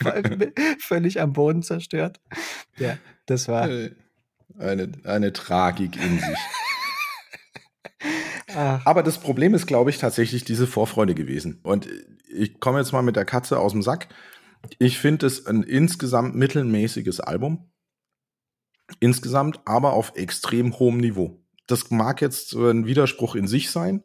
völlig 0.78 1.20
am 1.20 1.32
Boden 1.32 1.62
zerstört. 1.62 2.20
Ja, 2.78 2.98
das 3.26 3.48
war. 3.48 3.68
Eine, 4.58 4.92
eine 5.04 5.32
Tragik 5.32 5.96
in 5.96 6.20
sich. 6.20 6.38
Ach. 8.54 8.86
Aber 8.86 9.02
das 9.02 9.18
Problem 9.18 9.54
ist, 9.54 9.66
glaube 9.66 9.90
ich, 9.90 9.98
tatsächlich 9.98 10.44
diese 10.44 10.66
Vorfreude 10.66 11.14
gewesen. 11.14 11.60
Und 11.62 11.88
ich 12.28 12.60
komme 12.60 12.78
jetzt 12.78 12.92
mal 12.92 13.02
mit 13.02 13.16
der 13.16 13.24
Katze 13.24 13.58
aus 13.58 13.72
dem 13.72 13.82
Sack. 13.82 14.08
Ich 14.78 14.98
finde 14.98 15.26
es 15.26 15.46
ein 15.46 15.62
insgesamt 15.62 16.36
mittelmäßiges 16.36 17.20
Album. 17.20 17.70
Insgesamt, 19.00 19.60
aber 19.64 19.94
auf 19.94 20.12
extrem 20.14 20.78
hohem 20.78 20.98
Niveau. 20.98 21.42
Das 21.66 21.90
mag 21.90 22.20
jetzt 22.20 22.52
ein 22.52 22.86
Widerspruch 22.86 23.34
in 23.34 23.48
sich 23.48 23.70
sein, 23.70 24.04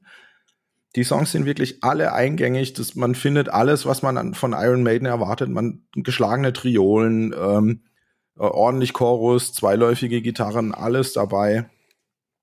die 0.96 1.04
Songs 1.04 1.32
sind 1.32 1.46
wirklich 1.46 1.84
alle 1.84 2.14
eingängig. 2.14 2.74
Das, 2.74 2.96
man 2.96 3.16
findet 3.16 3.50
alles, 3.50 3.86
was 3.86 4.02
man 4.02 4.18
an, 4.18 4.34
von 4.34 4.54
Iron 4.54 4.84
Maiden 4.84 5.06
erwartet. 5.06 5.50
Man 5.50 5.84
geschlagene 5.94 6.54
Triolen, 6.54 7.34
ähm, 7.38 7.84
äh, 8.38 8.42
ordentlich 8.42 8.94
Chorus, 8.94 9.54
zweiläufige 9.54 10.22
Gitarren, 10.22 10.74
alles 10.74 11.14
dabei. 11.14 11.70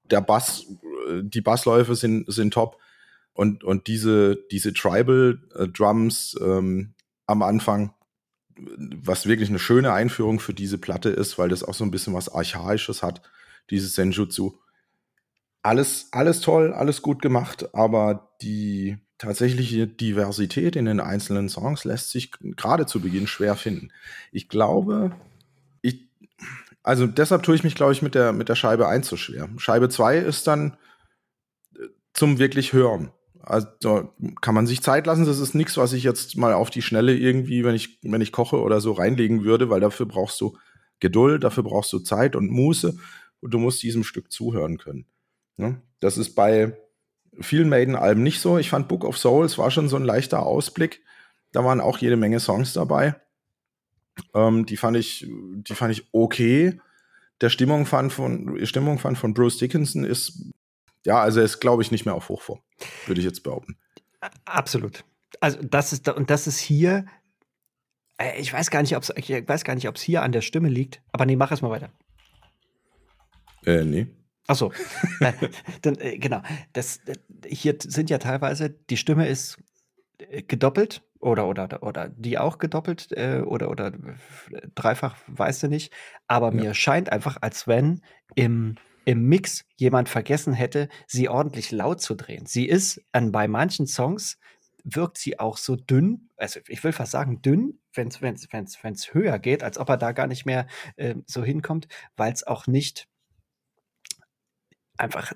Der 0.05 0.21
Bass, 0.21 0.67
äh, 1.09 1.23
die 1.23 1.41
Bassläufe 1.41 1.97
sind, 1.97 2.33
sind 2.33 2.55
top. 2.55 2.79
Und, 3.33 3.65
und 3.65 3.89
diese, 3.89 4.39
diese 4.51 4.73
Tribal 4.73 5.41
äh, 5.57 5.69
Drums 5.69 6.39
ähm, 6.41 6.95
am 7.27 7.43
Anfang, 7.43 7.93
was 8.57 9.27
wirklich 9.27 9.51
eine 9.51 9.59
schöne 9.59 9.93
Einführung 9.93 10.39
für 10.41 10.55
diese 10.55 10.79
Platte 10.79 11.11
ist, 11.11 11.37
weil 11.37 11.49
das 11.49 11.63
auch 11.63 11.75
so 11.75 11.85
ein 11.85 11.91
bisschen 11.91 12.15
was 12.15 12.33
Archaisches 12.33 13.03
hat, 13.03 13.21
dieses 13.71 13.95
Senjutsu 13.95 14.57
alles, 15.67 16.09
alles 16.13 16.41
toll, 16.41 16.73
alles 16.73 17.03
gut 17.03 17.21
gemacht, 17.21 17.75
aber 17.75 18.31
die 18.41 18.99
tatsächliche 19.19 19.89
Diversität 19.89 20.77
in 20.77 20.85
den 20.85 21.01
einzelnen 21.01 21.49
Songs 21.49 21.85
lässt 21.85 22.11
sich 22.11 22.31
gerade 22.31 22.87
zu 22.87 23.01
Beginn 23.01 23.27
schwer 23.27 23.57
finden. 23.57 23.91
Ich 24.31 24.49
glaube, 24.49 25.17
ich, 25.83 26.09
also 26.85 27.09
deshalb 27.09 27.43
tue 27.43 27.57
ich 27.57 27.65
mich, 27.65 27.75
glaube 27.75 27.93
ich, 27.93 28.01
mit 28.01 28.15
der, 28.15 28.33
mit 28.33 28.49
der 28.49 28.55
Scheibe 28.55 28.87
1 28.87 29.09
so 29.09 29.17
schwer. 29.17 29.49
Scheibe 29.57 29.89
2 29.89 30.19
ist 30.19 30.47
dann 30.47 30.77
äh, 31.75 31.89
zum 32.15 32.39
wirklich 32.39 32.73
Hören. 32.73 33.11
Also 33.41 34.13
kann 34.41 34.55
man 34.55 34.69
sich 34.69 34.83
Zeit 34.83 35.07
lassen. 35.07 35.27
Das 35.27 35.41
ist 35.41 35.55
nichts, 35.55 35.77
was 35.77 35.93
ich 35.95 36.05
jetzt 36.05 36.37
mal 36.37 36.53
auf 36.53 36.71
die 36.71 36.83
Schnelle 36.83 37.17
irgendwie, 37.17 37.65
wenn 37.65 37.75
ich, 37.75 37.99
wenn 38.03 38.21
ich 38.21 38.31
koche 38.31 38.61
oder 38.61 38.81
so 38.81 38.93
reinlegen 38.93 39.43
würde, 39.43 39.69
weil 39.69 39.81
dafür 39.81 40.07
brauchst 40.07 40.41
du 40.41 40.57
Geduld, 41.01 41.43
dafür 41.43 41.65
brauchst 41.65 41.93
du 41.93 41.99
Zeit 41.99 42.37
und 42.37 42.51
Muße 42.53 42.97
und 43.41 43.51
du 43.53 43.59
musst 43.59 43.83
diesem 43.83 44.05
Stück 44.05 44.31
zuhören 44.31 44.79
können. 44.79 45.07
Ne? 45.57 45.81
Das 46.01 46.19
ist 46.19 46.35
bei 46.35 46.77
vielen 47.41 47.69
Maiden-Alben 47.69 48.23
nicht 48.23 48.41
so. 48.41 48.59
Ich 48.59 48.71
fand 48.71 48.89
Book 48.89 49.05
of 49.05 49.19
Souls 49.19 49.59
war 49.59 49.71
schon 49.71 49.89
so 49.89 49.97
ein 49.97 50.05
leichter 50.05 50.45
Ausblick. 50.45 51.03
Da 51.53 51.65
waren 51.65 51.81
auch 51.81 51.99
jede 51.99 52.17
Menge 52.17 52.41
Songs 52.41 52.73
dabei. 52.73 53.17
Ähm, 54.35 54.67
die 54.67 54.77
fand 54.77 54.97
ich, 54.97 55.27
die 55.29 55.75
fand 55.75 55.93
ich 55.93 56.09
okay. 56.13 56.81
Der 57.41 57.51
Stimmung 57.51 57.87
fand 57.87 58.13
von, 58.13 58.65
Stimmung 58.67 58.99
fand 58.99 59.19
von 59.19 59.35
Bruce 59.35 59.59
Dickinson 59.59 60.05
ist, 60.05 60.53
ja, 61.05 61.21
also 61.21 61.41
er 61.41 61.45
ist, 61.45 61.61
glaube 61.61 61.83
ich, 61.83 61.91
nicht 61.91 62.07
mehr 62.07 62.15
auf 62.15 62.29
Hochform, 62.29 62.61
würde 63.07 63.21
ich 63.21 63.27
jetzt 63.27 63.43
behaupten. 63.43 63.77
Absolut. 64.45 65.05
Also 65.41 65.59
das 65.63 65.93
ist, 65.93 66.09
und 66.09 66.31
das 66.31 66.47
ist 66.47 66.59
hier, 66.59 67.05
äh, 68.19 68.41
ich 68.41 68.53
weiß 68.53 68.71
gar 68.71 68.81
nicht, 68.81 68.97
ob 68.97 69.03
es, 69.03 69.13
ich 69.17 69.31
weiß 69.31 69.65
gar 69.65 69.75
nicht, 69.75 69.89
ob 69.89 69.97
es 69.97 70.03
hier 70.03 70.23
an 70.23 70.33
der 70.33 70.41
Stimme 70.41 70.69
liegt, 70.69 71.03
aber 71.13 71.27
nee, 71.27 71.37
mach 71.37 71.53
es 71.53 71.61
mal 71.61 71.71
weiter. 71.71 71.91
Äh, 73.65 73.85
nee. 73.85 74.07
Ach 74.47 74.57
so, 74.57 74.73
dann, 75.83 75.97
äh, 75.97 76.19
genau. 76.19 76.43
Das, 76.73 76.99
äh, 77.07 77.15
hier 77.47 77.77
sind 77.81 78.11
ja 78.11 78.19
teilweise, 78.19 78.71
die 78.71 78.97
Stimme 78.97 79.29
ist 79.29 79.59
äh, 80.19 80.43
gedoppelt 80.43 81.03
oder, 81.19 81.49
oder, 81.49 81.83
oder 81.83 82.09
die 82.09 82.39
auch 82.39 82.59
gedoppelt 82.59 83.13
äh, 83.13 83.43
oder, 83.45 83.71
oder 83.71 83.93
dreifach, 84.75 85.17
weißt 85.27 85.65
du 85.65 85.69
nicht. 85.69 85.93
Aber 86.29 86.49
ja. 86.55 86.63
mir 86.63 86.75
scheint 86.75 87.11
einfach, 87.11 87.39
als 87.41 87.67
wenn 87.67 88.03
im, 88.35 88.77
im 89.05 89.23
Mix 89.29 89.65
jemand 89.77 90.09
vergessen 90.09 90.53
hätte, 90.53 90.89
sie 91.07 91.29
ordentlich 91.29 91.73
laut 91.73 92.01
zu 92.01 92.15
drehen. 92.15 92.47
Sie 92.47 92.67
ist 92.67 93.03
an, 93.13 93.33
bei 93.33 93.49
manchen 93.49 93.87
Songs 93.87 94.39
wirkt 94.85 95.19
sie 95.19 95.41
auch 95.41 95.57
so 95.57 95.75
dünn, 95.75 96.29
also 96.37 96.61
ich 96.69 96.85
will 96.85 96.93
fast 96.93 97.11
sagen 97.11 97.43
dünn, 97.43 97.81
wenn 97.93 98.09
es 98.09 98.23
wenn's, 98.23 98.47
wenn's, 98.53 98.79
wenn's 98.83 99.15
höher 99.15 99.41
geht, 99.41 99.65
als 99.65 99.79
ob 99.79 99.89
er 99.89 99.97
da 99.97 100.13
gar 100.13 100.29
nicht 100.29 100.47
mehr 100.47 100.69
äh, 100.95 101.17
so 101.27 101.43
hinkommt, 101.43 101.89
weil 102.17 102.33
es 102.33 102.47
auch 102.47 102.69
nicht 102.69 103.09
einfach 104.99 105.33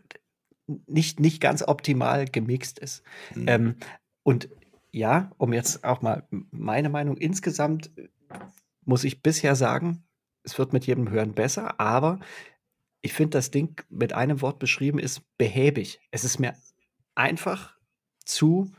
nicht, 0.87 1.21
nicht 1.21 1.41
ganz 1.41 1.63
optimal 1.67 2.27
gemixt 2.27 2.79
ist. 2.79 3.03
Mhm. 3.35 3.49
Ähm, 3.49 3.77
und 4.23 4.49
ja, 4.93 5.31
um 5.39 5.53
jetzt 5.53 5.85
auch 5.85 6.03
mal 6.03 6.27
meine 6.51 6.89
Meinung 6.89 7.17
insgesamt 7.17 7.91
muss 8.85 9.05
ich 9.05 9.23
bisher 9.23 9.55
sagen, 9.55 10.05
es 10.43 10.59
wird 10.59 10.73
mit 10.73 10.87
jedem 10.87 11.11
Hören 11.11 11.35
besser, 11.35 11.79
aber 11.79 12.21
ich 13.03 13.13
finde, 13.13 13.39
das 13.39 13.51
Ding 13.51 13.83
mit 13.89 14.13
einem 14.13 14.41
Wort 14.41 14.59
beschrieben 14.59 14.99
ist 14.99 15.23
behäbig. 15.39 16.01
Es 16.11 16.25
ist 16.25 16.39
mir 16.39 16.55
einfach 17.15 17.77
zu 18.25 18.73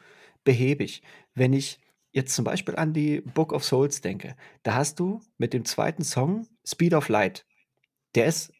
behäbig. 0.43 1.01
Wenn 1.33 1.53
ich 1.53 1.79
jetzt 2.11 2.35
zum 2.35 2.45
Beispiel 2.45 2.75
an 2.75 2.93
die 2.93 3.21
Book 3.21 3.53
of 3.53 3.63
Souls 3.63 4.01
denke, 4.01 4.35
da 4.63 4.75
hast 4.75 4.99
du 4.99 5.21
mit 5.37 5.53
dem 5.53 5.65
zweiten 5.65 6.03
Song 6.03 6.47
Speed 6.65 6.93
of 6.93 7.09
Light. 7.09 7.45
Der 8.15 8.25
ist 8.25 8.53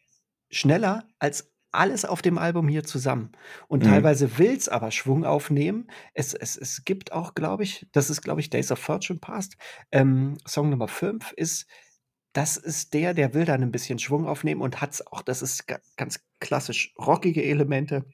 schneller 0.50 1.06
als 1.18 1.51
alles 1.72 2.04
auf 2.04 2.22
dem 2.22 2.38
Album 2.38 2.68
hier 2.68 2.84
zusammen. 2.84 3.32
Und 3.66 3.82
mhm. 3.82 3.88
teilweise 3.88 4.38
will 4.38 4.54
es 4.54 4.68
aber 4.68 4.90
Schwung 4.90 5.24
aufnehmen. 5.24 5.88
Es, 6.14 6.34
es, 6.34 6.56
es 6.56 6.84
gibt 6.84 7.12
auch, 7.12 7.34
glaube 7.34 7.64
ich, 7.64 7.86
das 7.92 8.10
ist, 8.10 8.22
glaube 8.22 8.40
ich, 8.40 8.50
Days 8.50 8.70
of 8.70 8.78
Fortune 8.78 9.18
Past. 9.18 9.56
Ähm, 9.90 10.36
Song 10.46 10.70
Nummer 10.70 10.88
5 10.88 11.32
ist, 11.32 11.66
das 12.32 12.56
ist 12.56 12.94
der, 12.94 13.14
der 13.14 13.34
will 13.34 13.44
dann 13.44 13.62
ein 13.62 13.72
bisschen 13.72 13.98
Schwung 13.98 14.26
aufnehmen 14.26 14.60
und 14.60 14.80
hat 14.80 14.92
es 14.92 15.06
auch, 15.06 15.22
das 15.22 15.42
ist 15.42 15.66
ganz 15.96 16.20
klassisch 16.40 16.94
rockige 16.98 17.42
Elemente. 17.42 18.04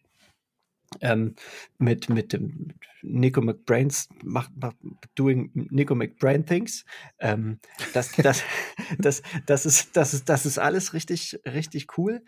Ähm, 1.03 1.35
mit, 1.79 2.09
mit 2.09 2.33
dem 2.33 2.69
Nico 3.03 3.43
McBrains 3.43 4.09
macht, 4.25 4.51
macht 4.57 4.77
doing 5.15 5.51
Nico 5.53 5.95
McBrain 5.95 6.47
Things. 6.47 6.87
Ähm, 7.19 7.61
das, 7.93 8.13
das, 8.13 8.43
das, 8.99 9.23
das, 9.45 9.67
ist, 9.67 9.97
das, 9.97 10.15
ist, 10.15 10.29
das 10.31 10.47
ist 10.47 10.59
alles 10.59 10.95
richtig, 10.95 11.39
richtig 11.45 11.99
cool. 11.99 12.25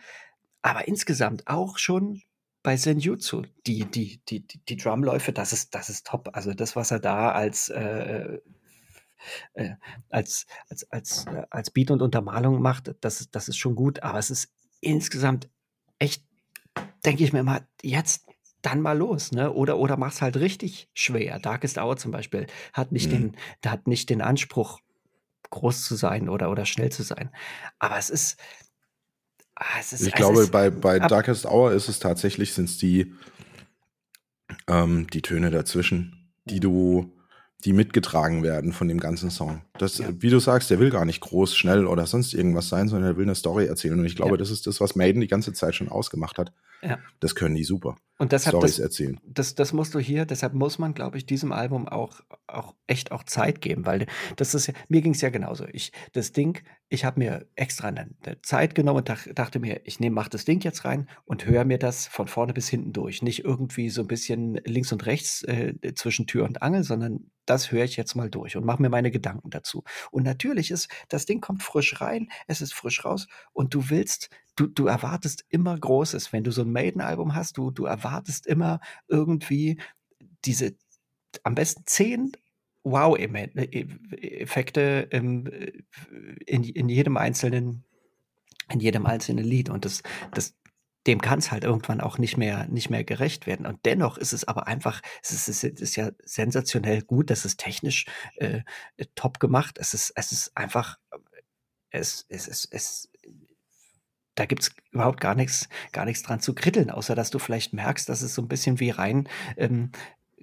Aber 0.63 0.89
insgesamt 0.89 1.47
auch 1.47 1.79
schon 1.79 2.23
bei 2.63 2.77
Senjutsu, 2.77 3.43
die, 3.67 3.87
die, 3.87 4.21
die, 4.29 4.47
die, 4.47 4.77
Drumläufe, 4.77 5.33
das 5.33 5.53
ist, 5.53 5.75
das 5.75 5.89
ist 5.89 6.07
top. 6.07 6.31
Also 6.35 6.53
das, 6.53 6.77
was 6.77 6.91
er 6.91 7.01
da 7.01 7.33
als 7.33 7.71
äh, 7.71 8.39
äh, 9.55 9.71
als, 10.09 10.47
als, 10.69 10.91
als, 10.91 11.27
äh, 11.27 11.43
als 11.51 11.71
Beat 11.71 11.91
und 11.91 12.03
Untermalung 12.03 12.61
macht, 12.61 12.95
das, 13.01 13.31
das 13.31 13.49
ist 13.49 13.57
schon 13.57 13.75
gut, 13.75 14.03
aber 14.03 14.19
es 14.19 14.31
ist 14.31 14.53
insgesamt 14.81 15.49
echt, 15.99 16.25
denke 17.05 17.25
ich 17.25 17.33
mir 17.33 17.43
mal, 17.43 17.67
jetzt 17.83 18.27
dann 18.63 18.81
mal 18.81 18.97
los, 18.97 19.33
ne? 19.33 19.53
Oder, 19.53 19.79
oder 19.79 19.97
mach's 19.97 20.21
halt 20.21 20.37
richtig 20.37 20.91
schwer. 20.93 21.39
Darkest 21.39 21.79
Hour 21.79 21.97
zum 21.97 22.11
Beispiel 22.11 22.47
hat 22.73 22.93
nicht, 22.93 23.11
mhm. 23.11 23.33
den, 23.63 23.71
hat 23.71 23.87
nicht 23.87 24.11
den 24.11 24.21
Anspruch, 24.21 24.81
groß 25.49 25.83
zu 25.85 25.97
sein 25.97 26.29
oder, 26.29 26.51
oder 26.51 26.67
schnell 26.67 26.93
zu 26.93 27.03
sein. 27.03 27.31
Aber 27.79 27.97
es 27.97 28.11
ist. 28.11 28.39
Ah, 29.61 29.79
ist 29.79 30.01
ich 30.01 30.15
glaube, 30.15 30.47
bei, 30.47 30.71
bei 30.71 30.99
Darkest 30.99 31.45
Hour 31.45 31.73
ist 31.73 31.89
es 31.89 31.99
tatsächlich, 31.99 32.55
sind 32.55 32.71
es 32.71 32.79
die, 32.79 33.13
ähm, 34.67 35.07
die 35.13 35.21
Töne 35.21 35.51
dazwischen, 35.51 36.33
die 36.47 36.61
du, 36.61 37.13
die 37.61 37.73
mitgetragen 37.73 38.43
werden 38.43 38.73
von 38.73 38.89
dem 38.89 39.01
ganzen 39.01 39.31
Song. 39.31 39.63
Das, 39.79 39.99
ja. 39.99 40.09
wie 40.19 40.31
du 40.31 40.39
sagst, 40.39 40.71
der 40.71 40.79
will 40.79 40.91
gar 40.91 41.05
nicht 41.05 41.21
groß, 41.21 41.57
schnell 41.57 41.87
oder 41.87 42.07
sonst 42.07 42.35
irgendwas 42.35 42.69
sein, 42.69 42.89
sondern 42.89 43.11
er 43.11 43.17
will 43.17 43.25
eine 43.25 43.35
Story 43.35 43.67
erzählen. 43.67 43.99
Und 43.99 44.07
ich 44.07 44.17
glaube, 44.17 44.33
ja. 44.33 44.37
das 44.37 44.51
ist 44.51 44.67
das, 44.67 44.81
was 44.81 44.97
Maiden 44.97 45.21
die 45.21 45.29
ganze 45.29 45.53
Zeit 45.53 45.75
schon 45.75 45.89
ausgemacht 45.89 46.39
hat. 46.39 46.53
Ja. 46.83 46.99
Das 47.21 47.35
können 47.35 47.55
die 47.55 47.65
super. 47.65 47.97
Und 48.19 48.33
deshalb 48.33 48.57
Storys 48.57 48.77
das, 48.77 48.85
erzählen. 48.85 49.19
Das, 49.25 49.55
das 49.55 49.73
musst 49.73 49.95
du 49.95 49.99
hier, 49.99 50.27
deshalb 50.27 50.53
muss 50.53 50.79
man, 50.79 50.93
glaube 50.93 51.17
ich, 51.17 51.25
diesem 51.25 51.53
Album 51.53 51.89
auch, 51.89 52.21
auch 52.47 52.75
echt 52.87 53.13
auch 53.13 53.25
Zeit 53.25 53.61
geben, 53.61 53.87
weil 53.87 54.07
das 54.37 54.55
ist 54.55 54.67
ja, 54.67 54.75
mir 54.89 55.01
ging 55.01 55.13
es 55.13 55.23
ja 55.23 55.31
genauso. 55.31 55.65
Ich, 55.73 55.93
das 56.13 56.33
Ding, 56.33 56.63
ich 56.89 57.05
habe 57.05 57.19
mir 57.19 57.47
extra 57.55 57.89
eine, 57.89 58.11
eine, 58.23 58.43
Zeit 58.43 58.75
genommen 58.75 58.99
und 58.99 59.09
dach, 59.09 59.27
dachte 59.35 59.59
mir, 59.59 59.81
ich 59.85 60.01
nehme, 60.01 60.15
mach 60.15 60.29
das 60.29 60.45
Ding 60.45 60.61
jetzt 60.63 60.85
rein 60.85 61.09
und 61.25 61.47
höre 61.47 61.65
mir 61.65 61.79
das 61.79 62.07
von 62.07 62.29
vorne 62.29 62.53
bis 62.53 62.69
hinten 62.69 62.93
durch. 62.93 63.23
Nicht 63.23 63.45
irgendwie 63.45 63.89
so 63.89 64.03
ein 64.03 64.09
bisschen 64.09 64.61
links 64.65 64.93
und 64.93 65.07
rechts 65.07 65.43
äh, 65.45 65.75
zwischen 65.95 66.27
Tür 66.27 66.45
und 66.45 66.61
Angel, 66.63 66.85
sondern 66.85 67.31
das 67.51 67.73
höre 67.73 67.85
ich 67.85 67.97
jetzt 67.97 68.15
mal 68.15 68.31
durch 68.31 68.57
und 68.57 68.65
mache 68.65 68.81
mir 68.81 68.89
meine 68.89 69.11
Gedanken 69.11 69.51
dazu. 69.51 69.83
Und 70.11 70.23
natürlich 70.23 70.71
ist, 70.71 70.89
das 71.09 71.27
Ding 71.27 71.41
kommt 71.41 71.63
frisch 71.63 72.01
rein, 72.01 72.31
es 72.47 72.61
ist 72.61 72.73
frisch 72.73 73.05
raus 73.05 73.27
und 73.53 73.75
du 73.75 73.91
willst 73.91 74.31
du, 74.57 74.67
du 74.67 74.87
erwartest 74.87 75.45
immer 75.49 75.79
Großes. 75.79 76.33
Wenn 76.33 76.45
du 76.45 76.53
so 76.53 76.63
ein 76.63 76.73
Maiden-Album 76.73 77.35
hast, 77.35 77.57
du, 77.57 77.71
du 77.71 77.87
erwartest 77.87 78.47
immer 78.47 78.81
irgendwie 79.09 79.81
diese 80.45 80.75
am 81.45 81.55
besten 81.55 81.85
zehn 81.87 82.33
Wow-Effekte 82.83 85.09
in, 85.11 85.47
in 86.47 86.89
jedem 86.89 87.17
einzelnen, 87.17 87.85
in 88.71 88.81
jedem 88.81 89.07
einzelnen 89.07 89.45
Lied. 89.45 89.71
Und 89.71 89.85
das, 89.85 90.03
das, 90.33 90.55
dem 91.11 91.21
kann 91.21 91.41
es 91.41 91.51
halt 91.51 91.65
irgendwann 91.65 92.01
auch 92.01 92.19
nicht 92.19 92.37
mehr, 92.37 92.69
nicht 92.69 92.89
mehr 92.89 93.03
gerecht 93.03 93.49
werden. 93.49 93.67
Und 93.67 93.85
dennoch 93.85 94.17
ist 94.17 94.33
es 94.33 94.47
aber 94.47 94.69
einfach, 94.69 95.01
es 95.23 95.33
ist, 95.33 95.49
es 95.49 95.65
ist 95.65 95.97
ja 95.97 96.11
sensationell 96.23 97.03
gut, 97.03 97.31
das 97.31 97.45
ist 97.45 97.59
technisch 97.59 98.07
äh, 98.37 98.61
top 99.17 99.41
gemacht. 99.41 99.77
Es 99.81 99.93
ist, 99.93 100.13
es 100.15 100.31
ist 100.31 100.57
einfach, 100.57 100.99
es, 101.91 102.27
es, 102.29 102.47
es, 102.47 102.65
es 102.71 103.11
da 104.37 104.47
gibt 104.47 104.63
es 104.63 104.71
überhaupt 104.93 105.21
gar 105.21 105.35
nichts, 105.35 105.69
gar 105.91 106.05
nichts 106.05 106.23
dran 106.23 106.41
zu 106.41 106.55
kritteln, 106.55 106.91
außer 106.91 107.17
dass 107.17 107.31
du 107.31 107.41
vielleicht 107.41 107.73
merkst, 107.73 108.09
dass 108.09 108.23
es 108.23 108.35
so 108.35 108.43
ein 108.43 108.49
bisschen 108.49 108.79
wie 108.79 108.91
rein 108.91 109.29
ähm, 109.57 109.91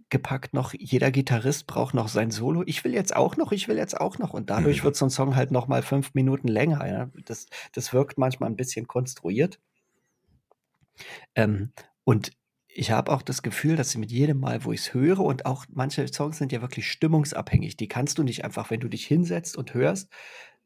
gepackt 0.10 0.54
noch, 0.54 0.74
jeder 0.74 1.12
Gitarrist 1.12 1.66
braucht 1.66 1.94
noch 1.94 2.10
sein 2.10 2.30
Solo. 2.30 2.64
Ich 2.66 2.84
will 2.84 2.94
jetzt 2.94 3.16
auch 3.16 3.38
noch, 3.38 3.54
ich 3.54 3.70
will 3.70 3.78
jetzt 3.78 4.00
auch 4.00 4.18
noch. 4.20 4.34
Und 4.34 4.50
dadurch 4.50 4.82
mhm. 4.82 4.86
wird 4.86 4.96
so 4.98 5.06
ein 5.06 5.10
Song 5.10 5.36
halt 5.36 5.52
noch 5.52 5.68
mal 5.68 5.82
fünf 5.82 6.14
Minuten 6.14 6.50
länger. 6.50 6.86
Ja? 6.88 7.10
Das, 7.26 7.48
das 7.74 7.94
wirkt 7.94 8.18
manchmal 8.18 8.50
ein 8.50 8.58
bisschen 8.58 8.88
konstruiert. 8.88 9.60
Ähm, 11.36 11.72
und 12.04 12.32
ich 12.68 12.92
habe 12.92 13.12
auch 13.12 13.24
das 13.24 13.42
Gefühl, 13.42 13.76
dass 13.76 13.98
mit 13.98 14.12
jedem 14.12 14.40
Mal, 14.40 14.64
wo 14.64 14.72
ich 14.72 14.82
es 14.82 14.94
höre, 14.94 15.20
und 15.20 15.46
auch 15.46 15.66
manche 15.70 16.08
Songs 16.08 16.38
sind 16.38 16.52
ja 16.52 16.62
wirklich 16.62 16.92
stimmungsabhängig, 16.92 17.76
die 17.76 17.88
kannst 17.88 18.18
du 18.20 18.24
nicht 18.24 18.46
einfach, 18.46 18.70
wenn 18.70 18.80
du 18.80 18.88
dich 18.88 19.06
hinsetzt 19.06 19.58
und 19.58 19.74
hörst, 19.74 20.10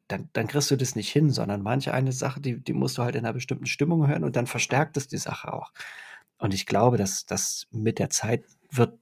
dann, 0.08 0.28
dann 0.34 0.46
kriegst 0.46 0.70
du 0.70 0.76
das 0.76 0.94
nicht 0.94 1.10
hin, 1.10 1.30
sondern 1.30 1.62
manche 1.62 1.94
eine 1.94 2.12
Sache, 2.12 2.40
die, 2.40 2.62
die 2.62 2.74
musst 2.74 2.98
du 2.98 3.02
halt 3.02 3.14
in 3.14 3.24
einer 3.24 3.32
bestimmten 3.32 3.66
Stimmung 3.66 4.06
hören 4.06 4.24
und 4.24 4.36
dann 4.36 4.46
verstärkt 4.46 4.96
es 4.96 5.08
die 5.08 5.16
Sache 5.16 5.52
auch. 5.52 5.72
Und 6.38 6.52
ich 6.52 6.66
glaube, 6.66 6.98
dass 6.98 7.24
das 7.24 7.66
mit 7.70 7.98
der 7.98 8.10
Zeit 8.10 8.44
wird 8.70 8.98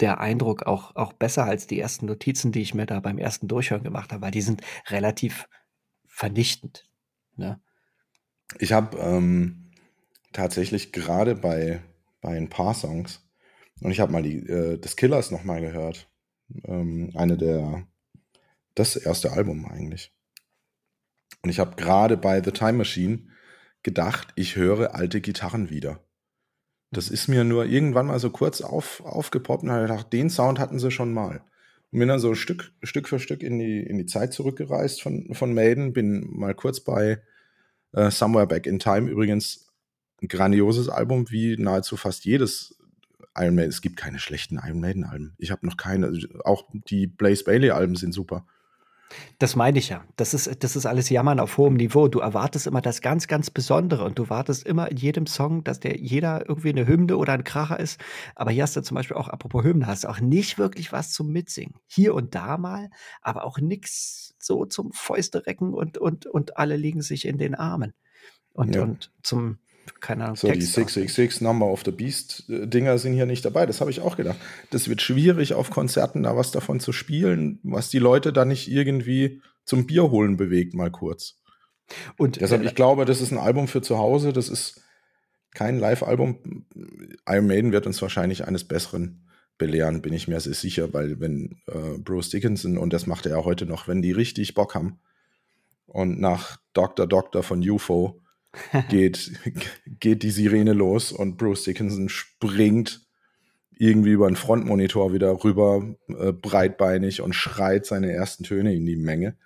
der 0.00 0.20
Eindruck 0.20 0.62
auch, 0.62 0.96
auch 0.96 1.12
besser 1.12 1.44
als 1.44 1.66
die 1.66 1.78
ersten 1.78 2.06
Notizen, 2.06 2.52
die 2.52 2.62
ich 2.62 2.74
mir 2.74 2.86
da 2.86 3.00
beim 3.00 3.18
ersten 3.18 3.48
Durchhören 3.48 3.82
gemacht 3.82 4.12
habe, 4.12 4.22
weil 4.22 4.30
die 4.30 4.40
sind 4.40 4.62
relativ 4.88 5.48
vernichtend. 6.06 6.88
Ne? 7.36 7.60
Ich 8.58 8.72
habe 8.72 8.96
ähm, 8.98 9.69
tatsächlich 10.32 10.92
gerade 10.92 11.34
bei, 11.34 11.82
bei 12.20 12.36
ein 12.36 12.48
paar 12.48 12.74
Songs, 12.74 13.26
und 13.80 13.90
ich 13.90 14.00
habe 14.00 14.12
mal 14.12 14.22
die, 14.22 14.38
äh, 14.46 14.78
des 14.78 14.96
Killers 14.96 15.30
nochmal 15.30 15.60
gehört, 15.60 16.08
ähm, 16.64 17.12
eine 17.14 17.36
der 17.36 17.86
das 18.74 18.96
erste 18.96 19.32
Album 19.32 19.66
eigentlich. 19.66 20.12
Und 21.42 21.50
ich 21.50 21.58
habe 21.58 21.76
gerade 21.76 22.16
bei 22.16 22.42
The 22.42 22.52
Time 22.52 22.74
Machine 22.74 23.28
gedacht, 23.82 24.28
ich 24.36 24.56
höre 24.56 24.94
alte 24.94 25.20
Gitarren 25.20 25.70
wieder. 25.70 26.00
Das 26.90 27.08
ist 27.08 27.28
mir 27.28 27.44
nur 27.44 27.66
irgendwann 27.66 28.06
mal 28.06 28.18
so 28.18 28.30
kurz 28.30 28.60
auf, 28.60 29.00
aufgepoppt 29.04 29.62
und 29.62 29.70
habe 29.70 29.82
gedacht, 29.82 30.12
den 30.12 30.28
Sound 30.28 30.58
hatten 30.58 30.78
sie 30.78 30.90
schon 30.90 31.12
mal. 31.12 31.42
Und 31.92 31.98
bin 31.98 32.08
dann 32.08 32.20
so 32.20 32.34
Stück, 32.34 32.72
Stück 32.82 33.08
für 33.08 33.18
Stück 33.18 33.42
in 33.42 33.58
die, 33.58 33.80
in 33.80 33.96
die 33.96 34.06
Zeit 34.06 34.32
zurückgereist 34.32 35.00
von, 35.02 35.32
von 35.34 35.54
Maiden, 35.54 35.92
bin 35.92 36.26
mal 36.30 36.54
kurz 36.54 36.80
bei 36.80 37.22
uh, 37.96 38.10
Somewhere 38.10 38.46
Back 38.46 38.66
in 38.66 38.78
Time, 38.78 39.08
übrigens 39.08 39.69
ein 40.22 40.28
grandioses 40.28 40.88
Album, 40.88 41.30
wie 41.30 41.56
nahezu 41.56 41.96
fast 41.96 42.24
jedes 42.24 42.76
Iron 43.36 43.54
Maiden. 43.54 43.70
Es 43.70 43.82
gibt 43.82 43.96
keine 43.96 44.18
schlechten 44.18 44.60
Iron 44.62 44.80
Maiden 44.80 45.04
Alben. 45.04 45.34
Ich 45.38 45.50
habe 45.50 45.66
noch 45.66 45.76
keine, 45.76 46.12
auch 46.44 46.64
die 46.72 47.06
Blaze 47.06 47.44
Bailey 47.44 47.70
Alben 47.70 47.96
sind 47.96 48.12
super. 48.12 48.44
Das 49.38 49.56
meine 49.56 49.78
ich 49.78 49.88
ja. 49.88 50.04
Das 50.16 50.34
ist, 50.34 50.62
das 50.62 50.76
ist 50.76 50.86
alles 50.86 51.10
Jammern 51.10 51.40
auf 51.40 51.56
hohem 51.58 51.74
Niveau. 51.74 52.06
Du 52.06 52.20
erwartest 52.20 52.66
immer 52.66 52.80
das 52.80 53.00
ganz, 53.00 53.26
ganz 53.26 53.50
Besondere 53.50 54.04
und 54.04 54.18
du 54.18 54.28
wartest 54.28 54.64
immer 54.64 54.90
in 54.90 54.96
jedem 54.96 55.26
Song, 55.26 55.64
dass 55.64 55.80
der 55.80 55.98
jeder 55.98 56.48
irgendwie 56.48 56.68
eine 56.68 56.86
Hymne 56.86 57.16
oder 57.16 57.32
ein 57.32 57.42
Kracher 57.42 57.80
ist. 57.80 58.00
Aber 58.36 58.52
hier 58.52 58.62
hast 58.62 58.76
du 58.76 58.82
zum 58.82 58.94
Beispiel 58.94 59.16
auch, 59.16 59.28
apropos 59.28 59.64
Hymne, 59.64 59.86
hast 59.86 60.04
du 60.04 60.08
auch 60.08 60.20
nicht 60.20 60.58
wirklich 60.58 60.92
was 60.92 61.12
zum 61.12 61.32
Mitsingen. 61.32 61.74
Hier 61.86 62.14
und 62.14 62.34
da 62.34 62.56
mal, 62.56 62.90
aber 63.20 63.44
auch 63.44 63.58
nichts 63.58 64.36
so 64.38 64.64
zum 64.64 64.92
Fäuste 64.92 65.46
recken 65.46 65.74
und, 65.74 65.98
und, 65.98 66.26
und 66.26 66.56
alle 66.56 66.76
liegen 66.76 67.02
sich 67.02 67.26
in 67.26 67.38
den 67.38 67.54
Armen. 67.54 67.94
Und, 68.52 68.76
ja. 68.76 68.82
und 68.82 69.12
zum, 69.22 69.58
keine 70.00 70.24
Ahnung. 70.24 70.36
So, 70.36 70.48
Text 70.48 70.62
die 70.62 70.72
666 70.72 71.40
Number 71.40 71.66
of 71.66 71.82
the 71.84 71.90
Beast 71.90 72.44
äh, 72.48 72.66
Dinger 72.66 72.98
sind 72.98 73.14
hier 73.14 73.26
nicht 73.26 73.44
dabei. 73.44 73.66
Das 73.66 73.80
habe 73.80 73.90
ich 73.90 74.00
auch 74.00 74.16
gedacht. 74.16 74.38
Das 74.70 74.88
wird 74.88 75.02
schwierig, 75.02 75.54
auf 75.54 75.70
Konzerten 75.70 76.22
da 76.22 76.36
was 76.36 76.50
davon 76.50 76.80
zu 76.80 76.92
spielen, 76.92 77.58
was 77.62 77.90
die 77.90 77.98
Leute 77.98 78.32
da 78.32 78.44
nicht 78.44 78.70
irgendwie 78.70 79.40
zum 79.64 79.86
Bier 79.86 80.10
holen 80.10 80.36
bewegt, 80.36 80.74
mal 80.74 80.90
kurz. 80.90 81.40
Und 82.16 82.40
deshalb, 82.40 82.64
ich 82.64 82.74
glaube, 82.74 83.04
das 83.04 83.20
ist 83.20 83.32
ein 83.32 83.38
Album 83.38 83.68
für 83.68 83.82
zu 83.82 83.98
Hause. 83.98 84.32
Das 84.32 84.48
ist 84.48 84.80
kein 85.54 85.78
Live-Album. 85.78 86.66
Iron 87.26 87.46
Maiden 87.46 87.72
wird 87.72 87.86
uns 87.86 88.00
wahrscheinlich 88.00 88.46
eines 88.46 88.64
Besseren 88.64 89.26
belehren, 89.58 90.00
bin 90.00 90.12
ich 90.14 90.26
mir 90.26 90.40
sehr 90.40 90.54
sicher, 90.54 90.92
weil 90.94 91.20
wenn 91.20 91.60
äh, 91.66 91.98
Bruce 91.98 92.30
Dickinson, 92.30 92.78
und 92.78 92.92
das 92.92 93.06
macht 93.06 93.26
er 93.26 93.32
ja 93.32 93.44
heute 93.44 93.66
noch, 93.66 93.88
wenn 93.88 94.02
die 94.02 94.12
richtig 94.12 94.54
Bock 94.54 94.74
haben 94.74 94.98
und 95.86 96.18
nach 96.20 96.56
Dr. 96.72 97.06
Doctor 97.06 97.42
von 97.42 97.68
UFO 97.68 98.20
geht, 98.88 99.32
geht 99.86 100.22
die 100.22 100.30
Sirene 100.30 100.72
los 100.72 101.12
und 101.12 101.36
Bruce 101.36 101.64
Dickinson 101.64 102.08
springt 102.08 103.06
irgendwie 103.80 104.10
über 104.10 104.28
den 104.28 104.36
Frontmonitor 104.36 105.12
wieder 105.12 105.42
rüber, 105.42 105.82
äh, 106.08 106.32
breitbeinig 106.32 107.22
und 107.22 107.32
schreit 107.32 107.86
seine 107.86 108.12
ersten 108.12 108.44
Töne 108.44 108.74
in 108.74 108.84
die 108.84 108.96
Menge. 108.96 109.36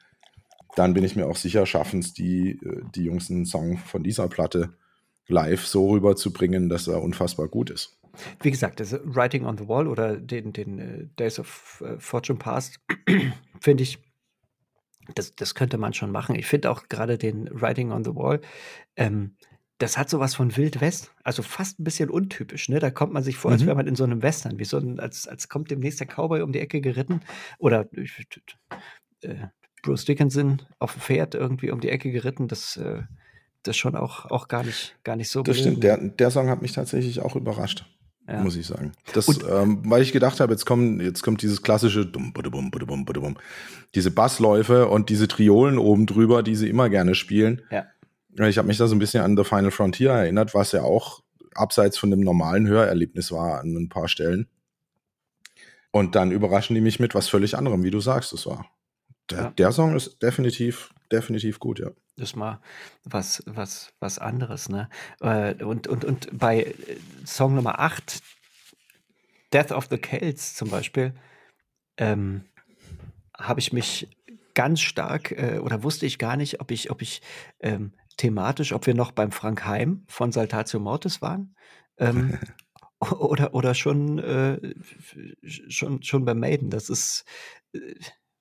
Dann 0.74 0.92
bin 0.92 1.04
ich 1.04 1.14
mir 1.14 1.26
auch 1.26 1.36
sicher, 1.36 1.66
schaffen 1.66 2.00
es 2.00 2.14
die, 2.14 2.58
äh, 2.64 2.82
die 2.94 3.04
Jungs 3.04 3.30
einen 3.30 3.46
Song 3.46 3.78
von 3.78 4.02
dieser 4.02 4.26
Platte 4.26 4.74
live 5.28 5.64
so 5.64 5.90
rüberzubringen, 5.90 6.68
dass 6.68 6.88
er 6.88 7.02
unfassbar 7.02 7.48
gut 7.48 7.70
ist. 7.70 7.98
Wie 8.40 8.50
gesagt, 8.50 8.80
das 8.80 8.98
Writing 9.04 9.44
on 9.44 9.58
the 9.58 9.68
Wall 9.68 9.88
oder 9.88 10.16
den, 10.16 10.52
den 10.52 10.78
uh, 10.78 11.06
Days 11.16 11.38
of 11.38 11.82
uh, 11.84 11.98
Fortune 11.98 12.38
Past 12.38 12.80
finde 13.60 13.82
ich 13.82 13.98
das, 15.14 15.34
das 15.34 15.54
könnte 15.54 15.78
man 15.78 15.92
schon 15.94 16.10
machen. 16.10 16.34
Ich 16.34 16.46
finde 16.46 16.70
auch 16.70 16.88
gerade 16.88 17.18
den 17.18 17.48
Writing 17.50 17.92
on 17.92 18.04
the 18.04 18.14
Wall, 18.14 18.40
ähm, 18.96 19.36
das 19.78 19.98
hat 19.98 20.08
sowas 20.08 20.34
von 20.34 20.56
Wild 20.56 20.80
West, 20.80 21.12
also 21.24 21.42
fast 21.42 21.80
ein 21.80 21.84
bisschen 21.84 22.08
untypisch. 22.08 22.68
Ne? 22.68 22.78
Da 22.78 22.90
kommt 22.90 23.12
man 23.12 23.22
sich 23.22 23.36
vor, 23.36 23.50
als 23.50 23.62
mhm. 23.62 23.66
wäre 23.66 23.76
man 23.76 23.86
in 23.86 23.96
so 23.96 24.04
einem 24.04 24.22
Western, 24.22 24.58
wie 24.58 24.64
so 24.64 24.78
ein, 24.78 25.00
als, 25.00 25.26
als 25.26 25.48
kommt 25.48 25.70
demnächst 25.70 26.00
der 26.00 26.06
Cowboy 26.06 26.42
um 26.42 26.52
die 26.52 26.60
Ecke 26.60 26.80
geritten 26.80 27.20
oder 27.58 27.86
äh, 27.92 29.46
Bruce 29.82 30.04
Dickinson 30.04 30.62
auf 30.78 30.92
dem 30.92 31.00
Pferd 31.00 31.34
irgendwie 31.34 31.70
um 31.70 31.80
die 31.80 31.90
Ecke 31.90 32.12
geritten. 32.12 32.46
Das, 32.46 32.76
äh, 32.76 33.02
das 33.64 33.76
schon 33.76 33.96
auch, 33.96 34.26
auch 34.26 34.48
gar 34.48 34.62
nicht, 34.62 34.96
gar 35.04 35.16
nicht 35.16 35.30
so. 35.30 35.42
Das 35.42 35.56
gelegen. 35.56 35.72
stimmt. 35.72 35.84
Der, 35.84 35.96
der 35.98 36.30
Song 36.30 36.48
hat 36.48 36.62
mich 36.62 36.72
tatsächlich 36.72 37.20
auch 37.20 37.34
überrascht. 37.34 37.84
Ja. 38.26 38.40
muss 38.40 38.56
ich 38.56 38.66
sagen. 38.66 38.92
Das, 39.12 39.28
ähm, 39.50 39.82
weil 39.84 40.00
ich 40.00 40.12
gedacht 40.12 40.40
habe, 40.40 40.52
jetzt 40.52 40.64
kommen, 40.64 41.00
jetzt 41.00 41.22
kommt 41.22 41.42
dieses 41.42 41.62
klassische 41.62 42.06
Dum, 42.06 42.32
Budum, 42.32 42.70
Budum, 42.70 43.04
Budum, 43.04 43.36
diese 43.94 44.10
Bassläufe 44.10 44.88
und 44.88 45.10
diese 45.10 45.28
Triolen 45.28 45.76
oben 45.78 46.06
drüber, 46.06 46.42
die 46.42 46.56
sie 46.56 46.68
immer 46.68 46.88
gerne 46.88 47.14
spielen. 47.14 47.62
Ja. 47.70 47.86
Ich 48.46 48.58
habe 48.58 48.66
mich 48.66 48.78
da 48.78 48.86
so 48.86 48.94
ein 48.96 48.98
bisschen 48.98 49.22
an 49.22 49.36
The 49.36 49.44
Final 49.44 49.70
Frontier 49.70 50.10
erinnert, 50.10 50.54
was 50.54 50.72
ja 50.72 50.82
auch 50.82 51.22
abseits 51.54 51.98
von 51.98 52.10
dem 52.10 52.20
normalen 52.20 52.66
Hörerlebnis 52.66 53.30
war 53.30 53.60
an 53.60 53.76
ein 53.76 53.88
paar 53.88 54.08
Stellen. 54.08 54.48
Und 55.92 56.16
dann 56.16 56.32
überraschen 56.32 56.74
die 56.74 56.80
mich 56.80 56.98
mit 56.98 57.14
was 57.14 57.28
völlig 57.28 57.56
anderem, 57.56 57.84
wie 57.84 57.90
du 57.90 58.00
sagst, 58.00 58.32
es 58.32 58.46
war. 58.46 58.66
Der, 59.30 59.38
ja. 59.38 59.50
der 59.50 59.72
Song 59.72 59.94
ist 59.94 60.20
definitiv, 60.22 60.90
definitiv 61.14 61.58
gut, 61.58 61.78
ja. 61.78 61.90
Das 62.16 62.30
ist 62.30 62.36
mal 62.36 62.60
was, 63.04 63.42
was, 63.46 63.92
was 64.00 64.18
anderes, 64.18 64.68
ne? 64.68 64.88
Äh, 65.20 65.62
und, 65.64 65.86
und, 65.86 66.04
und 66.04 66.28
bei 66.32 66.62
äh, 66.62 66.74
Song 67.26 67.54
Nummer 67.54 67.78
8, 67.80 68.22
Death 69.52 69.72
of 69.72 69.88
the 69.90 69.98
Celts 69.98 70.54
zum 70.54 70.70
Beispiel, 70.70 71.14
ähm, 71.96 72.44
habe 73.36 73.60
ich 73.60 73.72
mich 73.72 74.08
ganz 74.54 74.80
stark 74.80 75.32
äh, 75.32 75.58
oder 75.58 75.82
wusste 75.82 76.06
ich 76.06 76.18
gar 76.18 76.36
nicht, 76.36 76.60
ob 76.60 76.70
ich, 76.70 76.90
ob 76.90 77.02
ich 77.02 77.22
ähm, 77.60 77.92
thematisch, 78.16 78.72
ob 78.72 78.86
wir 78.86 78.94
noch 78.94 79.12
beim 79.12 79.32
Frank 79.32 79.64
Heim 79.64 80.04
von 80.08 80.32
Saltatio 80.32 80.80
Mortis 80.80 81.20
waren. 81.20 81.56
Ähm, 81.98 82.38
oder, 83.00 83.54
oder 83.54 83.74
schon, 83.74 84.18
äh, 84.18 84.74
schon, 85.42 86.02
schon 86.02 86.24
beim 86.24 86.38
Maiden. 86.38 86.70
Das 86.70 86.88
ist, 86.88 87.24
äh, 87.72 87.94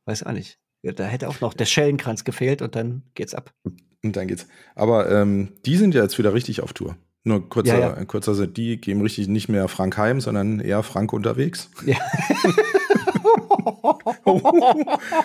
weiß 0.05 0.23
auch 0.23 0.31
nicht. 0.31 0.59
Ja, 0.83 0.91
da 0.91 1.05
hätte 1.05 1.29
auch 1.29 1.39
noch 1.39 1.53
der 1.53 1.65
Schellenkranz 1.65 2.25
gefehlt 2.25 2.61
und 2.61 2.75
dann 2.75 3.03
geht's 3.15 3.33
ab. 3.33 3.53
Und 3.63 4.15
dann 4.17 4.27
geht's. 4.27 4.47
Aber 4.75 5.09
ähm, 5.09 5.53
die 5.65 5.77
sind 5.77 5.95
ja 5.95 6.03
jetzt 6.03 6.19
wieder 6.19 6.33
richtig 6.33 6.61
auf 6.61 6.73
Tour. 6.73 6.97
Nur 7.23 7.47
kurzer, 7.47 7.79
ja, 7.79 7.95
ja. 7.95 8.05
kurzer 8.05 8.35
Sinn, 8.35 8.53
die 8.53 8.75
geben 8.75 8.99
richtig 9.01 9.29
nicht 9.29 9.47
mehr 9.47 9.69
Frank 9.69 9.97
heim, 9.97 10.19
sondern 10.19 10.59
eher 10.59 10.83
Frank 10.83 11.13
unterwegs. 11.13 11.69
Ja. 11.85 11.95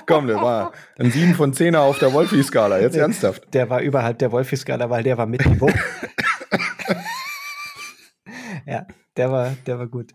Komm, 0.07 0.29
der 0.29 0.37
war 0.37 0.73
ein 0.97 1.11
7 1.11 1.35
von 1.35 1.53
10er 1.53 1.79
auf 1.79 1.99
der 1.99 2.13
Wolfi-Skala, 2.13 2.79
jetzt 2.79 2.97
ernsthaft. 2.97 3.53
Der 3.53 3.69
war 3.69 3.81
überhalb 3.81 4.21
der 4.21 4.31
Wolfi-Skala, 4.31 4.89
weil 4.91 5.03
der 5.03 5.19
war 5.19 5.27
mit 5.27 5.45
Niveau. 5.45 5.69
ja, 8.67 8.87
der 9.17 9.33
war, 9.33 9.57
der 9.67 9.81
war 9.81 9.89
gut. 9.89 10.13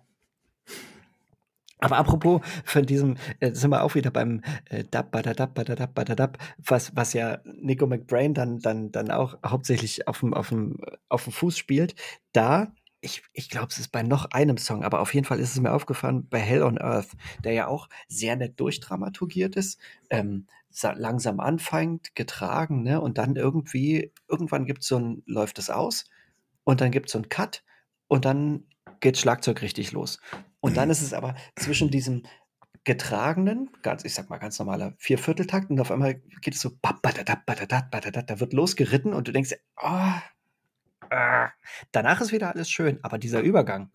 Aber 1.84 1.98
apropos 1.98 2.42
von 2.64 2.86
diesem, 2.86 3.18
äh, 3.42 3.54
sind 3.54 3.70
wir 3.72 3.84
auch 3.84 3.94
wieder 3.94 4.10
beim 4.10 4.42
äh, 4.70 4.86
Dab, 4.90 5.12
badadab, 5.12 5.54
badadab, 5.54 5.94
badadab, 5.94 6.38
was, 6.58 6.96
was 6.96 7.12
ja 7.12 7.40
Nico 7.44 7.86
McBrain 7.86 8.34
dann, 8.34 8.60
dann, 8.60 8.94
dann 8.94 9.12
auch 9.12 9.38
hauptsächlich 9.46 10.08
auf 10.08 10.22
dem, 10.22 10.34
auf 10.34 10.48
dem, 10.48 10.78
auf 11.10 11.26
dem 11.26 11.34
Fuß 11.34 11.58
spielt. 11.58 11.96
Da, 12.32 12.74
ich, 13.02 13.22
ich 13.34 13.50
glaube, 13.50 13.68
es 13.70 13.80
ist 13.80 13.90
bei 13.90 14.02
noch 14.02 14.32
einem 14.32 14.56
Song, 14.56 14.86
aber 14.86 15.02
auf 15.02 15.14
jeden 15.14 15.26
Fall 15.26 15.42
ist 15.42 15.52
es 15.52 15.60
mir 15.60 15.74
aufgefallen, 15.74 16.26
bei 16.30 16.40
Hell 16.40 16.64
on 16.64 16.78
Earth, 16.78 17.10
der 17.44 17.52
ja 17.52 17.68
auch 17.68 17.90
sehr 18.08 18.38
nett 18.38 18.58
durchdramaturgiert 18.62 19.58
ist, 19.58 19.78
ähm, 20.10 20.48
langsam 20.96 21.42
anfängt, 21.42 22.16
getragen, 22.16 22.84
ne, 22.84 23.02
und 23.02 23.18
dann 23.18 23.36
irgendwie, 23.36 24.14
irgendwann 24.30 24.66
gibt 24.66 24.84
so 24.84 24.98
ein, 24.98 25.22
läuft 25.26 25.60
es 25.60 25.70
aus 25.70 26.06
und 26.64 26.80
dann 26.80 26.92
gibt 26.92 27.08
es 27.08 27.12
so 27.12 27.20
einen 27.20 27.28
Cut 27.28 27.62
und 28.08 28.24
dann 28.24 28.68
geht 29.02 29.18
Schlagzeug 29.18 29.62
richtig 29.62 29.92
los. 29.92 30.22
Und 30.64 30.78
dann 30.78 30.90
ist 30.90 31.02
es 31.02 31.12
aber 31.12 31.36
zwischen 31.58 31.92
diesem 31.92 32.24
getragenen, 32.86 33.70
ganz, 33.82 34.06
ich 34.06 34.14
sag 34.14 34.30
mal 34.30 34.38
ganz 34.38 34.58
normaler 34.60 34.94
Viervierteltakt 34.98 35.70
und 35.70 35.78
auf 35.82 35.92
einmal 35.92 36.22
geht 36.40 36.56
es 36.56 36.62
so, 36.62 36.72
da 36.82 38.40
wird 38.40 38.54
losgeritten 38.54 39.14
und 39.14 39.28
du 39.28 39.34
denkst, 39.34 39.56
oh, 39.82 40.12
äh. 41.10 41.48
danach 41.92 42.22
ist 42.22 42.32
wieder 42.32 42.54
alles 42.54 42.70
schön, 42.70 42.98
aber 43.04 43.18
dieser 43.18 43.42
Übergang, 43.42 43.92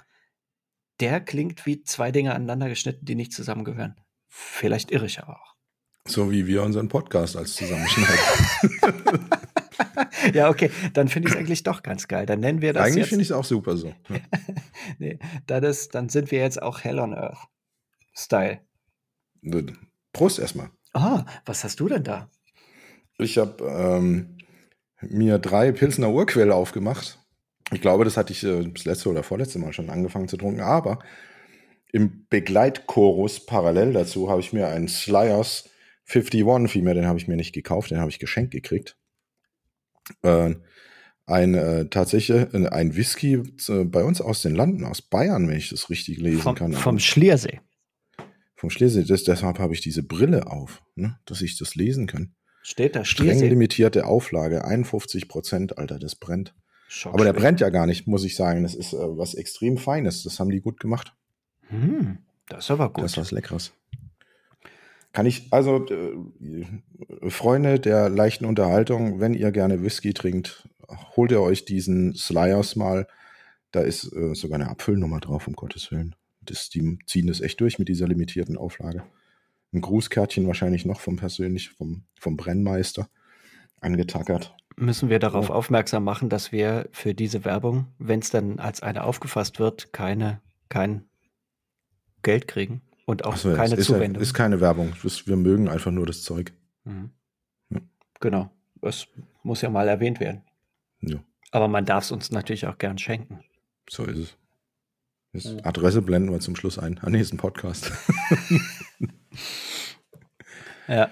der 1.00 1.22
klingt 1.22 1.64
wie 1.64 1.82
zwei 1.84 2.12
Dinge 2.12 2.34
aneinander 2.34 2.68
geschnitten, 2.68 3.06
die 3.06 3.14
nicht 3.14 3.32
zusammengehören. 3.32 3.96
Vielleicht 4.28 4.90
irre 4.90 5.06
ich 5.06 5.22
aber 5.22 5.40
auch. 5.40 5.54
So 6.04 6.30
wie 6.30 6.46
wir 6.46 6.62
unseren 6.62 6.88
Podcast 6.88 7.34
als 7.34 7.54
zusammenschneiden. 7.54 9.30
ja, 10.34 10.48
okay, 10.48 10.70
dann 10.92 11.08
finde 11.08 11.28
ich 11.28 11.34
es 11.34 11.40
eigentlich 11.40 11.62
doch 11.62 11.82
ganz 11.82 12.08
geil. 12.08 12.26
Dann 12.26 12.40
nennen 12.40 12.62
wir 12.62 12.72
das. 12.72 12.86
Eigentlich 12.86 13.08
finde 13.08 13.22
ich 13.22 13.30
es 13.30 13.32
auch 13.32 13.44
super 13.44 13.76
so. 13.76 13.88
Ja. 14.08 14.16
nee, 14.98 15.18
dann, 15.46 15.64
ist, 15.64 15.94
dann 15.94 16.08
sind 16.08 16.30
wir 16.30 16.40
jetzt 16.40 16.60
auch 16.62 16.82
Hell 16.84 16.98
on 16.98 17.14
Earth 17.14 17.38
Style. 18.14 18.60
Prost 20.12 20.38
erstmal. 20.38 20.70
Ah, 20.92 21.24
was 21.44 21.64
hast 21.64 21.80
du 21.80 21.88
denn 21.88 22.02
da? 22.02 22.30
Ich 23.18 23.38
habe 23.38 23.64
ähm, 23.64 24.38
mir 25.00 25.38
drei 25.38 25.72
Pilsner 25.72 26.10
Urquelle 26.10 26.54
aufgemacht. 26.54 27.18
Ich 27.72 27.80
glaube, 27.80 28.04
das 28.04 28.16
hatte 28.16 28.32
ich 28.32 28.42
äh, 28.44 28.64
das 28.68 28.84
letzte 28.84 29.10
oder 29.10 29.22
vorletzte 29.22 29.58
Mal 29.58 29.72
schon 29.72 29.90
angefangen 29.90 30.28
zu 30.28 30.36
trinken, 30.36 30.60
aber 30.60 31.00
im 31.92 32.26
Begleitchorus 32.28 33.46
parallel 33.46 33.92
dazu 33.92 34.30
habe 34.30 34.40
ich 34.40 34.52
mir 34.52 34.68
einen 34.68 34.88
Slyers 34.88 35.68
51, 36.06 36.70
vielmehr 36.70 36.94
den 36.94 37.06
habe 37.06 37.18
ich 37.18 37.28
mir 37.28 37.36
nicht 37.36 37.52
gekauft, 37.52 37.90
den 37.90 37.98
habe 37.98 38.10
ich 38.10 38.18
geschenkt 38.18 38.50
gekriegt 38.50 38.97
äh, 40.22 40.54
ein 41.26 41.54
äh, 41.54 41.88
tatsächlich 41.88 42.54
äh, 42.54 42.68
ein 42.68 42.96
Whisky 42.96 43.42
äh, 43.68 43.84
bei 43.84 44.02
uns 44.02 44.20
aus 44.20 44.42
den 44.42 44.54
Landen, 44.54 44.84
aus 44.84 45.02
Bayern, 45.02 45.48
wenn 45.48 45.58
ich 45.58 45.70
das 45.70 45.90
richtig 45.90 46.18
lesen 46.18 46.40
vom, 46.40 46.54
kann. 46.54 46.72
Vom 46.72 46.98
Schliersee. 46.98 47.60
Vom 48.54 48.70
Schliersee. 48.70 49.04
Das, 49.04 49.24
deshalb 49.24 49.58
habe 49.58 49.74
ich 49.74 49.80
diese 49.80 50.02
Brille 50.02 50.46
auf, 50.46 50.82
ne, 50.94 51.18
dass 51.26 51.42
ich 51.42 51.58
das 51.58 51.74
lesen 51.74 52.06
kann. 52.06 52.34
Steht 52.62 52.96
da 52.96 53.04
Schliersee? 53.04 53.38
Streng 53.38 53.50
limitierte 53.50 54.06
Auflage, 54.06 54.64
51 54.64 55.28
Prozent, 55.28 55.78
Alter, 55.78 55.98
das 55.98 56.16
brennt. 56.16 56.54
Schon 56.88 57.12
Aber 57.12 57.24
der 57.24 57.34
brennt 57.34 57.60
ja 57.60 57.68
gar 57.68 57.86
nicht, 57.86 58.06
muss 58.06 58.24
ich 58.24 58.34
sagen. 58.34 58.62
Das 58.62 58.74
ist 58.74 58.94
äh, 58.94 58.96
was 58.98 59.34
extrem 59.34 59.76
Feines. 59.76 60.22
Das 60.22 60.40
haben 60.40 60.50
die 60.50 60.60
gut 60.60 60.80
gemacht. 60.80 61.14
Hm, 61.68 62.18
das 62.48 62.64
ist 62.64 62.70
aber 62.70 62.90
gut. 62.90 63.04
Das 63.04 63.12
ist 63.12 63.18
was 63.18 63.30
Leckeres. 63.30 63.72
Kann 65.18 65.26
ich, 65.26 65.52
also 65.52 65.84
äh, 65.86 67.28
Freunde 67.28 67.80
der 67.80 68.08
leichten 68.08 68.44
Unterhaltung, 68.44 69.18
wenn 69.18 69.34
ihr 69.34 69.50
gerne 69.50 69.82
Whisky 69.82 70.14
trinkt, 70.14 70.68
holt 71.16 71.32
ihr 71.32 71.40
euch 71.40 71.64
diesen 71.64 72.14
Slyers 72.14 72.76
mal. 72.76 73.08
Da 73.72 73.80
ist 73.80 74.12
äh, 74.12 74.36
sogar 74.36 74.60
eine 74.60 74.70
Abfüllnummer 74.70 75.18
drauf, 75.18 75.48
um 75.48 75.54
Gottes 75.54 75.90
Willen. 75.90 76.14
Das, 76.40 76.68
die 76.68 77.00
ziehen 77.04 77.26
das 77.26 77.40
echt 77.40 77.60
durch 77.60 77.80
mit 77.80 77.88
dieser 77.88 78.06
limitierten 78.06 78.56
Auflage. 78.56 79.02
Ein 79.72 79.80
Grußkärtchen 79.80 80.46
wahrscheinlich 80.46 80.84
noch 80.84 81.00
vom 81.00 81.16
persönlich, 81.16 81.70
vom, 81.70 82.04
vom 82.14 82.36
Brennmeister 82.36 83.08
angetackert. 83.80 84.54
Müssen 84.76 85.10
wir 85.10 85.18
darauf 85.18 85.50
oh. 85.50 85.54
aufmerksam 85.54 86.04
machen, 86.04 86.28
dass 86.28 86.52
wir 86.52 86.88
für 86.92 87.12
diese 87.12 87.44
Werbung, 87.44 87.88
wenn 87.98 88.20
es 88.20 88.30
dann 88.30 88.60
als 88.60 88.84
eine 88.84 89.02
aufgefasst 89.02 89.58
wird, 89.58 89.92
keine, 89.92 90.40
kein 90.68 91.06
Geld 92.22 92.46
kriegen? 92.46 92.82
Und 93.08 93.24
auch 93.24 93.38
so, 93.38 93.54
keine 93.54 93.74
ist 93.74 93.86
Zuwendung. 93.86 94.22
ist 94.22 94.34
keine 94.34 94.60
Werbung. 94.60 94.92
Wir 95.02 95.36
mögen 95.36 95.70
einfach 95.70 95.90
nur 95.90 96.04
das 96.04 96.22
Zeug. 96.22 96.52
Mhm. 96.84 97.08
Ja. 97.70 97.80
Genau. 98.20 98.50
Es 98.82 99.06
muss 99.42 99.62
ja 99.62 99.70
mal 99.70 99.88
erwähnt 99.88 100.20
werden. 100.20 100.42
Ja. 101.00 101.16
Aber 101.50 101.68
man 101.68 101.86
darf 101.86 102.04
es 102.04 102.12
uns 102.12 102.30
natürlich 102.30 102.66
auch 102.66 102.76
gern 102.76 102.98
schenken. 102.98 103.42
So 103.88 104.04
ist 104.04 104.36
es. 105.32 105.44
Ja. 105.44 105.64
Adresse 105.64 106.02
blenden 106.02 106.30
wir 106.32 106.40
zum 106.40 106.54
Schluss 106.54 106.78
ein. 106.78 107.00
Am 107.02 107.12
nächsten 107.12 107.38
Podcast. 107.38 107.92
ja. 110.86 111.10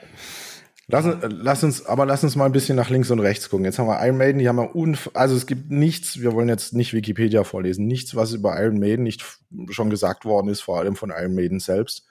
Lass, 0.89 1.05
lass, 1.21 1.65
uns, 1.65 1.85
aber 1.85 2.07
lass 2.07 2.23
uns 2.23 2.37
mal 2.37 2.45
ein 2.45 2.53
bisschen 2.53 2.77
nach 2.77 2.91
links 2.91 3.11
und 3.11 3.19
rechts 3.19 3.51
gucken. 3.51 3.65
Jetzt 3.65 3.81
haben 3.81 3.89
wir 3.89 4.05
Iron 4.07 4.19
Maiden, 4.19 4.39
die 4.39 4.49
haben 4.49 4.57
wir 4.57 4.77
unf 4.77 5.11
also 5.15 5.35
es 5.35 5.47
gibt 5.47 5.71
nichts, 5.71 6.21
wir 6.21 6.33
wollen 6.33 6.49
jetzt 6.49 6.75
nicht 6.75 6.93
Wikipedia 6.93 7.43
vorlesen, 7.43 7.87
nichts, 7.87 8.15
was 8.15 8.33
über 8.33 8.61
Iron 8.63 8.79
Maiden 8.79 9.03
nicht 9.03 9.25
schon 9.71 9.91
gesagt 9.91 10.25
worden 10.25 10.49
ist, 10.49 10.61
vor 10.61 10.79
allem 10.79 10.95
von 10.95 11.11
Iron 11.11 11.35
Maiden 11.35 11.59
selbst. 11.59 12.07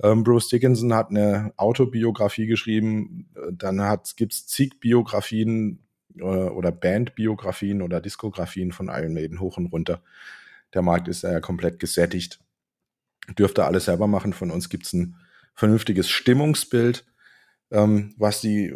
Ähm, 0.00 0.22
Bruce 0.22 0.48
Dickinson 0.48 0.94
hat 0.94 1.10
eine 1.10 1.52
Autobiografie 1.56 2.46
geschrieben, 2.46 3.28
dann 3.50 3.82
gibt 4.16 4.34
es 4.34 4.46
zig 4.46 4.78
Biografien 4.78 5.80
äh, 6.16 6.22
oder 6.22 6.70
Bandbiografien 6.70 7.82
oder 7.82 8.00
Diskografien 8.00 8.70
von 8.70 8.88
Iron 8.88 9.14
Maiden 9.14 9.40
hoch 9.40 9.56
und 9.56 9.66
runter. 9.66 10.00
Der 10.74 10.82
Markt 10.82 11.08
ist 11.08 11.22
ja 11.22 11.40
komplett 11.40 11.80
gesättigt. 11.80 12.38
Dürfte 13.36 13.64
alles 13.64 13.86
selber 13.86 14.06
machen. 14.06 14.32
Von 14.32 14.52
uns 14.52 14.68
gibt 14.68 14.86
es 14.86 14.92
ein 14.92 15.16
vernünftiges 15.54 16.08
Stimmungsbild 16.08 17.04
ähm, 17.70 18.14
was, 18.16 18.40
die, 18.40 18.72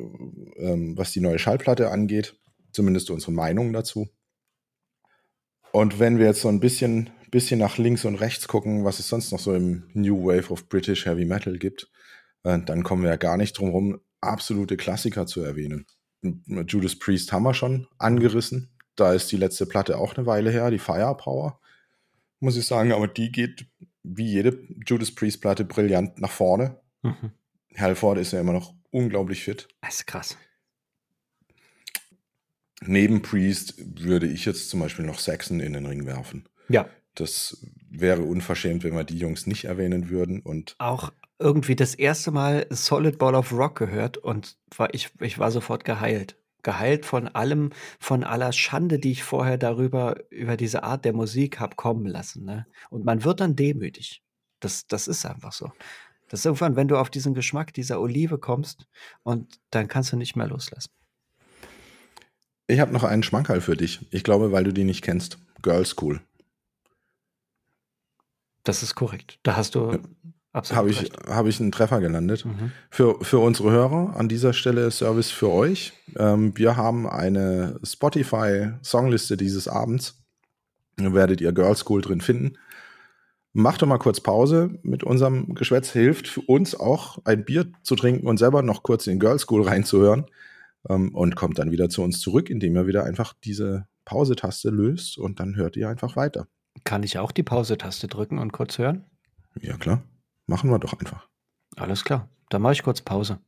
ähm, 0.56 0.96
was 0.96 1.12
die 1.12 1.20
neue 1.20 1.38
Schallplatte 1.38 1.90
angeht. 1.90 2.36
Zumindest 2.72 3.10
unsere 3.10 3.32
Meinung 3.32 3.72
dazu. 3.72 4.08
Und 5.72 5.98
wenn 5.98 6.18
wir 6.18 6.26
jetzt 6.26 6.40
so 6.40 6.48
ein 6.48 6.60
bisschen, 6.60 7.10
bisschen 7.30 7.60
nach 7.60 7.78
links 7.78 8.04
und 8.04 8.16
rechts 8.16 8.48
gucken, 8.48 8.84
was 8.84 8.98
es 8.98 9.08
sonst 9.08 9.32
noch 9.32 9.38
so 9.38 9.54
im 9.54 9.88
New 9.94 10.24
Wave 10.24 10.52
of 10.52 10.68
British 10.68 11.06
Heavy 11.06 11.24
Metal 11.24 11.58
gibt, 11.58 11.90
äh, 12.44 12.58
dann 12.60 12.82
kommen 12.82 13.02
wir 13.02 13.10
ja 13.10 13.16
gar 13.16 13.36
nicht 13.36 13.58
drum 13.58 13.70
rum, 13.70 14.00
absolute 14.20 14.76
Klassiker 14.76 15.26
zu 15.26 15.42
erwähnen. 15.42 15.86
Judas 16.22 16.98
Priest 16.98 17.32
haben 17.32 17.44
wir 17.44 17.54
schon 17.54 17.86
angerissen. 17.98 18.70
Da 18.94 19.14
ist 19.14 19.32
die 19.32 19.36
letzte 19.36 19.66
Platte 19.66 19.96
auch 19.96 20.16
eine 20.16 20.26
Weile 20.26 20.50
her, 20.50 20.70
die 20.70 20.78
Firepower, 20.78 21.60
muss 22.40 22.56
ich 22.56 22.66
sagen. 22.66 22.92
Aber 22.92 23.08
die 23.08 23.32
geht 23.32 23.66
wie 24.02 24.26
jede 24.26 24.66
Judas 24.86 25.14
Priest 25.14 25.40
Platte 25.40 25.64
brillant 25.64 26.20
nach 26.20 26.30
vorne. 26.30 26.80
Mhm. 27.02 27.32
Halford 27.76 28.18
ist 28.18 28.32
ja 28.32 28.40
immer 28.40 28.52
noch 28.52 28.74
unglaublich 28.90 29.44
fit. 29.44 29.68
Das 29.80 29.96
ist 29.96 30.06
krass. 30.06 30.36
Neben 32.82 33.22
Priest 33.22 33.74
würde 33.78 34.26
ich 34.26 34.46
jetzt 34.46 34.70
zum 34.70 34.80
Beispiel 34.80 35.04
noch 35.04 35.18
Saxon 35.18 35.60
in 35.60 35.74
den 35.74 35.86
Ring 35.86 36.06
werfen. 36.06 36.48
Ja. 36.68 36.88
Das 37.14 37.66
wäre 37.90 38.22
unverschämt, 38.22 38.84
wenn 38.84 38.94
wir 38.94 39.04
die 39.04 39.18
Jungs 39.18 39.46
nicht 39.46 39.64
erwähnen 39.64 40.08
würden. 40.08 40.40
Und 40.40 40.76
auch 40.78 41.12
irgendwie 41.38 41.76
das 41.76 41.94
erste 41.94 42.30
Mal 42.30 42.66
Solid 42.70 43.18
Ball 43.18 43.34
of 43.34 43.52
Rock 43.52 43.78
gehört 43.78 44.16
und 44.16 44.56
war, 44.76 44.94
ich, 44.94 45.10
ich 45.20 45.38
war 45.38 45.50
sofort 45.50 45.84
geheilt. 45.84 46.36
Geheilt 46.62 47.06
von 47.06 47.26
allem, 47.28 47.70
von 47.98 48.22
aller 48.22 48.52
Schande, 48.52 48.98
die 48.98 49.12
ich 49.12 49.22
vorher 49.22 49.56
darüber, 49.56 50.16
über 50.30 50.58
diese 50.58 50.82
Art 50.82 51.06
der 51.06 51.14
Musik 51.14 51.58
habe 51.58 51.76
kommen 51.76 52.06
lassen. 52.06 52.44
Ne? 52.44 52.66
Und 52.90 53.04
man 53.04 53.24
wird 53.24 53.40
dann 53.40 53.56
demütig. 53.56 54.22
Das, 54.60 54.86
das 54.86 55.08
ist 55.08 55.24
einfach 55.24 55.52
so. 55.52 55.72
Das 56.30 56.40
ist 56.40 56.46
irgendwann, 56.46 56.76
wenn 56.76 56.86
du 56.88 56.96
auf 56.96 57.10
diesen 57.10 57.34
Geschmack 57.34 57.74
dieser 57.74 58.00
Olive 58.00 58.38
kommst 58.38 58.86
und 59.24 59.58
dann 59.70 59.88
kannst 59.88 60.12
du 60.12 60.16
nicht 60.16 60.36
mehr 60.36 60.46
loslassen. 60.46 60.90
Ich 62.68 62.78
habe 62.78 62.92
noch 62.92 63.02
einen 63.02 63.24
Schmankerl 63.24 63.60
für 63.60 63.76
dich. 63.76 64.06
Ich 64.12 64.22
glaube, 64.22 64.52
weil 64.52 64.62
du 64.62 64.72
die 64.72 64.84
nicht 64.84 65.02
kennst. 65.02 65.38
Girl 65.60 65.84
School. 65.84 66.20
Das 68.62 68.84
ist 68.84 68.94
korrekt. 68.94 69.40
Da 69.42 69.56
hast 69.56 69.74
du 69.74 69.98
absolut 70.52 70.78
Habe 70.78 70.90
ich, 70.90 71.10
hab 71.26 71.46
ich 71.46 71.60
einen 71.60 71.72
Treffer 71.72 72.00
gelandet. 72.00 72.44
Mhm. 72.44 72.70
Für, 72.90 73.18
für 73.24 73.40
unsere 73.40 73.72
Hörer 73.72 74.14
an 74.16 74.28
dieser 74.28 74.52
Stelle 74.52 74.92
Service 74.92 75.32
für 75.32 75.50
euch. 75.50 75.94
Ähm, 76.16 76.56
wir 76.56 76.76
haben 76.76 77.08
eine 77.08 77.80
Spotify-Songliste 77.82 79.36
dieses 79.36 79.66
Abends. 79.66 80.22
Da 80.96 81.12
werdet 81.12 81.40
ihr 81.40 81.52
Girl 81.52 81.76
School 81.76 82.02
drin 82.02 82.20
finden. 82.20 82.56
Macht 83.52 83.82
doch 83.82 83.88
mal 83.88 83.98
kurz 83.98 84.20
Pause 84.20 84.78
mit 84.82 85.02
unserem 85.02 85.54
Geschwätz. 85.54 85.90
Hilft 85.90 86.28
für 86.28 86.42
uns 86.42 86.78
auch, 86.78 87.18
ein 87.24 87.44
Bier 87.44 87.72
zu 87.82 87.96
trinken 87.96 88.28
und 88.28 88.38
selber 88.38 88.62
noch 88.62 88.84
kurz 88.84 89.08
in 89.08 89.18
Girl 89.18 89.38
School 89.40 89.62
reinzuhören 89.62 90.26
ähm, 90.88 91.14
und 91.14 91.34
kommt 91.34 91.58
dann 91.58 91.72
wieder 91.72 91.88
zu 91.88 92.02
uns 92.02 92.20
zurück, 92.20 92.48
indem 92.48 92.76
ihr 92.76 92.86
wieder 92.86 93.04
einfach 93.04 93.34
diese 93.42 93.86
Pause-Taste 94.04 94.70
löst 94.70 95.18
und 95.18 95.40
dann 95.40 95.56
hört 95.56 95.76
ihr 95.76 95.88
einfach 95.88 96.14
weiter. 96.14 96.46
Kann 96.84 97.02
ich 97.02 97.18
auch 97.18 97.32
die 97.32 97.42
Pause-Taste 97.42 98.06
drücken 98.06 98.38
und 98.38 98.52
kurz 98.52 98.78
hören? 98.78 99.04
Ja, 99.60 99.76
klar. 99.76 100.02
Machen 100.46 100.70
wir 100.70 100.78
doch 100.78 100.92
einfach. 100.98 101.26
Alles 101.76 102.04
klar. 102.04 102.28
Dann 102.50 102.62
mache 102.62 102.74
ich 102.74 102.84
kurz 102.84 103.00
Pause. 103.00 103.40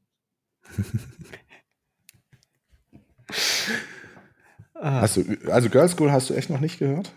hast 4.74 5.16
du, 5.16 5.24
also 5.50 5.70
Girl 5.70 5.88
School 5.88 6.10
hast 6.10 6.28
du 6.30 6.34
echt 6.34 6.50
noch 6.50 6.60
nicht 6.60 6.80
gehört? 6.80 7.12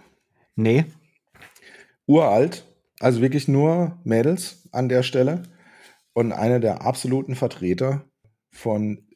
Nee. 0.55 0.85
Uralt, 2.05 2.63
also 3.05 3.21
wirklich 3.21 3.47
nur 3.47 3.99
Mädels 4.03 4.67
an 4.71 4.89
der 4.89 5.03
Stelle 5.03 5.43
und 6.13 6.31
eine 6.31 6.59
der 6.59 6.81
absoluten 6.81 7.35
Vertreter 7.35 8.03
von 8.49 9.07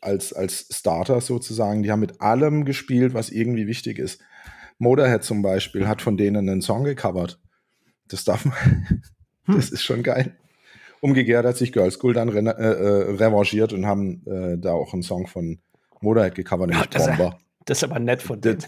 als, 0.00 0.32
als 0.32 0.66
Starter 0.70 1.20
sozusagen. 1.20 1.82
Die 1.82 1.92
haben 1.92 2.00
mit 2.00 2.22
allem 2.22 2.64
gespielt, 2.64 3.12
was 3.12 3.28
irgendwie 3.28 3.66
wichtig 3.66 3.98
ist. 3.98 4.22
Motorhead 4.78 5.24
zum 5.24 5.42
Beispiel 5.42 5.86
hat 5.86 6.00
von 6.00 6.16
denen 6.16 6.48
einen 6.48 6.62
Song 6.62 6.84
gecovert. 6.84 7.38
Das 8.08 8.24
darf 8.24 8.46
man, 8.46 8.56
hm. 8.56 9.02
das 9.56 9.68
ist 9.68 9.82
schon 9.82 10.02
geil. 10.02 10.38
Umgekehrt 11.02 11.44
hat 11.44 11.58
sich 11.58 11.70
Girl 11.70 11.90
School 11.90 12.14
dann 12.14 12.30
re 12.30 12.40
äh, 12.40 13.12
revanchiert 13.12 13.74
und 13.74 13.84
haben 13.84 14.26
äh, 14.26 14.56
da 14.56 14.72
auch 14.72 14.94
einen 14.94 15.02
Song 15.02 15.26
von 15.26 15.58
Motorhead 16.00 16.34
gecovert, 16.34 16.70
nämlich 16.70 16.86
ja, 16.86 16.98
das 16.98 17.06
Bomber. 17.08 17.28
Ist, 17.28 17.66
das 17.66 17.78
ist 17.78 17.84
aber 17.84 17.98
nett 17.98 18.22
von 18.22 18.40
denen. 18.40 18.64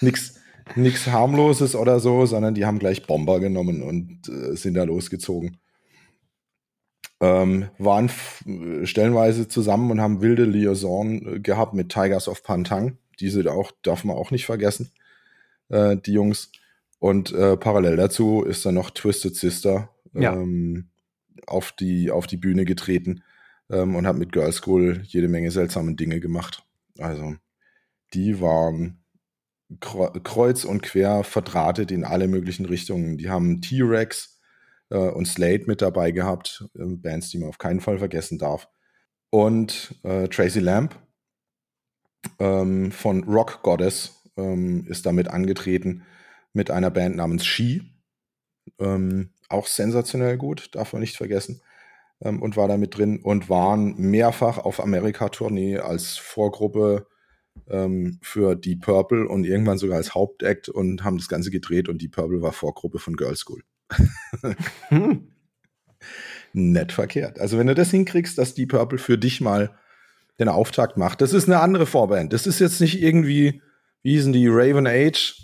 Nix, 0.00 0.39
nix 0.76 1.06
harmloses 1.06 1.74
oder 1.74 2.00
so, 2.00 2.26
sondern 2.26 2.54
die 2.54 2.64
haben 2.64 2.78
gleich 2.78 3.06
Bomber 3.06 3.40
genommen 3.40 3.82
und 3.82 4.28
äh, 4.28 4.56
sind 4.56 4.74
da 4.74 4.84
losgezogen 4.84 5.58
ähm, 7.20 7.68
waren 7.78 8.10
stellenweise 8.86 9.46
zusammen 9.46 9.90
und 9.90 10.00
haben 10.00 10.22
wilde 10.22 10.44
Liaison 10.44 11.36
äh, 11.36 11.40
gehabt 11.40 11.74
mit 11.74 11.90
Tigers 11.90 12.28
of 12.28 12.42
Pantang. 12.42 12.96
Diese 13.20 13.50
auch, 13.52 13.72
darf 13.82 14.04
man 14.04 14.16
auch 14.16 14.30
nicht 14.30 14.46
vergessen, 14.46 14.90
äh, 15.68 15.96
die 15.96 16.14
Jungs. 16.14 16.50
Und 16.98 17.32
äh, 17.32 17.56
parallel 17.56 17.96
dazu 17.96 18.42
ist 18.42 18.64
dann 18.64 18.74
noch 18.74 18.90
Twisted 18.90 19.36
Sister 19.36 19.90
ähm, 20.14 20.88
ja. 21.36 21.42
auf, 21.46 21.72
die, 21.72 22.10
auf 22.10 22.26
die 22.26 22.38
Bühne 22.38 22.64
getreten 22.64 23.22
ähm, 23.70 23.96
und 23.96 24.06
hat 24.06 24.16
mit 24.16 24.32
Girl 24.32 24.52
School 24.52 25.02
jede 25.04 25.28
Menge 25.28 25.50
seltsame 25.50 25.94
Dinge 25.94 26.20
gemacht. 26.20 26.64
Also, 26.98 27.34
die 28.14 28.40
waren 28.40 28.99
kreuz 29.78 30.64
und 30.64 30.82
quer 30.82 31.22
verdrahtet 31.22 31.90
in 31.90 32.04
alle 32.04 32.26
möglichen 32.26 32.66
Richtungen. 32.66 33.18
Die 33.18 33.30
haben 33.30 33.60
T-Rex 33.60 34.40
äh, 34.90 34.96
und 34.96 35.26
Slade 35.26 35.64
mit 35.66 35.80
dabei 35.80 36.10
gehabt, 36.10 36.64
äh, 36.74 36.84
Bands, 36.84 37.30
die 37.30 37.38
man 37.38 37.48
auf 37.48 37.58
keinen 37.58 37.80
Fall 37.80 37.98
vergessen 37.98 38.38
darf. 38.38 38.68
Und 39.30 39.94
äh, 40.02 40.28
Tracy 40.28 40.58
Lamp 40.58 40.98
ähm, 42.38 42.90
von 42.90 43.24
Rock 43.24 43.62
Goddess 43.62 44.30
ähm, 44.36 44.86
ist 44.88 45.06
damit 45.06 45.28
angetreten 45.28 46.02
mit 46.52 46.70
einer 46.70 46.90
Band 46.90 47.16
namens 47.16 47.46
She. 47.46 47.94
Ähm, 48.78 49.30
auch 49.48 49.66
sensationell 49.66 50.36
gut, 50.36 50.74
darf 50.74 50.92
man 50.92 51.00
nicht 51.00 51.16
vergessen. 51.16 51.62
Ähm, 52.20 52.42
und 52.42 52.56
war 52.56 52.66
da 52.66 52.76
mit 52.76 52.96
drin 52.96 53.20
und 53.22 53.48
waren 53.48 53.94
mehrfach 53.96 54.58
auf 54.58 54.80
Amerika-Tournee 54.80 55.78
als 55.78 56.16
Vorgruppe 56.16 57.06
ähm, 57.68 58.18
für 58.22 58.56
Deep 58.56 58.82
Purple 58.82 59.28
und 59.28 59.44
irgendwann 59.44 59.78
sogar 59.78 59.96
als 59.96 60.14
Hauptact 60.14 60.68
und 60.68 61.04
haben 61.04 61.18
das 61.18 61.28
Ganze 61.28 61.50
gedreht 61.50 61.88
und 61.88 62.02
Deep 62.02 62.12
Purple 62.12 62.42
war 62.42 62.52
Vorgruppe 62.52 62.98
von 62.98 63.16
Girl 63.16 63.36
School 63.36 63.62
hm. 64.88 65.28
Nett 66.52 66.92
verkehrt. 66.92 67.38
Also 67.38 67.58
wenn 67.58 67.66
du 67.66 67.74
das 67.74 67.90
hinkriegst, 67.90 68.36
dass 68.38 68.54
die 68.54 68.66
Purple 68.66 68.98
für 68.98 69.18
dich 69.18 69.40
mal 69.40 69.76
den 70.38 70.48
Auftakt 70.48 70.96
macht, 70.96 71.20
das 71.20 71.32
ist 71.32 71.48
eine 71.48 71.60
andere 71.60 71.86
Vorband. 71.86 72.32
Das 72.32 72.46
ist 72.46 72.60
jetzt 72.60 72.80
nicht 72.80 73.00
irgendwie, 73.00 73.62
wie 74.02 74.12
hießen 74.12 74.32
die, 74.32 74.48
Raven 74.48 74.86
Age 74.86 75.36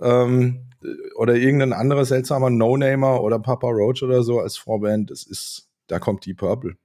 ähm, 0.00 0.70
oder 1.16 1.34
irgendein 1.34 1.72
anderer 1.72 2.04
seltsamer 2.04 2.50
No-Namer 2.50 3.22
oder 3.22 3.38
Papa 3.38 3.68
Roach 3.68 4.02
oder 4.02 4.22
so 4.22 4.40
als 4.40 4.56
Vorband. 4.56 5.10
Das 5.10 5.24
ist, 5.24 5.68
da 5.88 5.98
kommt 5.98 6.24
die 6.24 6.34
Purple. 6.34 6.76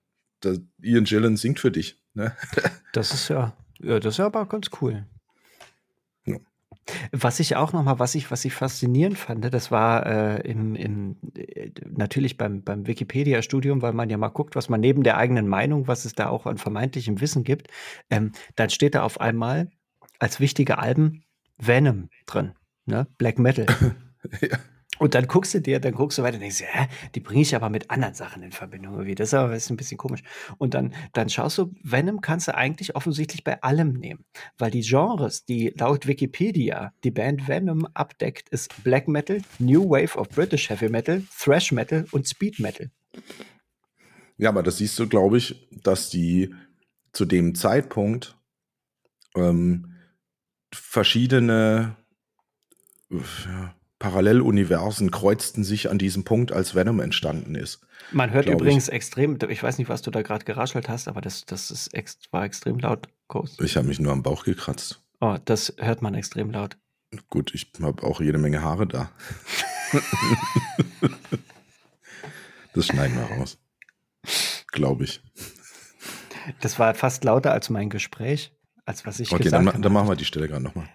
Das, 0.42 0.60
Ian 0.82 1.04
Gillen 1.04 1.38
singt 1.38 1.60
für 1.60 1.72
dich. 1.72 2.02
Ne? 2.14 2.36
das 2.94 3.14
ist 3.14 3.30
ja, 3.30 3.56
ja, 3.84 4.00
das 4.00 4.16
ist 4.16 4.18
ja 4.18 4.26
aber 4.26 4.46
ganz 4.46 4.70
cool. 4.82 5.06
Was 7.12 7.40
ich 7.40 7.56
auch 7.56 7.74
noch 7.74 7.84
mal, 7.84 8.00
was 8.00 8.16
ich, 8.16 8.32
was 8.32 8.44
ich 8.44 8.54
faszinierend 8.54 9.18
fand, 9.18 9.54
das 9.54 9.72
war 9.72 10.06
äh, 10.06 10.42
im, 10.50 10.76
im, 10.76 11.18
äh, 11.36 11.70
natürlich 11.90 12.38
beim, 12.38 12.64
beim 12.64 12.88
Wikipedia-Studium, 12.88 13.82
weil 13.82 13.94
man 13.94 14.10
ja 14.10 14.18
mal 14.18 14.30
guckt, 14.30 14.56
was 14.56 14.68
man 14.68 14.82
neben 14.82 15.04
der 15.04 15.18
eigenen 15.18 15.48
Meinung, 15.48 15.88
was 15.88 16.06
es 16.06 16.14
da 16.14 16.28
auch 16.30 16.46
an 16.46 16.58
vermeintlichem 16.58 17.22
Wissen 17.22 17.44
gibt, 17.44 17.68
ähm, 18.10 18.32
dann 18.56 18.70
steht 18.70 18.96
da 18.96 19.04
auf 19.04 19.22
einmal 19.22 19.70
als 20.20 20.40
wichtige 20.40 20.80
Alben 20.80 21.24
Venom 21.58 22.10
drin, 22.26 22.54
ne? 22.86 23.08
Black 23.18 23.38
Metal. 23.38 23.68
ja. 24.42 24.58
Und 25.02 25.16
dann 25.16 25.26
guckst 25.26 25.56
du 25.56 25.60
dir, 25.60 25.80
dann 25.80 25.96
guckst 25.96 26.20
du 26.20 26.22
weiter 26.22 26.36
und 26.36 26.42
denkst, 26.42 26.62
hä, 26.62 26.88
die 27.16 27.22
bringe 27.22 27.42
ich 27.42 27.56
aber 27.56 27.72
mit 27.72 27.90
anderen 27.90 28.14
Sachen 28.14 28.44
in 28.44 28.52
Verbindung 28.52 28.94
irgendwie. 28.94 29.16
Das 29.16 29.30
ist 29.30 29.34
aber 29.34 29.52
ein 29.52 29.76
bisschen 29.76 29.98
komisch. 29.98 30.22
Und 30.60 30.76
dann, 30.76 30.94
dann 31.14 31.28
schaust 31.28 31.58
du, 31.58 31.74
Venom 31.82 32.22
kannst 32.22 32.48
du 32.48 32.54
eigentlich 32.54 32.96
offensichtlich 32.96 33.44
bei 33.44 33.64
allem 33.64 33.94
nehmen. 33.94 34.26
Weil 34.60 34.70
die 34.70 34.82
Genres, 34.82 35.44
die 35.44 35.74
laut 35.76 36.06
Wikipedia 36.06 36.94
die 37.04 37.10
Band 37.10 37.48
Venom 37.48 37.88
abdeckt, 37.96 38.50
ist 38.50 38.84
Black 38.84 39.08
Metal, 39.08 39.42
New 39.58 39.90
Wave 39.90 40.16
of 40.20 40.30
British 40.30 40.70
Heavy 40.70 40.90
Metal, 40.90 41.24
Thrash 41.36 41.72
Metal 41.72 42.06
und 42.12 42.28
Speed 42.28 42.60
Metal. 42.60 42.92
Ja, 44.38 44.50
aber 44.50 44.62
das 44.62 44.78
siehst 44.78 45.00
du, 45.00 45.10
glaube 45.10 45.40
ich, 45.40 45.68
dass 45.82 46.12
die 46.12 46.54
zu 47.12 47.26
dem 47.26 47.56
Zeitpunkt 47.56 48.38
ähm, 49.36 49.96
verschiedene 50.72 51.96
ja, 53.10 53.76
Paralleluniversen 54.02 55.12
kreuzten 55.12 55.64
sich 55.64 55.92
an 55.92 56.00
diesem 56.00 56.24
Punkt, 56.24 56.52
als 56.52 56.74
Venom 56.74 57.00
entstanden 57.02 57.54
ist. 57.54 57.82
Man 58.12 58.32
hört 58.32 58.48
übrigens 58.48 58.88
ich. 58.88 58.94
extrem, 58.96 59.38
ich 59.48 59.62
weiß 59.62 59.78
nicht, 59.78 59.90
was 59.90 60.02
du 60.02 60.10
da 60.10 60.24
gerade 60.24 60.44
geraschelt 60.44 60.90
hast, 60.90 61.08
aber 61.08 61.22
das, 61.22 61.46
das 61.46 61.70
ist 61.70 61.94
ex, 61.94 62.18
war 62.32 62.44
extrem 62.44 62.80
laut, 62.80 63.10
Ghost. 63.28 63.62
Ich 63.62 63.78
habe 63.78 63.88
mich 63.88 64.00
nur 64.00 64.12
am 64.12 64.24
Bauch 64.24 64.44
gekratzt. 64.44 65.04
Oh, 65.20 65.38
das 65.46 65.76
hört 65.78 66.02
man 66.02 66.16
extrem 66.16 66.50
laut. 66.50 66.78
Gut, 67.30 67.54
ich 67.54 67.72
habe 67.80 68.02
auch 68.02 68.22
jede 68.22 68.40
Menge 68.40 68.64
Haare 68.64 68.88
da. 68.88 69.12
das 72.74 72.88
schneiden 72.88 73.16
wir 73.16 73.38
raus. 73.38 73.60
Glaube 74.72 75.04
ich. 75.04 75.22
Das 76.60 76.80
war 76.80 76.96
fast 76.96 77.24
lauter 77.24 77.52
als 77.52 77.70
mein 77.70 77.92
Gespräch, 77.92 78.52
als 78.84 79.06
was 79.06 79.20
ich 79.20 79.32
okay, 79.32 79.44
gesagt 79.44 79.64
habe. 79.64 79.76
Okay, 79.76 79.84
dann 79.84 79.94
machen 79.94 80.10
wir 80.10 80.16
die 80.16 80.26
Stelle 80.26 80.48
gerade 80.48 80.64
nochmal. 80.64 80.90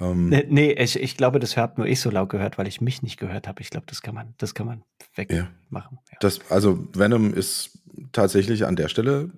Ähm, 0.00 0.28
nee, 0.28 0.44
nee 0.48 0.72
ich, 0.72 1.00
ich, 1.00 1.16
glaube, 1.16 1.38
das 1.38 1.56
hat 1.56 1.78
nur 1.78 1.86
ich 1.86 2.00
so 2.00 2.10
laut 2.10 2.28
gehört, 2.28 2.58
weil 2.58 2.66
ich 2.66 2.80
mich 2.80 3.02
nicht 3.02 3.18
gehört 3.18 3.46
habe. 3.46 3.60
Ich 3.62 3.70
glaube, 3.70 3.86
das 3.88 4.02
kann 4.02 4.14
man, 4.14 4.34
das 4.38 4.54
kann 4.54 4.66
man 4.66 4.82
wegmachen. 5.14 5.48
Ja. 5.70 5.80
Ja. 6.12 6.18
Das, 6.20 6.40
also 6.50 6.86
Venom 6.92 7.32
ist 7.34 7.78
tatsächlich 8.12 8.66
an 8.66 8.76
der 8.76 8.88
Stelle, 8.88 9.30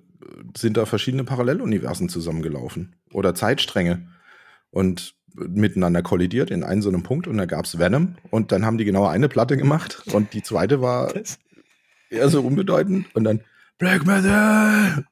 sind 0.55 0.77
da 0.77 0.85
verschiedene 0.85 1.23
Paralleluniversen 1.23 2.09
zusammengelaufen 2.09 2.95
oder 3.13 3.35
Zeitstränge 3.35 4.07
und 4.71 5.15
miteinander 5.35 6.01
kollidiert 6.01 6.49
in 6.49 6.63
einen 6.63 6.81
so 6.81 6.89
einem 6.89 7.03
Punkt 7.03 7.27
und 7.27 7.37
da 7.37 7.45
gab 7.45 7.65
es 7.65 7.77
Venom 7.77 8.15
und 8.31 8.51
dann 8.51 8.65
haben 8.65 8.77
die 8.77 8.85
genau 8.85 9.05
eine 9.05 9.29
Platte 9.29 9.55
gemacht 9.55 10.01
und 10.11 10.33
die 10.33 10.41
zweite 10.41 10.81
war 10.81 11.13
das 11.13 11.37
eher 12.09 12.29
so 12.29 12.41
unbedeutend 12.41 13.05
und 13.15 13.23
dann 13.23 13.41
Black 13.77 14.05
Metal 14.05 15.05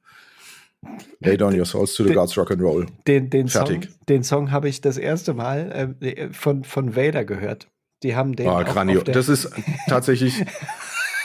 Lay 1.20 1.36
down 1.36 1.58
your 1.58 1.64
souls 1.64 1.94
to 1.94 2.02
the 2.02 2.10
den, 2.10 2.16
gods 2.16 2.36
rock 2.36 2.50
and 2.50 2.62
roll. 2.62 2.86
Den, 3.06 3.30
den 3.30 3.48
Fertig. 3.48 3.84
Song, 3.84 3.94
den 4.08 4.22
Song 4.22 4.50
habe 4.50 4.68
ich 4.68 4.80
das 4.80 4.98
erste 4.98 5.34
Mal 5.34 5.96
äh, 6.00 6.32
von, 6.32 6.64
von 6.64 6.94
Vader 6.96 7.24
gehört. 7.24 7.68
Die 8.02 8.14
haben 8.14 8.36
den. 8.36 8.48
Ah, 8.48 8.62
Granio. 8.62 9.02
Das 9.02 9.28
ist 9.28 9.50
tatsächlich. 9.88 10.44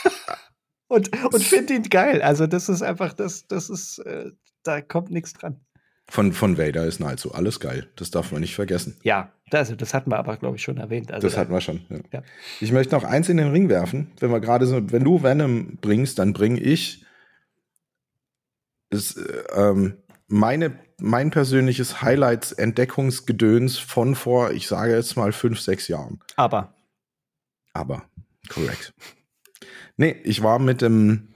und 0.88 1.10
und 1.32 1.42
finde 1.42 1.74
ihn 1.74 1.82
geil. 1.84 2.22
Also, 2.22 2.46
das 2.46 2.68
ist 2.68 2.82
einfach, 2.82 3.12
das, 3.12 3.46
das 3.46 3.68
ist, 3.68 3.98
äh, 3.98 4.30
da 4.62 4.80
kommt 4.80 5.10
nichts 5.10 5.34
dran. 5.34 5.60
Von, 6.08 6.32
von 6.32 6.58
Vader 6.58 6.84
ist 6.84 7.00
nahezu 7.00 7.32
alles 7.32 7.60
geil. 7.60 7.90
Das 7.96 8.10
darf 8.10 8.32
man 8.32 8.40
nicht 8.40 8.54
vergessen. 8.54 8.98
Ja, 9.02 9.32
Also, 9.50 9.76
das 9.76 9.94
hatten 9.94 10.10
wir 10.10 10.18
aber, 10.18 10.36
glaube 10.36 10.56
ich, 10.56 10.62
schon 10.62 10.78
erwähnt. 10.78 11.12
Also 11.12 11.26
das 11.26 11.36
hatten 11.36 11.52
wir 11.52 11.60
schon. 11.60 11.86
Ja. 11.88 11.98
Ja. 12.12 12.22
Ich 12.60 12.72
möchte 12.72 12.94
noch 12.94 13.04
eins 13.04 13.28
in 13.28 13.36
den 13.36 13.50
Ring 13.50 13.68
werfen. 13.68 14.12
Wenn 14.18 14.30
wir 14.30 14.40
gerade 14.40 14.66
so, 14.66 14.90
wenn 14.90 15.04
du 15.04 15.22
Venom 15.22 15.78
bringst, 15.80 16.18
dann 16.18 16.32
bringe 16.32 16.60
ich 16.60 17.04
ist, 18.92 19.16
äh, 19.16 19.44
ähm, 19.54 19.96
meine, 20.28 20.78
mein 20.98 21.30
persönliches 21.30 22.02
Highlights-Entdeckungsgedöns 22.02 23.78
von 23.78 24.14
vor, 24.14 24.52
ich 24.52 24.68
sage 24.68 24.94
jetzt 24.94 25.16
mal 25.16 25.32
fünf, 25.32 25.60
sechs 25.60 25.88
Jahren. 25.88 26.20
Aber. 26.36 26.74
Aber, 27.74 28.02
korrekt. 28.48 28.92
nee, 29.96 30.16
ich 30.24 30.42
war 30.42 30.58
mit 30.58 30.82
dem 30.82 31.28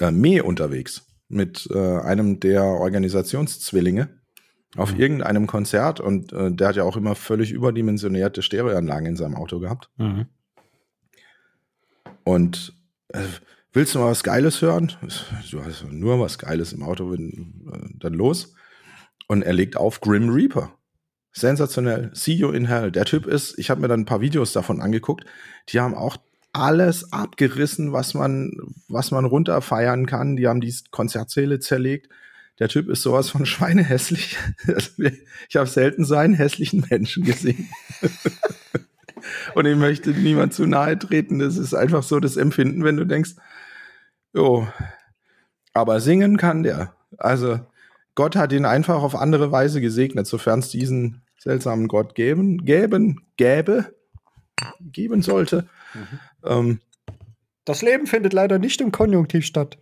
äh, 0.00 0.10
Me 0.10 0.42
unterwegs, 0.42 1.06
mit 1.28 1.68
äh, 1.72 1.98
einem 2.00 2.40
der 2.40 2.64
Organisationszwillinge 2.64 4.08
auf 4.76 4.94
mhm. 4.94 5.00
irgendeinem 5.00 5.46
Konzert 5.46 6.00
und 6.00 6.32
äh, 6.32 6.52
der 6.52 6.68
hat 6.68 6.76
ja 6.76 6.84
auch 6.84 6.96
immer 6.96 7.14
völlig 7.14 7.52
überdimensionierte 7.52 8.42
Stereoanlagen 8.42 9.06
in 9.06 9.16
seinem 9.16 9.34
Auto 9.34 9.60
gehabt. 9.60 9.90
Mhm. 9.96 10.26
Und 12.24 12.74
äh, 13.08 13.20
willst 13.72 13.94
du 13.94 13.98
mal 13.98 14.10
was 14.10 14.22
Geiles 14.22 14.62
hören? 14.62 14.92
Du 15.50 15.64
hast 15.64 15.84
nur 15.90 16.20
was 16.20 16.38
Geiles 16.38 16.72
im 16.72 16.82
Auto, 16.82 17.10
wenn, 17.10 17.62
äh, 17.72 17.98
dann 17.98 18.14
los. 18.14 18.54
Und 19.26 19.42
er 19.42 19.52
legt 19.52 19.76
auf 19.76 20.00
Grim 20.00 20.30
Reaper. 20.30 20.72
Sensationell. 21.32 22.10
See 22.14 22.32
you 22.32 22.50
in 22.50 22.66
hell. 22.66 22.90
Der 22.90 23.04
Typ 23.04 23.26
ist, 23.26 23.58
ich 23.58 23.70
habe 23.70 23.80
mir 23.80 23.88
dann 23.88 24.00
ein 24.00 24.06
paar 24.06 24.20
Videos 24.20 24.52
davon 24.52 24.80
angeguckt, 24.80 25.24
die 25.68 25.80
haben 25.80 25.94
auch 25.94 26.16
alles 26.52 27.12
abgerissen, 27.12 27.92
was 27.92 28.14
man, 28.14 28.52
was 28.88 29.10
man 29.10 29.24
runterfeiern 29.24 30.06
kann. 30.06 30.36
Die 30.36 30.48
haben 30.48 30.60
die 30.60 30.74
Konzertsäle 30.90 31.60
zerlegt. 31.60 32.08
Der 32.58 32.68
Typ 32.68 32.88
ist 32.88 33.02
sowas 33.02 33.30
von 33.30 33.46
schweinehässlich. 33.46 34.36
Ich 35.48 35.56
habe 35.56 35.66
selten 35.66 36.04
so 36.04 36.16
einen 36.16 36.34
hässlichen 36.34 36.84
Menschen 36.90 37.24
gesehen. 37.24 37.68
Und 39.54 39.66
ich 39.66 39.76
möchte 39.76 40.10
niemand 40.10 40.54
zu 40.54 40.66
nahe 40.66 40.98
treten. 40.98 41.38
Das 41.38 41.56
ist 41.56 41.74
einfach 41.74 42.02
so 42.02 42.20
das 42.20 42.36
Empfinden, 42.36 42.84
wenn 42.84 42.96
du 42.96 43.04
denkst, 43.04 43.32
jo, 44.32 44.66
aber 45.72 46.00
singen 46.00 46.36
kann 46.36 46.62
der. 46.62 46.94
Also 47.16 47.60
Gott 48.14 48.36
hat 48.36 48.52
ihn 48.52 48.64
einfach 48.64 49.02
auf 49.02 49.14
andere 49.14 49.52
Weise 49.52 49.80
gesegnet, 49.80 50.26
sofern 50.26 50.58
es 50.58 50.70
diesen 50.70 51.22
seltsamen 51.38 51.88
Gott 51.88 52.14
geben, 52.14 52.64
geben, 52.64 53.26
gäbe, 53.36 53.94
geben 54.80 55.22
sollte. 55.22 55.68
Mhm. 55.94 56.18
Ähm, 56.44 56.80
das 57.64 57.82
Leben 57.82 58.06
findet 58.06 58.32
leider 58.32 58.58
nicht 58.58 58.80
im 58.80 58.92
Konjunktiv 58.92 59.44
statt. 59.44 59.78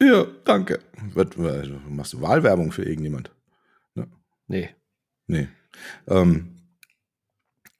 Ja, 0.00 0.26
danke. 0.44 0.80
Was, 1.14 1.28
machst 1.88 2.12
du 2.12 2.20
Wahlwerbung 2.20 2.72
für 2.72 2.84
irgendjemand? 2.84 3.30
Ne? 3.94 4.08
Nee. 4.46 4.70
Nee. 5.26 5.48
Ähm, 6.08 6.56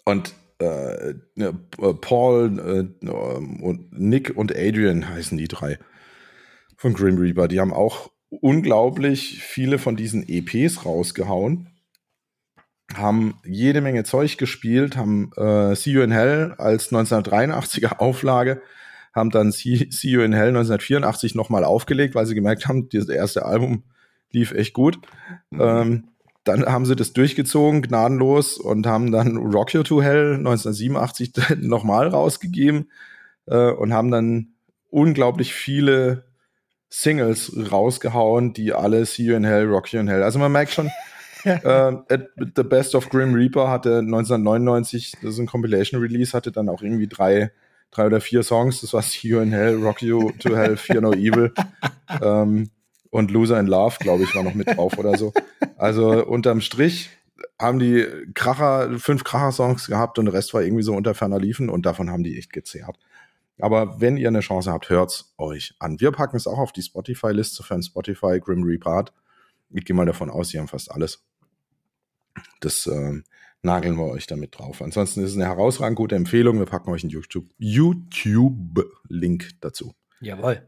und 0.05 0.35
äh, 0.61 1.15
ne, 1.35 1.53
Paul 2.01 2.93
äh, 3.03 3.09
und 3.09 3.99
Nick 3.99 4.37
und 4.37 4.55
Adrian 4.57 5.09
heißen 5.09 5.37
die 5.39 5.49
drei 5.49 5.79
von 6.77 6.95
Grim 6.95 7.19
Reaper. 7.19 7.49
Die 7.49 7.61
haben 7.61 7.73
auch 7.73 8.11
unglaublich 8.29 9.43
viele 9.43 9.79
von 9.79 9.97
diesen 9.97 10.29
EPs 10.29 10.85
rausgehauen. 10.85 11.69
Haben 12.95 13.35
jede 13.45 13.81
Menge 13.81 14.05
Zeug 14.05 14.37
gespielt, 14.37 14.97
haben 14.97 15.33
äh, 15.37 15.75
See 15.77 15.91
You 15.91 16.03
in 16.03 16.11
Hell 16.11 16.55
als 16.59 16.91
1983er 16.91 17.99
Auflage 17.99 18.63
haben 19.13 19.31
dann 19.31 19.53
See, 19.53 19.89
See 19.91 20.09
You 20.09 20.23
in 20.23 20.33
Hell 20.33 20.49
1984 20.49 21.35
nochmal 21.35 21.65
aufgelegt, 21.65 22.15
weil 22.15 22.27
sie 22.27 22.35
gemerkt 22.35 22.67
haben, 22.69 22.89
das 22.89 23.09
erste 23.09 23.45
Album 23.45 23.85
lief 24.31 24.53
echt 24.53 24.73
gut. 24.73 24.99
Mhm. 25.51 25.61
Ähm, 25.61 26.09
dann 26.45 26.65
haben 26.65 26.87
sie 26.87 26.97
das 26.97 27.13
durchgezogen, 27.13 27.83
gnadenlos, 27.83 28.59
und 28.59 28.87
haben 28.87 29.13
dann 29.13 29.37
Rock 29.37 29.75
You 29.75 29.83
to 29.83 30.03
Hell 30.03 30.35
1987 30.37 31.33
nochmal 31.59 32.09
rausgegeben 32.09 32.91
äh, 33.47 33.71
und 33.71 33.93
haben 33.93 34.11
dann 34.11 34.55
unglaublich 34.89 35.55
viele 35.55 36.25
Singles 36.89 37.53
rausgehauen, 37.71 38.53
die 38.53 38.73
alle 38.73 39.05
See 39.07 39.25
You 39.25 39.37
in 39.37 39.45
Hell, 39.45 39.67
Rock 39.67 39.93
You 39.93 40.01
in 40.01 40.09
Hell. 40.09 40.23
Also 40.23 40.39
man 40.39 40.51
merkt 40.51 40.73
schon, 40.73 40.91
äh, 41.45 41.93
The 42.57 42.63
Best 42.63 42.95
of 42.95 43.09
Grim 43.11 43.35
Reaper 43.35 43.71
hatte 43.71 43.99
1999, 43.99 45.13
das 45.23 45.35
ist 45.35 45.39
ein 45.39 45.47
Compilation 45.47 46.01
Release, 46.01 46.33
hatte 46.33 46.53
dann 46.53 46.69
auch 46.69 46.83
irgendwie 46.83 47.07
drei 47.07 47.53
drei 47.91 48.07
oder 48.07 48.21
vier 48.21 48.43
Songs. 48.43 48.81
Das 48.81 48.93
war 48.93 49.03
See 49.03 49.29
You 49.29 49.41
in 49.41 49.53
Hell, 49.53 49.77
Rock 49.83 50.03
You 50.03 50.33
to 50.39 50.57
Hell, 50.57 50.77
Fear 50.77 51.01
No 51.01 51.13
Evil 51.13 51.53
ähm, 52.23 52.71
und 53.11 53.31
Loser 53.31 53.59
in 53.59 53.67
Love, 53.67 53.97
glaube 54.01 54.23
ich, 54.23 54.35
war 54.35 54.43
noch 54.43 54.55
mit 54.55 54.69
drauf 54.69 54.99
oder 54.99 55.17
so. 55.19 55.33
Also 55.77 56.25
unterm 56.25 56.61
Strich 56.61 57.11
haben 57.59 57.79
die 57.79 58.07
Kracher, 58.35 58.99
fünf 58.99 59.25
Kracher-Songs 59.25 59.87
gehabt 59.87 60.19
und 60.19 60.27
der 60.27 60.35
Rest 60.35 60.55
war 60.55 60.63
irgendwie 60.63 60.83
so 60.83 60.95
unter 60.95 61.15
ferner 61.15 61.39
Liefen 61.39 61.69
und 61.69 61.87
davon 61.87 62.11
haben 62.11 62.23
die 62.23 62.39
echt 62.39 62.53
gezehrt. 62.53 62.97
Aber 63.59 64.01
wenn 64.01 64.17
ihr 64.17 64.29
eine 64.29 64.41
Chance 64.41 64.73
habt, 64.73 64.89
hört's 64.89 65.35
euch 65.37 65.75
an. 65.79 66.01
Wir 66.01 66.13
packen 66.13 66.37
es 66.37 66.47
auch 66.47 66.59
auf 66.59 66.73
die 66.73 66.83
Spotify-Liste, 66.83 67.57
sofern 67.57 67.83
Spotify 67.83 68.41
Grim 68.41 68.63
Reaper 68.63 68.95
hat. 68.95 69.13
Ich 69.71 69.85
gehe 69.85 69.95
mal 69.95 70.07
davon 70.07 70.31
aus, 70.31 70.49
sie 70.49 70.59
haben 70.59 70.69
fast 70.69 70.91
alles. 70.91 71.23
Das 72.61 72.87
ähm, 72.87 73.25
nageln 73.63 73.97
wir 73.97 74.07
euch 74.07 74.27
damit 74.27 74.59
drauf. 74.59 74.81
Ansonsten 74.81 75.23
ist 75.23 75.31
es 75.31 75.37
eine 75.37 75.47
herausragend 75.47 75.97
gute 75.97 76.17
Empfehlung. 76.17 76.59
Wir 76.59 76.67
packen 76.67 76.91
euch 76.91 77.03
einen 77.03 77.11
YouTube-Link 77.11 77.53
YouTube 79.43 79.61
dazu. 79.61 79.95
Jawohl. 80.21 80.67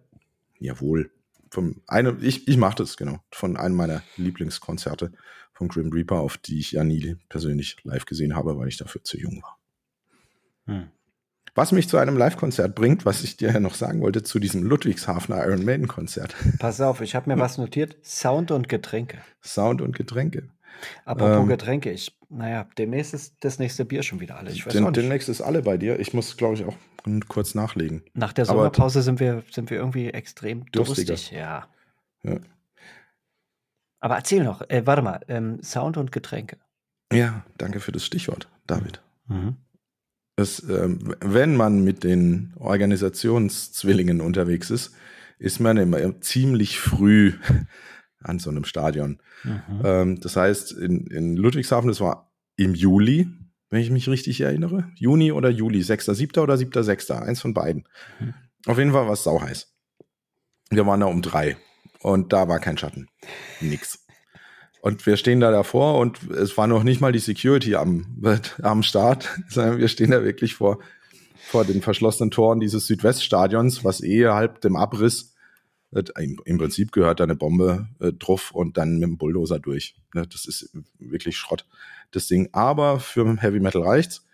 Jawohl. 0.59 1.11
Vom 1.53 1.83
eine, 1.87 2.17
ich, 2.23 2.49
ich 2.49 2.57
mache 2.57 2.77
das, 2.77 2.97
genau. 2.97 3.19
Von 3.31 3.59
einem 3.59 3.75
meiner 3.75 4.03
Lieblingskonzerte 4.17 5.13
von 5.53 5.69
Grim 5.69 5.93
Reaper, 5.93 6.21
auf 6.21 6.39
die 6.39 6.59
ich 6.59 6.73
ja 6.73 6.83
nie 6.83 7.17
persönlich 7.29 7.77
live 7.85 8.07
gesehen 8.07 8.35
habe, 8.35 8.57
weil 8.57 8.69
ich 8.69 8.79
dafür 8.79 9.05
zu 9.05 9.19
jung 9.19 9.43
war. 9.43 9.59
Hm. 10.65 10.87
Was 11.55 11.73
mich 11.73 11.91
zu 11.91 11.99
einem 11.99 12.17
Live-Konzert 12.17 12.75
bringt, 12.75 13.05
was 13.05 13.23
ich 13.23 13.37
dir 13.37 13.53
ja 13.53 13.61
noch 13.61 13.75
sagen 13.75 14.01
wollte, 14.01 14.23
zu 14.23 14.39
diesem 14.39 14.63
Ludwigshafener 14.63 15.47
Iron 15.47 15.63
Maiden-Konzert. 15.63 16.35
Pass 16.59 16.81
auf, 16.81 17.03
ich 17.03 17.15
habe 17.15 17.29
mir 17.29 17.39
was 17.39 17.59
notiert. 17.59 17.99
Sound 18.03 18.51
und 18.51 18.71
Getränke. 18.71 19.19
Sound 19.43 19.83
und 19.83 19.95
Getränke. 19.95 20.49
Apropos 21.05 21.43
ähm, 21.43 21.49
Getränke, 21.49 21.91
ich, 21.91 22.19
naja, 22.31 22.67
demnächst 22.79 23.13
ist 23.13 23.35
das 23.41 23.59
nächste 23.59 23.85
Bier 23.85 24.03
schon 24.03 24.21
wieder 24.21 24.39
alle. 24.39 24.51
Ich 24.53 24.65
weiß 24.65 24.73
den, 24.73 24.91
Demnächst 24.95 25.29
ist 25.29 25.43
alle 25.43 25.61
bei 25.61 25.77
dir. 25.77 26.01
Ich 26.01 26.15
muss, 26.15 26.39
glaube 26.39 26.55
ich, 26.55 26.65
auch 26.65 26.77
kurz 27.29 27.55
nachlegen. 27.55 28.03
Nach 28.15 28.33
der 28.33 28.45
Sommerpause 28.45 28.99
Aber 28.99 29.05
sind 29.05 29.21
wir, 29.21 29.43
sind 29.51 29.71
wir 29.71 29.79
irgendwie 29.79 30.09
extrem 30.09 30.67
durstig. 30.73 31.31
Ja. 31.31 31.67
ja. 32.23 32.39
Aber 34.01 34.17
erzähl 34.17 34.43
noch, 34.43 34.63
äh, 34.69 34.87
warte 34.87 35.03
mal, 35.03 35.21
ähm, 35.29 35.63
Sound 35.63 35.97
und 35.97 36.13
Getränke. 36.13 36.59
Ja, 37.13 37.45
danke 37.59 37.81
für 37.81 37.93
das 37.93 38.05
Stichwort, 38.05 38.49
David. 38.67 39.03
Mhm. 39.29 39.57
Es, 40.37 40.63
ähm, 40.69 41.15
wenn 41.21 41.57
man 41.57 41.85
mit 41.85 42.05
den 42.05 42.55
Organisationszwillingen 42.57 44.21
unterwegs 44.21 44.71
ist, 44.71 44.95
ist 45.39 45.61
man 45.61 45.77
immer 45.77 46.21
ziemlich 46.21 46.81
früh 46.81 47.35
an 48.21 48.39
so 48.39 48.51
einem 48.51 48.65
Stadion. 48.65 49.21
Mhm. 49.45 49.83
Ähm, 49.85 50.21
das 50.21 50.37
heißt, 50.37 50.73
in, 50.73 51.07
in 51.07 51.37
Ludwigshafen, 51.37 51.89
das 51.89 52.01
war 52.01 52.33
im 52.57 52.75
Juli, 52.75 53.29
wenn 53.73 53.81
ich 53.81 53.91
mich 53.91 54.07
richtig 54.07 54.43
erinnere. 54.43 54.91
Juni 54.97 55.33
oder 55.33 55.49
Juli, 55.49 55.81
6.7. 55.81 56.39
oder 56.41 56.55
7.6., 56.55 57.11
eins 57.19 57.41
von 57.41 57.55
beiden. 57.55 57.89
Mhm. 58.21 58.35
Auf 58.67 58.77
jeden 58.77 58.93
Fall 58.93 59.07
war 59.07 59.15
es 59.15 59.25
sauheiß. 59.25 59.73
Wir 60.69 60.87
waren 60.87 61.01
da 61.01 61.07
um 61.07 61.23
drei 61.23 61.57
und 62.01 62.35
da 62.35 62.49
war 62.49 62.61
kein 62.61 62.77
Schatten. 62.77 63.09
Nix. 63.63 64.05
Und 64.83 65.07
wir 65.07 65.17
stehen 65.17 65.41
da 65.41 65.51
davor 65.51 65.99
und 65.99 66.23
es 66.33 66.59
war 66.59 66.67
noch 66.67 66.83
nicht 66.83 67.01
mal 67.01 67.13
die 67.13 67.19
Security 67.19 67.75
am, 67.75 68.23
am 68.63 68.83
Start, 68.83 69.31
sondern 69.49 69.79
wir 69.79 69.89
stehen 69.89 70.11
da 70.11 70.23
wirklich 70.23 70.55
vor, 70.55 70.79
vor 71.41 71.65
den 71.65 71.81
verschlossenen 71.81 72.31
Toren 72.31 72.61
dieses 72.61 72.87
Südweststadions, 72.87 73.85
was 73.85 74.03
eh 74.03 74.27
halb 74.27 74.61
dem 74.61 74.77
Abriss 74.77 75.33
im 76.45 76.59
Prinzip 76.59 76.91
gehört 76.93 77.21
da 77.21 77.25
eine 77.25 77.37
Bombe 77.37 77.89
äh, 78.01 78.13
drauf 78.13 78.51
und 78.53 78.79
dann 78.79 78.95
mit 78.95 79.03
dem 79.03 79.19
Bulldozer 79.19 79.59
durch. 79.59 79.95
Ne, 80.15 80.27
das 80.27 80.47
ist 80.47 80.71
wirklich 80.99 81.37
Schrott, 81.37 81.67
das 82.13 82.29
Ding. 82.29 82.49
Aber 82.53 83.01
für 83.01 83.37
Heavy 83.41 83.61
Metal 83.61 83.83
reicht's. 83.83 84.25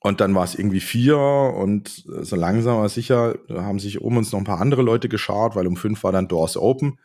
Und 0.00 0.20
dann 0.20 0.34
war 0.34 0.44
es 0.44 0.54
irgendwie 0.54 0.80
vier 0.80 1.16
und 1.16 2.04
so 2.06 2.34
langsam 2.34 2.78
aber 2.78 2.88
sicher 2.88 3.36
haben 3.50 3.78
sich 3.78 4.00
um 4.00 4.16
uns 4.16 4.32
noch 4.32 4.40
ein 4.40 4.44
paar 4.44 4.60
andere 4.60 4.82
Leute 4.82 5.08
geschart, 5.08 5.54
weil 5.54 5.66
um 5.66 5.76
fünf 5.76 6.02
war 6.02 6.12
dann 6.12 6.28
Doors 6.28 6.56
Open. 6.56 6.98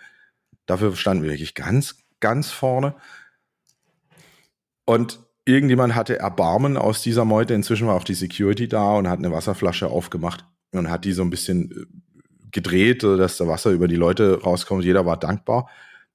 Dafür 0.66 0.96
standen 0.96 1.24
wir 1.24 1.32
wirklich 1.32 1.54
ganz, 1.54 2.04
ganz 2.20 2.52
vorne. 2.52 2.96
Und 4.86 5.20
irgendjemand 5.46 5.96
hatte 5.96 6.20
Erbarmen 6.20 6.78
aus 6.78 7.02
dieser 7.02 7.26
Meute. 7.26 7.54
Inzwischen 7.54 7.88
war 7.88 7.96
auch 7.96 8.04
die 8.04 8.14
Security 8.14 8.68
da 8.68 8.96
und 8.96 9.08
hat 9.08 9.20
eine 9.20 9.32
Wasserflasche 9.32 9.88
aufgemacht 9.88 10.46
und 10.72 10.90
hat 10.90 11.06
die 11.06 11.14
so 11.14 11.22
ein 11.22 11.30
bisschen 11.30 11.72
äh, 11.72 11.86
gedreht, 12.52 13.04
dass 13.04 13.38
da 13.38 13.48
Wasser 13.48 13.72
über 13.72 13.88
die 13.88 13.96
Leute 13.96 14.42
rauskommt. 14.42 14.84
Jeder 14.84 15.06
war 15.06 15.18
dankbar. 15.18 15.70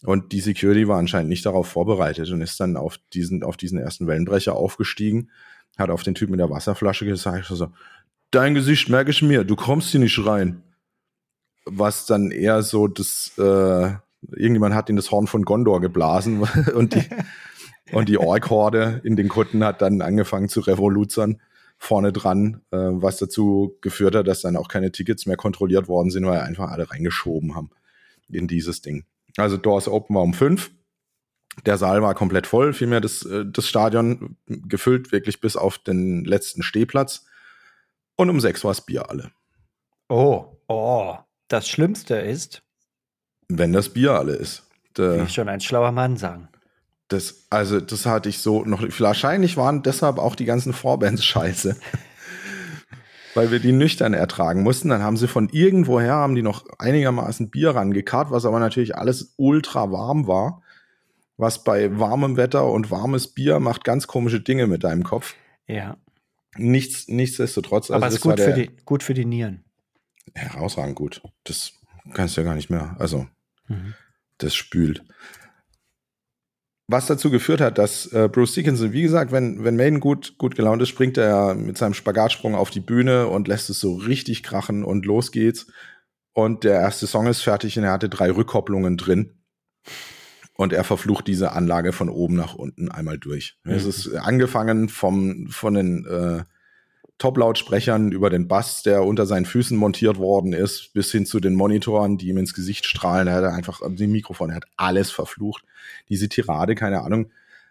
Und 0.04 0.32
die 0.32 0.40
Security 0.40 0.88
war 0.88 0.98
anscheinend 0.98 1.28
nicht 1.28 1.46
darauf 1.46 1.68
vorbereitet 1.68 2.30
und 2.30 2.40
ist 2.40 2.58
dann 2.58 2.76
auf 2.76 2.98
diesen, 3.12 3.42
auf 3.44 3.56
diesen 3.56 3.78
ersten 3.78 4.06
Wellenbrecher 4.06 4.54
aufgestiegen, 4.54 5.30
hat 5.78 5.90
auf 5.90 6.02
den 6.02 6.14
Typ 6.14 6.28
mit 6.28 6.40
der 6.40 6.50
Wasserflasche 6.50 7.06
gesagt, 7.06 7.46
so, 7.46 7.68
dein 8.30 8.54
Gesicht 8.54 8.88
merke 8.88 9.10
ich 9.10 9.22
mir, 9.22 9.44
du 9.44 9.56
kommst 9.56 9.90
hier 9.90 10.00
nicht 10.00 10.24
rein. 10.26 10.62
Was 11.64 12.06
dann 12.06 12.32
eher 12.32 12.62
so 12.62 12.88
das, 12.88 13.32
äh, 13.38 13.92
irgendjemand 14.32 14.74
hat 14.74 14.90
in 14.90 14.96
das 14.96 15.12
Horn 15.12 15.28
von 15.28 15.44
Gondor 15.44 15.80
geblasen 15.80 16.40
und 16.74 16.94
die, 16.94 17.04
Und 17.92 18.08
die 18.08 18.18
Ork-Horde 18.18 19.00
in 19.04 19.16
den 19.16 19.28
Kutten 19.28 19.64
hat 19.64 19.82
dann 19.82 20.00
angefangen 20.00 20.48
zu 20.48 20.60
revoluzern 20.60 21.40
vorne 21.78 22.12
dran, 22.12 22.62
äh, 22.70 22.76
was 22.76 23.18
dazu 23.18 23.76
geführt 23.80 24.14
hat, 24.14 24.28
dass 24.28 24.40
dann 24.40 24.56
auch 24.56 24.68
keine 24.68 24.92
Tickets 24.92 25.26
mehr 25.26 25.36
kontrolliert 25.36 25.88
worden 25.88 26.10
sind, 26.10 26.24
weil 26.24 26.40
einfach 26.40 26.70
alle 26.70 26.90
reingeschoben 26.90 27.56
haben 27.56 27.70
in 28.30 28.46
dieses 28.46 28.82
Ding. 28.82 29.04
Also 29.36 29.56
Doors 29.56 29.88
Open 29.88 30.16
war 30.16 30.22
um 30.22 30.34
fünf. 30.34 30.70
Der 31.66 31.76
Saal 31.76 32.02
war 32.02 32.14
komplett 32.14 32.46
voll, 32.46 32.72
vielmehr 32.72 33.00
das, 33.00 33.24
äh, 33.26 33.44
das 33.46 33.68
Stadion 33.68 34.36
gefüllt, 34.46 35.12
wirklich 35.12 35.40
bis 35.40 35.56
auf 35.56 35.78
den 35.78 36.24
letzten 36.24 36.62
Stehplatz. 36.62 37.26
Und 38.16 38.30
um 38.30 38.40
sechs 38.40 38.64
war 38.64 38.70
es 38.70 38.80
Bier 38.80 39.10
alle. 39.10 39.32
Oh, 40.08 40.56
oh. 40.68 41.16
Das 41.48 41.68
Schlimmste 41.68 42.16
ist, 42.16 42.62
wenn 43.48 43.72
das 43.72 43.90
Bier 43.90 44.12
alle 44.12 44.34
ist. 44.34 44.62
Wie 44.96 45.28
schon 45.28 45.48
ein 45.48 45.60
schlauer 45.60 45.92
Mann 45.92 46.16
sagen. 46.16 46.48
Das, 47.08 47.46
also, 47.50 47.80
das 47.80 48.06
hatte 48.06 48.28
ich 48.28 48.38
so 48.38 48.64
noch. 48.64 48.82
Wahrscheinlich 48.82 49.56
waren 49.56 49.82
deshalb 49.82 50.18
auch 50.18 50.34
die 50.34 50.46
ganzen 50.46 50.72
Vorbands 50.72 51.24
scheiße. 51.26 51.76
Weil 53.34 53.50
wir 53.50 53.60
die 53.60 53.72
nüchtern 53.72 54.14
ertragen 54.14 54.62
mussten. 54.62 54.88
Dann 54.88 55.02
haben 55.02 55.16
sie 55.16 55.28
von 55.28 55.48
irgendwoher, 55.48 56.14
haben 56.14 56.34
die 56.34 56.42
noch 56.42 56.66
einigermaßen 56.78 57.50
Bier 57.50 57.70
rangekarrt, 57.70 58.30
was 58.30 58.44
aber 58.44 58.58
natürlich 58.58 58.96
alles 58.96 59.34
ultra 59.36 59.90
warm 59.90 60.26
war. 60.26 60.62
Was 61.38 61.64
bei 61.64 61.98
warmem 61.98 62.36
Wetter 62.36 62.66
und 62.66 62.90
warmes 62.90 63.28
Bier 63.28 63.58
macht 63.58 63.84
ganz 63.84 64.06
komische 64.06 64.40
Dinge 64.40 64.66
mit 64.66 64.84
deinem 64.84 65.02
Kopf. 65.02 65.34
Ja. 65.66 65.96
Nichts, 66.56 67.08
nichtsdestotrotz. 67.08 67.90
Also 67.90 67.94
aber 67.94 68.06
es 68.08 68.14
ist 68.14 68.20
gut, 68.20 68.38
für 68.38 68.52
die, 68.52 68.70
gut 68.84 69.02
für 69.02 69.14
die 69.14 69.24
Nieren. 69.24 69.64
Herausragend 70.34 70.94
gut. 70.94 71.22
Das 71.44 71.72
kannst 72.12 72.36
du 72.36 72.42
ja 72.42 72.46
gar 72.46 72.54
nicht 72.54 72.70
mehr. 72.70 72.94
Also, 72.98 73.26
mhm. 73.68 73.94
das 74.38 74.54
spült 74.54 75.02
was 76.88 77.06
dazu 77.06 77.30
geführt 77.30 77.60
hat, 77.60 77.78
dass 77.78 78.06
äh, 78.12 78.28
Bruce 78.30 78.54
Dickinson, 78.54 78.92
wie 78.92 79.02
gesagt, 79.02 79.32
wenn, 79.32 79.64
wenn 79.64 79.76
Maiden 79.76 80.00
gut, 80.00 80.36
gut 80.38 80.54
gelaunt 80.56 80.82
ist, 80.82 80.88
springt 80.88 81.16
er 81.16 81.54
mit 81.54 81.78
seinem 81.78 81.94
Spagatsprung 81.94 82.54
auf 82.54 82.70
die 82.70 82.80
Bühne 82.80 83.28
und 83.28 83.48
lässt 83.48 83.70
es 83.70 83.80
so 83.80 83.94
richtig 83.94 84.42
krachen 84.42 84.84
und 84.84 85.06
los 85.06 85.32
geht's. 85.32 85.66
Und 86.32 86.64
der 86.64 86.80
erste 86.80 87.06
Song 87.06 87.26
ist 87.26 87.42
fertig 87.42 87.78
und 87.78 87.84
er 87.84 87.92
hatte 87.92 88.08
drei 88.08 88.30
Rückkopplungen 88.30 88.96
drin. 88.96 89.34
Und 90.54 90.72
er 90.72 90.84
verflucht 90.84 91.26
diese 91.26 91.52
Anlage 91.52 91.92
von 91.92 92.08
oben 92.08 92.36
nach 92.36 92.54
unten 92.54 92.90
einmal 92.90 93.18
durch. 93.18 93.58
Mhm. 93.64 93.72
Es 93.72 93.84
ist 93.84 94.14
angefangen 94.14 94.88
vom, 94.88 95.48
von 95.48 95.74
den 95.74 96.06
äh, 96.06 96.44
Top-Lautsprechern 97.22 98.10
über 98.10 98.30
den 98.30 98.48
Bass, 98.48 98.82
der 98.82 99.04
unter 99.04 99.26
seinen 99.26 99.44
Füßen 99.44 99.76
montiert 99.76 100.18
worden 100.18 100.52
ist, 100.52 100.92
bis 100.92 101.12
hin 101.12 101.24
zu 101.24 101.38
den 101.38 101.54
Monitoren, 101.54 102.18
die 102.18 102.26
ihm 102.26 102.36
ins 102.36 102.52
Gesicht 102.52 102.84
strahlen. 102.84 103.28
Er 103.28 103.34
hat 103.34 103.44
einfach 103.44 103.80
die 103.88 104.08
Mikrofon, 104.08 104.50
er 104.50 104.56
hat 104.56 104.66
alles 104.76 105.12
verflucht. 105.12 105.62
Diese 106.08 106.28
Tirade, 106.28 106.74
keine 106.74 107.02
Ahnung, 107.02 107.30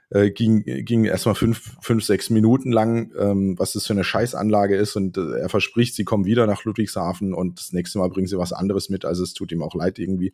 äh, 0.09 0.31
ging, 0.31 0.63
ging 0.63 1.03
erstmal 1.03 1.35
fünf, 1.35 1.75
fünf, 1.81 2.05
sechs 2.05 2.29
Minuten 2.29 2.71
lang, 2.71 3.11
ähm, 3.19 3.59
was 3.59 3.73
das 3.73 3.85
für 3.85 3.91
eine 3.91 4.05
Scheißanlage 4.05 4.77
ist. 4.77 4.95
Und 4.95 5.17
äh, 5.17 5.39
er 5.41 5.49
verspricht, 5.49 5.95
sie 5.95 6.05
kommen 6.05 6.23
wieder 6.23 6.47
nach 6.47 6.63
Ludwigshafen 6.63 7.33
und 7.33 7.59
das 7.59 7.73
nächste 7.73 7.99
Mal 7.99 8.07
bringen 8.07 8.27
sie 8.27 8.37
was 8.37 8.53
anderes 8.53 8.87
mit. 8.87 9.03
Also 9.03 9.21
es 9.21 9.33
tut 9.33 9.51
ihm 9.51 9.61
auch 9.61 9.75
leid 9.75 9.99
irgendwie. 9.99 10.33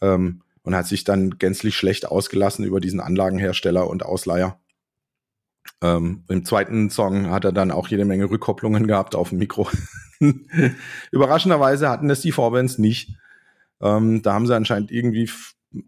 Ähm, 0.00 0.42
und 0.62 0.76
hat 0.76 0.86
sich 0.86 1.02
dann 1.02 1.38
gänzlich 1.38 1.74
schlecht 1.74 2.06
ausgelassen 2.06 2.64
über 2.64 2.78
diesen 2.78 3.00
Anlagenhersteller 3.00 3.90
und 3.90 4.04
Ausleiher. 4.04 4.60
Ähm, 5.82 6.24
Im 6.28 6.44
zweiten 6.44 6.90
Song 6.90 7.30
hat 7.30 7.44
er 7.44 7.52
dann 7.52 7.72
auch 7.72 7.88
jede 7.88 8.04
Menge 8.04 8.30
Rückkopplungen 8.30 8.86
gehabt 8.86 9.16
auf 9.16 9.30
dem 9.30 9.38
Mikro. 9.38 9.68
Überraschenderweise 11.10 11.90
hatten 11.90 12.08
das 12.08 12.20
die 12.20 12.32
Vorbands 12.32 12.78
nicht. 12.78 13.10
Ähm, 13.80 14.22
da 14.22 14.32
haben 14.34 14.46
sie 14.46 14.54
anscheinend 14.54 14.92
irgendwie 14.92 15.28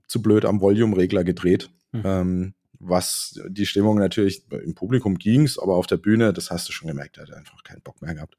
zu 0.09 0.21
blöd 0.21 0.45
am 0.45 0.61
Volume-Regler 0.61 1.23
gedreht. 1.23 1.71
Mhm. 1.93 2.03
Ähm, 2.05 2.55
was 2.81 3.41
die 3.49 3.67
Stimmung 3.67 3.99
natürlich 3.99 4.45
im 4.51 4.75
Publikum 4.75 5.17
ging's, 5.17 5.59
aber 5.59 5.77
auf 5.77 5.87
der 5.87 5.97
Bühne, 5.97 6.33
das 6.33 6.51
hast 6.51 6.69
du 6.69 6.73
schon 6.73 6.89
gemerkt, 6.89 7.17
er 7.17 7.23
hat 7.23 7.33
einfach 7.33 7.63
keinen 7.63 7.81
Bock 7.81 8.03
mehr 8.03 8.15
gehabt. 8.15 8.37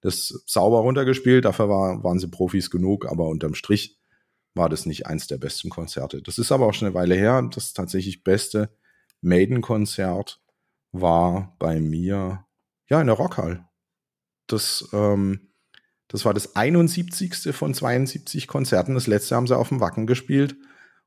Das 0.00 0.42
sauber 0.46 0.78
runtergespielt, 0.78 1.44
dafür 1.44 1.68
war, 1.68 2.02
waren 2.02 2.18
sie 2.18 2.28
Profis 2.28 2.70
genug, 2.70 3.06
aber 3.06 3.28
unterm 3.28 3.54
Strich 3.54 3.98
war 4.54 4.68
das 4.68 4.86
nicht 4.86 5.06
eins 5.06 5.26
der 5.26 5.36
besten 5.36 5.68
Konzerte. 5.68 6.22
Das 6.22 6.38
ist 6.38 6.50
aber 6.50 6.66
auch 6.66 6.74
schon 6.74 6.86
eine 6.86 6.94
Weile 6.94 7.14
her. 7.14 7.48
Das 7.54 7.74
tatsächlich 7.74 8.24
beste 8.24 8.70
Maiden-Konzert 9.20 10.40
war 11.00 11.54
bei 11.58 11.80
mir 11.80 12.44
ja 12.88 13.00
in 13.00 13.06
der 13.06 13.16
Rockhall. 13.16 13.66
Das, 14.46 14.88
ähm, 14.92 15.52
das 16.08 16.24
war 16.24 16.34
das 16.34 16.56
71. 16.56 17.54
von 17.54 17.74
72 17.74 18.46
Konzerten. 18.46 18.94
Das 18.94 19.06
letzte 19.06 19.34
haben 19.34 19.46
sie 19.46 19.56
auf 19.56 19.68
dem 19.68 19.80
Wacken 19.80 20.06
gespielt 20.06 20.56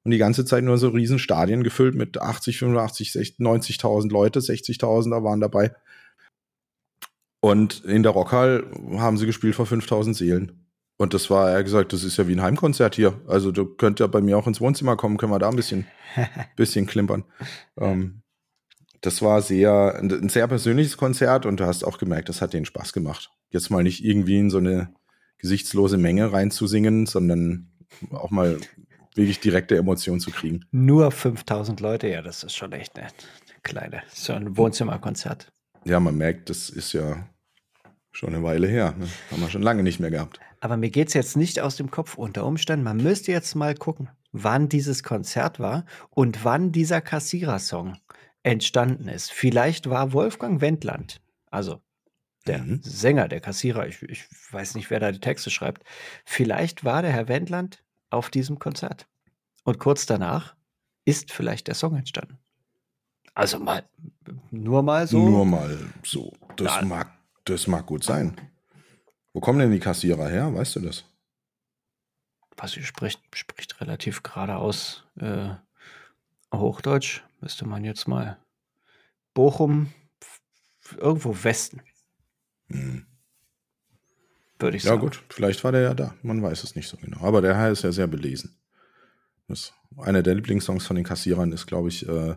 und 0.04 0.12
die 0.12 0.18
ganze 0.18 0.46
Zeit 0.46 0.64
nur 0.64 0.78
so 0.78 0.90
riesen 0.90 1.20
Stadien 1.20 1.64
gefüllt 1.64 1.96
mit 1.96 2.22
80, 2.22 2.60
85, 2.60 3.38
90.000 3.40 4.12
Leute, 4.12 4.40
60.000 4.40 5.24
waren 5.24 5.40
dabei. 5.40 5.74
Und 7.42 7.86
in 7.86 8.04
der 8.04 8.12
Rockhall 8.12 8.66
haben 8.98 9.18
sie 9.18 9.26
gespielt 9.26 9.56
vor 9.56 9.66
5000 9.66 10.16
Seelen. 10.16 10.66
Und 10.98 11.14
das 11.14 11.30
war, 11.30 11.50
er 11.50 11.64
gesagt, 11.64 11.94
das 11.94 12.04
ist 12.04 12.18
ja 12.18 12.28
wie 12.28 12.34
ein 12.34 12.42
Heimkonzert 12.42 12.96
hier. 12.96 13.22
Also 13.26 13.54
du 13.54 13.66
könnt 13.66 14.02
ja 14.02 14.08
bei 14.08 14.20
mir 14.20 14.38
auch 14.38 14.48
ins 14.48 14.60
Wohnzimmer 14.60 14.98
kommen, 14.98 15.16
können 15.16 15.32
wir 15.32 15.40
da 15.40 15.48
ein 15.48 15.56
bisschen, 15.56 15.88
bisschen 16.58 16.88
klimpern. 16.88 17.24
Ähm, 17.78 18.22
das 19.02 19.22
war 19.22 19.42
sehr, 19.42 19.96
ein 20.00 20.30
sehr 20.30 20.48
persönliches 20.48 20.98
Konzert 20.98 21.46
und 21.46 21.60
du 21.60 21.66
hast 21.66 21.84
auch 21.84 21.98
gemerkt, 21.98 22.30
das 22.30 22.42
hat 22.42 22.54
den 22.54 22.66
Spaß 22.66 22.94
gemacht. 22.94 23.32
Jetzt 23.50 23.70
mal 23.70 23.84
nicht 23.84 24.04
irgendwie 24.04 24.40
in 24.40 24.50
so 24.50 24.58
eine 24.58 24.94
gesichtslose 25.38 25.98
Menge 25.98 26.32
reinzusingen, 26.32 27.06
sondern 27.06 27.72
auch 28.12 28.30
mal 28.30 28.58
wirklich 29.16 29.40
direkte 29.40 29.78
Emotionen 29.78 30.20
zu 30.20 30.32
kriegen. 30.32 30.66
Nur 30.72 31.12
5000 31.12 31.80
Leute, 31.80 32.08
ja, 32.08 32.22
das 32.22 32.44
ist 32.44 32.56
schon 32.56 32.72
echt 32.74 32.98
eine 32.98 33.08
kleine, 33.64 34.04
so 34.14 34.34
ein 34.34 34.58
Wohnzimmerkonzert. 34.58 35.52
Ja, 35.86 36.00
man 36.00 36.18
merkt, 36.18 36.50
das 36.50 36.70
ist 36.70 36.94
ja 36.94 37.26
schon 38.12 38.34
eine 38.34 38.44
Weile 38.44 38.68
her. 38.68 38.96
Ne? 38.98 39.08
Haben 39.32 39.42
wir 39.42 39.50
schon 39.50 39.62
lange 39.62 39.84
nicht 39.84 40.00
mehr 40.00 40.12
gehabt. 40.12 40.40
Aber 40.60 40.76
mir 40.76 40.90
geht 40.90 41.08
es 41.08 41.14
jetzt 41.14 41.38
nicht 41.38 41.60
aus 41.62 41.78
dem 41.78 41.90
Kopf 41.90 42.16
unter 42.18 42.46
Umständen. 42.46 42.84
Man 42.84 42.98
müsste 42.98 43.32
jetzt 43.32 43.56
mal 43.56 43.76
gucken, 43.76 44.10
wann 44.34 44.68
dieses 44.68 45.04
Konzert 45.04 45.60
war 45.60 45.86
und 46.10 46.44
wann 46.44 46.72
dieser 46.72 47.00
Kassierer-Song 47.02 47.98
entstanden 48.44 49.08
ist. 49.08 49.32
Vielleicht 49.32 49.90
war 49.90 50.14
Wolfgang 50.14 50.62
Wendland, 50.62 51.22
also 51.52 51.82
der 52.48 52.60
mhm. 52.60 52.82
Sänger, 52.84 53.28
der 53.28 53.42
Kassierer, 53.42 53.88
ich, 53.88 54.02
ich, 54.04 54.26
weiß 54.52 54.76
nicht, 54.76 54.90
wer 54.90 55.00
da 55.00 55.12
die 55.12 55.20
Texte 55.20 55.50
schreibt, 55.50 55.84
vielleicht 56.26 56.84
war 56.84 57.02
der 57.02 57.12
Herr 57.12 57.28
Wendland 57.28 57.84
auf 58.10 58.30
diesem 58.30 58.60
Konzert. 58.60 59.08
Und 59.64 59.80
kurz 59.80 60.06
danach 60.06 60.56
ist 61.06 61.32
vielleicht 61.32 61.68
der 61.68 61.76
Song 61.76 61.96
entstanden. 61.96 62.40
Also 63.36 63.60
mal, 63.60 63.88
nur 64.52 64.84
mal 64.84 65.08
so. 65.08 65.30
Nur 65.30 65.46
mal 65.46 65.78
so. 66.04 66.34
Das, 66.56 66.84
mag, 66.84 67.12
das 67.46 67.68
mag 67.68 67.86
gut 67.86 68.04
sein. 68.04 68.36
Wo 69.34 69.40
kommen 69.40 69.60
denn 69.60 69.72
die 69.72 69.80
Kassierer 69.80 70.28
her? 70.28 70.54
Weißt 70.54 70.76
du 70.76 70.80
das? 70.82 71.06
Was 72.58 72.72
sie 72.72 72.84
spricht, 72.84 73.22
spricht 73.34 73.80
relativ 73.80 74.24
geradeaus 74.24 75.06
äh, 75.20 75.52
Hochdeutsch. 76.54 77.22
Müsste 77.42 77.66
man 77.66 77.84
jetzt 77.84 78.08
mal. 78.08 78.38
Bochum, 79.34 79.94
irgendwo 80.98 81.44
Westen. 81.44 81.82
Hm. 82.72 83.06
Würde 84.60 84.78
ich 84.78 84.84
sagen. 84.84 84.98
Ja, 84.98 85.02
gut, 85.02 85.24
vielleicht 85.30 85.64
war 85.64 85.72
der 85.72 85.82
ja 85.82 85.94
da. 85.94 86.14
Man 86.22 86.42
weiß 86.42 86.64
es 86.64 86.76
nicht 86.76 86.88
so 86.88 86.98
genau. 86.98 87.22
Aber 87.22 87.42
der 87.42 87.56
Herr 87.56 87.72
ist 87.72 87.84
ja 87.84 87.92
sehr 87.92 88.08
belesen. 88.08 88.58
Das, 89.48 89.74
einer 89.98 90.22
der 90.22 90.36
Lieblingssongs 90.36 90.86
von 90.86 90.96
den 90.96 91.06
Kassierern 91.06 91.52
ist, 91.52 91.66
glaube 91.66 91.88
ich, 91.90 92.08
äh, 92.08 92.36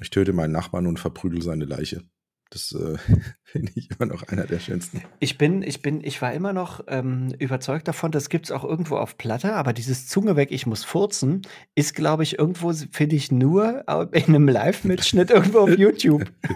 Ich 0.00 0.10
töte 0.10 0.32
meinen 0.32 0.52
Nachbarn 0.52 0.86
und 0.86 1.00
verprügel 1.00 1.42
seine 1.42 1.64
Leiche. 1.64 2.04
Das 2.50 2.72
äh, 2.72 2.98
finde 3.44 3.72
ich 3.76 3.90
immer 3.90 4.06
noch 4.06 4.24
einer 4.24 4.44
der 4.44 4.58
schönsten. 4.58 5.02
Ich 5.20 5.38
bin, 5.38 5.62
ich 5.62 5.82
bin, 5.82 6.02
ich 6.02 6.20
war 6.20 6.32
immer 6.32 6.52
noch 6.52 6.84
ähm, 6.88 7.32
überzeugt 7.38 7.86
davon, 7.86 8.10
das 8.10 8.28
gibt 8.28 8.46
es 8.46 8.52
auch 8.52 8.64
irgendwo 8.64 8.96
auf 8.96 9.16
Platte, 9.16 9.54
aber 9.54 9.72
dieses 9.72 10.08
Zunge 10.08 10.36
weg, 10.36 10.50
ich 10.50 10.66
muss 10.66 10.84
furzen, 10.84 11.42
ist, 11.76 11.94
glaube 11.94 12.24
ich, 12.24 12.38
irgendwo, 12.38 12.72
finde 12.72 13.16
ich, 13.16 13.30
nur 13.30 13.84
in 14.12 14.24
einem 14.24 14.48
Live-Mitschnitt 14.48 15.30
irgendwo 15.30 15.60
auf 15.60 15.78
YouTube. 15.78 16.24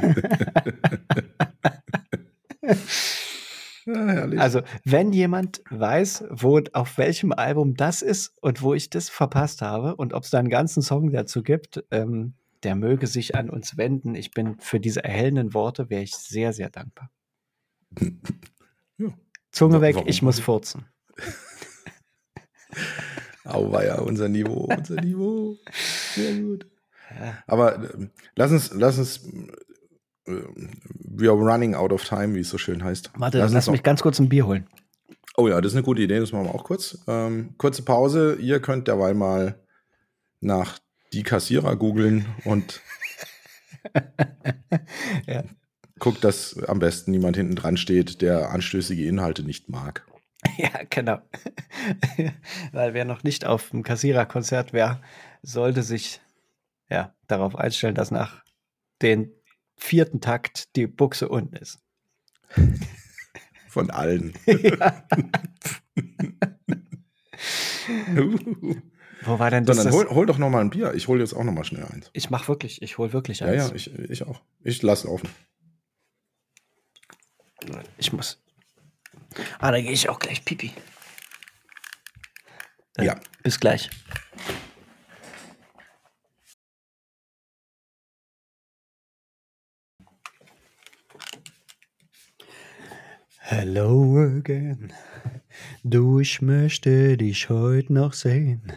Ja, 3.87 4.25
also, 4.39 4.63
wenn 4.85 5.13
jemand 5.13 5.61
weiß, 5.69 6.25
wo, 6.31 6.59
auf 6.73 6.97
welchem 6.97 7.33
Album 7.33 7.75
das 7.75 8.01
ist 8.01 8.33
und 8.41 8.63
wo 8.63 8.73
ich 8.73 8.89
das 8.89 9.11
verpasst 9.11 9.61
habe 9.61 9.95
und 9.97 10.15
ob 10.15 10.23
es 10.23 10.31
da 10.31 10.39
einen 10.39 10.49
ganzen 10.49 10.81
Song 10.81 11.11
dazu 11.11 11.43
gibt, 11.43 11.85
ähm, 11.91 12.33
der 12.65 12.75
möge 12.75 13.07
sich 13.07 13.35
an 13.35 13.51
uns 13.51 13.77
wenden. 13.77 14.15
Ich 14.15 14.31
bin 14.31 14.59
für 14.59 14.81
diese 14.81 15.05
erhellenden 15.05 15.55
Worte, 15.55 15.91
wäre 15.91 16.03
ich 16.03 16.15
sehr, 16.15 16.53
sehr 16.53 16.71
dankbar. 16.71 17.11
Ja. 18.97 19.09
Zunge 19.51 19.81
weg, 19.81 19.97
Warum? 19.97 20.07
ich 20.07 20.23
muss 20.23 20.39
furzen. 20.39 20.87
Auweia, 23.45 23.99
unser 23.99 24.29
Niveau, 24.29 24.69
unser 24.73 25.01
Niveau. 25.01 25.57
Sehr 26.15 26.41
gut. 26.41 26.69
Aber 27.49 27.83
äh, 27.83 28.09
lass 28.37 28.53
uns, 28.53 28.73
lass 28.73 28.99
uns, 28.99 29.25
äh, 30.27 30.43
we 30.95 31.29
are 31.29 31.37
running 31.37 31.75
out 31.75 31.93
of 31.93 32.05
time, 32.05 32.37
wie 32.37 32.41
es 32.41 32.51
so 32.51 32.59
schön 32.59 32.85
heißt. 32.85 33.11
Warte, 33.17 33.39
lass, 33.39 33.53
lass 33.53 33.69
mich 33.69 33.83
ganz 33.83 34.01
kurz 34.01 34.21
ein 34.21 34.29
Bier 34.29 34.47
holen. 34.47 34.69
Oh 35.37 35.49
ja, 35.49 35.61
das 35.61 35.73
ist 35.73 35.77
eine 35.77 35.85
gute 35.85 36.03
Idee, 36.03 36.21
das 36.21 36.31
machen 36.31 36.47
wir 36.47 36.55
auch 36.55 36.65
kurz. 36.65 37.03
Ähm, 37.09 37.55
kurze 37.59 37.83
Pause, 37.83 38.37
ihr 38.37 38.61
könnt 38.61 38.87
derweil 38.87 39.15
mal 39.15 39.61
nach 40.41 40.79
die 41.15 41.23
Kassierer 41.23 41.77
googeln 41.77 42.27
und 42.45 42.81
ja. 45.27 45.45
Guck, 46.01 46.21
dass 46.21 46.59
am 46.65 46.81
besten 46.81 47.13
niemand 47.13 47.37
hinten 47.37 47.55
dran 47.55 47.77
steht, 47.77 48.21
der 48.21 48.51
anstößige 48.51 49.07
Inhalte 49.07 49.45
nicht 49.45 49.69
mag. 49.69 50.07
Ja, 50.59 50.71
genau. 50.91 51.19
Weil 52.73 52.95
wer 52.95 53.05
noch 53.05 53.23
nicht 53.23 53.47
auf 53.47 53.71
dem 53.71 53.83
Kassiererkonzert 53.83 54.73
wäre, 54.73 55.01
sollte 55.43 55.83
sich 55.83 56.21
ja 56.91 57.15
darauf 57.29 57.57
einstellen, 57.57 57.95
dass 57.95 58.11
nach 58.11 58.45
den 59.01 59.31
vierten 59.77 60.21
Takt 60.21 60.77
die 60.77 60.87
Buchse 60.87 61.29
unten 61.29 61.57
ist. 61.57 61.79
Von 63.69 63.91
allen. 63.91 64.35
Ja. 64.47 65.07
Wo 69.25 69.39
war 69.39 69.51
denn 69.51 69.65
das? 69.65 69.77
Sondern 69.77 69.95
hol, 69.95 70.09
hol 70.11 70.27
doch 70.27 70.39
noch 70.39 70.51
mal 70.51 70.61
ein 70.61 70.71
Bier. 70.71 70.95
Ich 70.95 71.09
hole 71.09 71.21
jetzt 71.21 71.33
auch 71.35 71.45
noch 71.45 71.53
mal 71.53 71.65
schnell 71.65 71.85
eins. 71.85 72.11
Ich 72.13 72.31
mach 72.31 72.49
wirklich, 72.49 72.83
ich 72.83 72.99
hole 72.99 73.13
wirklich 73.13 73.43
eins. 73.43 73.65
Ja, 73.65 73.69
ja, 73.69 73.75
ich, 73.75 73.99
ich 74.11 74.23
auch. 74.27 74.41
Ich 74.63 74.83
lasse 74.83 75.07
laufen. 75.07 75.29
Ich 77.97 78.13
muss. 78.13 78.43
Ah, 79.59 79.71
da 79.71 79.81
gehe 79.81 79.93
ich 79.93 80.09
auch 80.09 80.19
gleich 80.19 80.45
pipi. 80.45 80.73
Dann 82.95 83.07
ja. 83.07 83.21
Bis 83.43 83.59
gleich. 83.59 83.91
Hello 93.39 94.19
again. 94.19 94.93
Du, 95.83 96.21
ich 96.21 96.43
möchte 96.43 97.17
dich 97.17 97.49
heute 97.49 97.93
noch 97.93 98.13
sehen. 98.13 98.73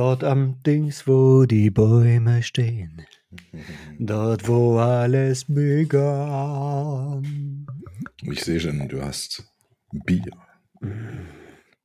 Dort 0.00 0.24
am 0.24 0.62
Dings, 0.62 1.06
wo 1.06 1.44
die 1.44 1.68
Bäume 1.68 2.42
stehen. 2.42 3.04
Dort, 3.98 4.48
wo 4.48 4.78
alles 4.78 5.44
begann. 5.44 6.06
Ich 8.22 8.42
sehe 8.42 8.58
schon, 8.58 8.88
du 8.88 9.02
hast 9.02 9.44
Bier. 9.92 10.32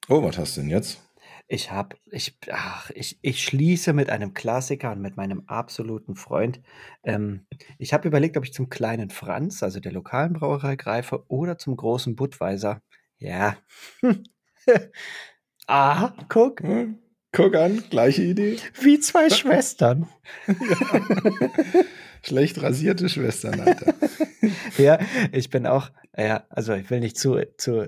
Oh, 0.08 0.24
was 0.24 0.38
hast 0.38 0.56
du 0.56 0.62
denn 0.62 0.70
jetzt? 0.70 1.02
Ich 1.50 1.72
habe, 1.72 1.98
ich, 2.10 2.38
ach, 2.50 2.90
ich, 2.92 3.20
ich 3.22 3.44
schließe 3.44 3.92
mit 3.92 4.10
einem 4.10 4.34
Klassiker 4.34 4.94
und 4.94 5.02
mit 5.02 5.18
meinem 5.18 5.44
absoluten 5.48 6.16
Freund. 6.16 6.62
Ähm, 7.04 7.46
ich 7.78 7.94
habe 7.94 8.08
überlegt, 8.08 8.38
ob 8.38 8.46
ich 8.46 8.54
zum 8.54 8.70
kleinen 8.70 9.10
Franz, 9.10 9.62
also 9.62 9.82
der 9.82 9.92
lokalen 9.92 10.32
Brauerei, 10.32 10.78
greife 10.78 11.26
oder 11.28 11.58
zum 11.58 11.76
großen 11.76 12.16
Budweiser. 12.16 12.82
Ja. 13.18 13.58
ah, 15.68 16.14
guck. 16.30 16.62
Hm, 16.62 17.00
guck 17.36 17.56
an, 17.56 17.84
gleiche 17.90 18.24
Idee. 18.24 18.58
Wie 18.82 19.00
zwei 19.00 19.30
Schwestern. 19.30 20.08
Schlecht 22.24 22.62
rasierte 22.62 23.08
Schwestern, 23.10 23.60
Alter. 23.60 23.94
ja, 24.78 25.00
ich 25.32 25.50
bin 25.50 25.68
auch, 25.68 25.92
ja, 26.18 26.44
also 26.50 26.74
ich 26.74 26.90
will 26.90 27.02
nicht 27.02 27.18
zu, 27.18 27.40
zu 27.58 27.88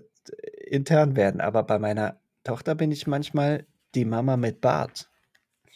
intern 0.68 1.16
werden, 1.16 1.42
aber 1.42 1.64
bei 1.64 1.80
meiner 1.80 2.20
Tochter 2.44 2.76
bin 2.76 2.92
ich 2.92 3.08
manchmal 3.08 3.66
die 3.96 4.06
Mama 4.06 4.38
mit 4.38 4.62
Bart. 4.62 5.10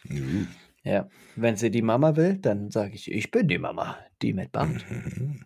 Mhm. 0.04 0.48
Ja, 0.84 1.10
wenn 1.36 1.56
sie 1.58 1.72
die 1.72 1.82
Mama 1.82 2.16
will, 2.16 2.38
dann 2.38 2.70
sage 2.72 2.94
ich, 2.94 3.12
ich 3.12 3.32
bin 3.32 3.48
die 3.48 3.58
Mama, 3.58 3.98
die 4.22 4.34
mit 4.34 4.52
Bart. 4.52 4.86
Mhm. 4.90 5.46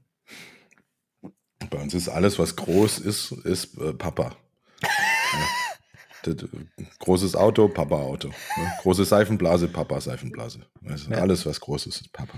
Bei 1.69 1.81
uns 1.81 1.93
ist 1.93 2.09
alles, 2.09 2.37
was 2.37 2.55
groß 2.55 2.99
ist, 2.99 3.31
ist 3.31 3.77
äh, 3.77 3.93
Papa. 3.93 4.35
Großes 6.99 7.35
Auto, 7.35 7.67
Papa 7.67 7.95
Auto. 7.95 8.29
Ne? 8.29 8.71
Große 8.81 9.05
Seifenblase, 9.05 9.67
Papa 9.67 10.01
Seifenblase. 10.01 10.59
Also 10.85 11.11
ja. 11.11 11.17
Alles, 11.17 11.45
was 11.45 11.59
groß 11.59 11.87
ist, 11.87 12.01
ist 12.01 12.13
Papa. 12.13 12.37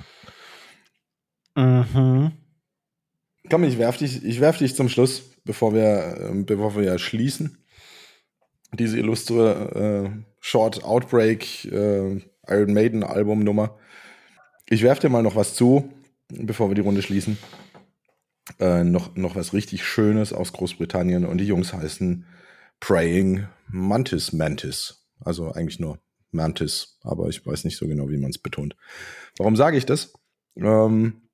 Mhm. 1.56 2.32
Komm, 3.50 3.64
ich 3.64 3.78
werf 3.78 3.98
dich, 3.98 4.24
ich 4.24 4.42
werf 4.42 4.58
dich 4.58 4.76
zum 4.76 4.90
Schluss, 4.90 5.24
bevor 5.46 5.74
wir, 5.74 6.18
ähm, 6.30 6.46
bevor 6.46 6.76
wir 6.76 6.84
ja 6.84 6.98
schließen. 6.98 7.58
Diese 8.74 8.98
illustre 8.98 10.12
äh, 10.14 10.24
Short 10.40 10.84
Outbreak 10.84 11.66
äh, 11.66 12.22
Iron 12.48 12.74
Maiden 12.74 13.04
Albumnummer. 13.04 13.78
Ich 14.70 14.84
werf 14.84 15.00
dir 15.00 15.10
mal 15.10 15.24
noch 15.24 15.36
was 15.36 15.56
zu, 15.56 15.94
bevor 16.30 16.70
wir 16.70 16.76
die 16.76 16.82
Runde 16.82 17.02
schließen. 17.02 17.38
Äh, 18.60 18.84
noch, 18.84 19.16
noch 19.16 19.36
was 19.36 19.54
richtig 19.54 19.86
Schönes 19.86 20.34
aus 20.34 20.54
Großbritannien 20.54 21.26
und 21.26 21.38
die 21.38 21.48
Jungs 21.48 21.74
heißen 21.74 22.26
Praying 22.80 23.48
Mantis 23.70 24.34
Mantis. 24.34 25.08
Also 25.20 25.52
eigentlich 25.52 25.80
nur 25.80 26.00
Mantis, 26.32 27.00
aber 27.04 27.28
ich 27.30 27.46
weiß 27.46 27.64
nicht 27.64 27.78
so 27.78 27.88
genau, 27.88 28.10
wie 28.10 28.18
man 28.18 28.30
es 28.30 28.38
betont. 28.38 28.76
Warum 29.38 29.56
sage 29.56 29.78
ich 29.78 29.86
das? 29.86 30.14
Ähm, 30.56 31.30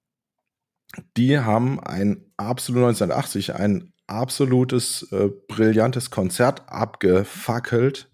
die 1.18 1.40
haben 1.40 1.80
ein 1.80 2.32
absolut 2.38 2.84
1980 2.84 3.56
ein 3.56 3.94
absolutes 4.08 5.08
äh, 5.12 5.30
brillantes 5.48 6.12
Konzert 6.12 6.64
abgefackelt 6.68 8.12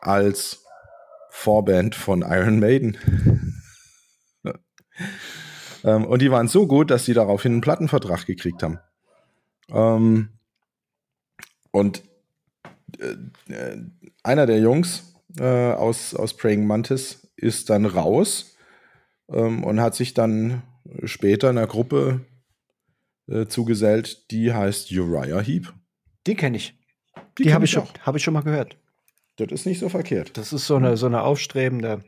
als 0.00 0.64
Vorband 1.30 1.94
von 1.94 2.22
Iron 2.22 2.60
Maiden. 2.60 2.96
ähm, 5.84 6.06
und 6.06 6.22
die 6.22 6.30
waren 6.30 6.48
so 6.48 6.66
gut, 6.66 6.90
dass 6.90 7.04
sie 7.04 7.14
daraufhin 7.14 7.52
einen 7.52 7.60
Plattenvertrag 7.60 8.26
gekriegt 8.26 8.62
haben. 8.62 8.78
Ähm, 9.70 10.30
und 11.70 12.04
äh, 12.98 13.76
einer 14.22 14.46
der 14.46 14.60
Jungs 14.60 15.14
äh, 15.38 15.72
aus, 15.72 16.14
aus 16.14 16.36
Praying 16.36 16.66
Mantis 16.66 17.32
ist 17.36 17.70
dann 17.70 17.86
raus 17.86 18.56
ähm, 19.28 19.64
und 19.64 19.80
hat 19.80 19.94
sich 19.94 20.14
dann 20.14 20.62
später 21.04 21.50
in 21.50 21.58
einer 21.58 21.66
Gruppe 21.66 22.20
äh, 23.28 23.46
zugesellt, 23.46 24.30
die 24.30 24.52
heißt 24.52 24.90
Uriah 24.92 25.40
Heep. 25.40 25.72
Die 26.26 26.34
kenne 26.34 26.56
ich. 26.56 26.78
Die, 27.38 27.44
die 27.44 27.54
habe 27.54 27.64
ich, 27.64 27.70
schon, 27.70 27.86
hab 28.02 28.16
ich 28.16 28.22
schon 28.22 28.34
mal 28.34 28.42
gehört. 28.42 28.76
Das 29.36 29.50
ist 29.50 29.66
nicht 29.66 29.78
so 29.78 29.88
verkehrt. 29.88 30.36
Das 30.36 30.52
ist 30.52 30.66
so 30.66 30.76
eine, 30.76 30.96
so 30.96 31.06
eine 31.06 31.22
aufstrebende 31.22 32.04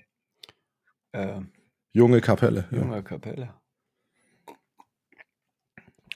äh, 1.12 1.40
junge 1.92 2.20
Kapelle. 2.20 2.68
Junge 2.70 2.96
ja. 2.96 3.02
Kapelle. 3.02 3.54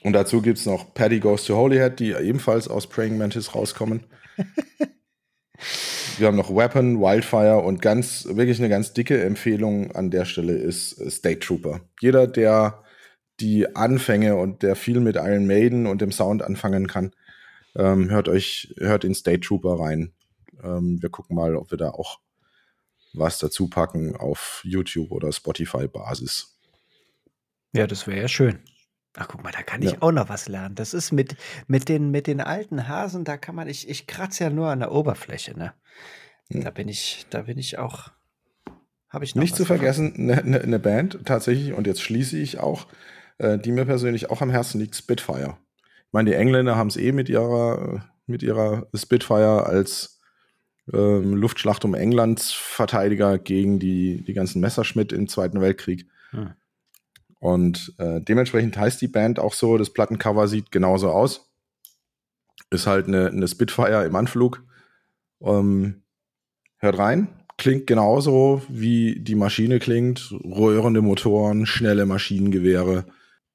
Und 0.03 0.13
dazu 0.13 0.41
gibt 0.41 0.59
es 0.59 0.65
noch 0.65 0.93
Paddy 0.93 1.19
Goes 1.19 1.45
to 1.45 1.55
Holyhead, 1.57 1.99
die 1.99 2.11
ebenfalls 2.11 2.67
aus 2.67 2.87
Praying 2.87 3.17
Mantis 3.17 3.53
rauskommen. 3.53 4.05
Wir 6.17 6.27
haben 6.27 6.37
noch 6.37 6.53
Weapon, 6.53 6.99
Wildfire 6.99 7.59
und 7.59 7.81
ganz, 7.81 8.27
wirklich 8.29 8.59
eine 8.59 8.69
ganz 8.69 8.93
dicke 8.93 9.23
Empfehlung 9.23 9.91
an 9.93 10.11
der 10.11 10.25
Stelle 10.25 10.53
ist 10.53 10.99
State 11.11 11.39
Trooper. 11.39 11.81
Jeder, 12.01 12.27
der 12.27 12.83
die 13.39 13.75
Anfänge 13.75 14.35
und 14.35 14.63
der 14.63 14.75
viel 14.75 14.99
mit 14.99 15.15
Iron 15.15 15.47
Maiden 15.47 15.87
und 15.87 16.01
dem 16.01 16.11
Sound 16.11 16.41
anfangen 16.43 16.87
kann, 16.87 17.11
ähm, 17.75 18.09
hört 18.09 18.27
euch, 18.27 18.73
hört 18.77 19.05
in 19.05 19.15
State 19.15 19.41
Trooper 19.41 19.79
rein. 19.79 20.13
Ähm, 20.61 21.01
wir 21.01 21.09
gucken 21.09 21.35
mal, 21.35 21.55
ob 21.55 21.71
wir 21.71 21.77
da 21.77 21.91
auch 21.91 22.19
was 23.13 23.39
dazu 23.39 23.69
packen 23.69 24.15
auf 24.15 24.61
YouTube 24.63 25.11
oder 25.11 25.31
Spotify 25.31 25.87
Basis. 25.87 26.57
Ja, 27.73 27.87
das 27.87 28.07
wäre 28.07 28.21
ja 28.21 28.27
schön. 28.27 28.59
Ach, 29.21 29.27
guck 29.27 29.43
mal, 29.43 29.51
da 29.51 29.61
kann 29.61 29.81
ich 29.81 29.91
ja. 29.91 29.97
auch 29.99 30.13
noch 30.13 30.29
was 30.29 30.47
lernen. 30.47 30.75
Das 30.75 30.93
ist 30.93 31.11
mit, 31.11 31.35
mit, 31.67 31.89
den, 31.89 32.09
mit 32.09 32.25
den 32.25 32.39
alten 32.39 32.87
Hasen, 32.87 33.25
da 33.25 33.35
kann 33.35 33.53
man, 33.53 33.67
ich, 33.67 33.89
ich 33.89 34.07
kratze 34.07 34.45
ja 34.45 34.49
nur 34.49 34.69
an 34.69 34.79
der 34.79 34.93
Oberfläche, 34.93 35.57
ne? 35.59 35.73
Hm. 36.49 36.63
Da 36.63 36.71
bin 36.71 36.87
ich, 36.87 37.25
da 37.29 37.41
bin 37.41 37.57
ich 37.57 37.77
auch, 37.77 38.11
habe 39.09 39.25
ich 39.25 39.35
noch 39.35 39.41
Nicht 39.41 39.57
zu 39.57 39.65
vergessen, 39.65 40.13
eine 40.15 40.41
ne, 40.43 40.65
ne 40.65 40.79
Band 40.79 41.19
tatsächlich, 41.25 41.73
und 41.73 41.85
jetzt 41.85 42.01
schließe 42.01 42.37
ich 42.37 42.59
auch, 42.59 42.87
äh, 43.39 43.59
die 43.59 43.73
mir 43.73 43.83
persönlich 43.83 44.29
auch 44.29 44.41
am 44.41 44.51
Herzen 44.51 44.79
liegt, 44.79 44.95
Spitfire. 44.95 45.57
Ich 46.07 46.13
meine, 46.13 46.29
die 46.29 46.35
Engländer 46.37 46.77
haben 46.77 46.87
es 46.87 46.95
eh 46.95 47.11
mit 47.11 47.27
ihrer, 47.27 48.09
mit 48.25 48.41
ihrer 48.41 48.87
Spitfire 48.95 49.65
als 49.65 50.21
ähm, 50.93 51.35
Luftschlacht 51.35 51.83
um 51.83 51.93
Englands 51.93 52.53
Verteidiger 52.53 53.37
gegen 53.37 53.79
die, 53.79 54.23
die 54.23 54.33
ganzen 54.33 54.61
Messerschmitt 54.61 55.11
im 55.11 55.27
Zweiten 55.27 55.59
Weltkrieg. 55.59 56.07
Hm. 56.31 56.53
Und 57.39 57.93
äh, 57.97 58.21
dementsprechend 58.21 58.77
heißt 58.77 59.01
die 59.01 59.07
Band 59.07 59.39
auch 59.39 59.53
so, 59.53 59.77
das 59.77 59.91
Plattencover 59.91 60.47
sieht 60.47 60.71
genauso 60.71 61.09
aus. 61.09 61.49
Ist 62.69 62.85
halt 62.85 63.07
eine, 63.07 63.27
eine 63.27 63.47
Spitfire 63.47 64.05
im 64.05 64.15
Anflug. 64.15 64.63
Ähm, 65.41 66.03
hört 66.77 66.97
rein, 66.97 67.29
klingt 67.57 67.87
genauso 67.87 68.61
wie 68.67 69.19
die 69.19 69.35
Maschine 69.35 69.79
klingt. 69.79 70.33
Röhrende 70.43 71.01
Motoren, 71.01 71.65
schnelle 71.65 72.05
Maschinengewehre, 72.05 73.05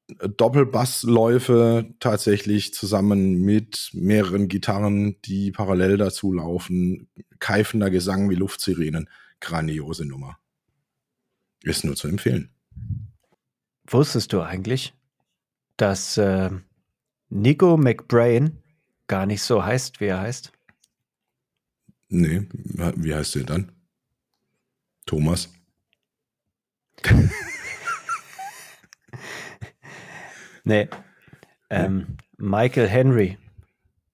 Doppelbassläufe 0.09 1.95
tatsächlich 1.99 2.75
zusammen 2.75 3.41
mit 3.41 3.91
mehreren 3.95 4.49
Gitarren, 4.49 5.21
die 5.23 5.51
parallel 5.51 5.97
dazu 5.97 6.33
laufen. 6.33 7.09
Keifender 7.39 7.91
Gesang 7.91 8.29
wie 8.29 8.35
Luftsirenen. 8.35 9.09
Grandiose 9.41 10.07
Nummer. 10.07 10.39
Ist 11.63 11.85
nur 11.85 11.97
zu 11.97 12.09
empfehlen. 12.09 12.54
Wusstest 13.87 14.33
du 14.33 14.41
eigentlich, 14.41 14.95
dass 15.77 16.17
äh, 16.17 16.51
Nico 17.29 17.77
McBrain 17.77 18.63
gar 19.07 19.27
nicht 19.27 19.43
so 19.43 19.65
heißt, 19.65 20.01
wie 20.01 20.07
er 20.07 20.21
heißt? 20.21 20.53
Nee, 22.09 22.47
wie 22.53 23.15
heißt 23.15 23.35
der 23.35 23.45
dann? 23.45 23.73
Thomas. 25.07 25.53
Nee. 30.67 30.89
Ähm, 31.69 32.17
Michael 32.39 32.89
Henry. 32.89 33.37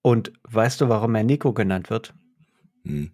Und 0.02 0.32
weißt 0.42 0.80
du, 0.80 0.88
warum 0.88 1.14
er 1.14 1.22
Nico 1.22 1.52
genannt 1.52 1.90
wird? 1.90 2.12
Hm. 2.84 3.12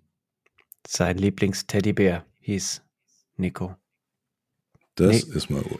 Sein 0.87 1.19
Lieblingsteddybär 1.19 2.25
hieß 2.41 2.83
Nico. 3.37 3.77
Das 4.95 5.27
Nee. 5.27 5.35
ist 5.35 5.51
mal 5.51 5.63
u- 5.63 5.79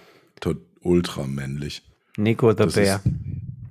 ultra 0.87 1.27
männlich. 1.27 1.83
Nico 2.17 2.51
the 2.53 2.57
Das 2.57 2.75
Bear. 2.75 3.03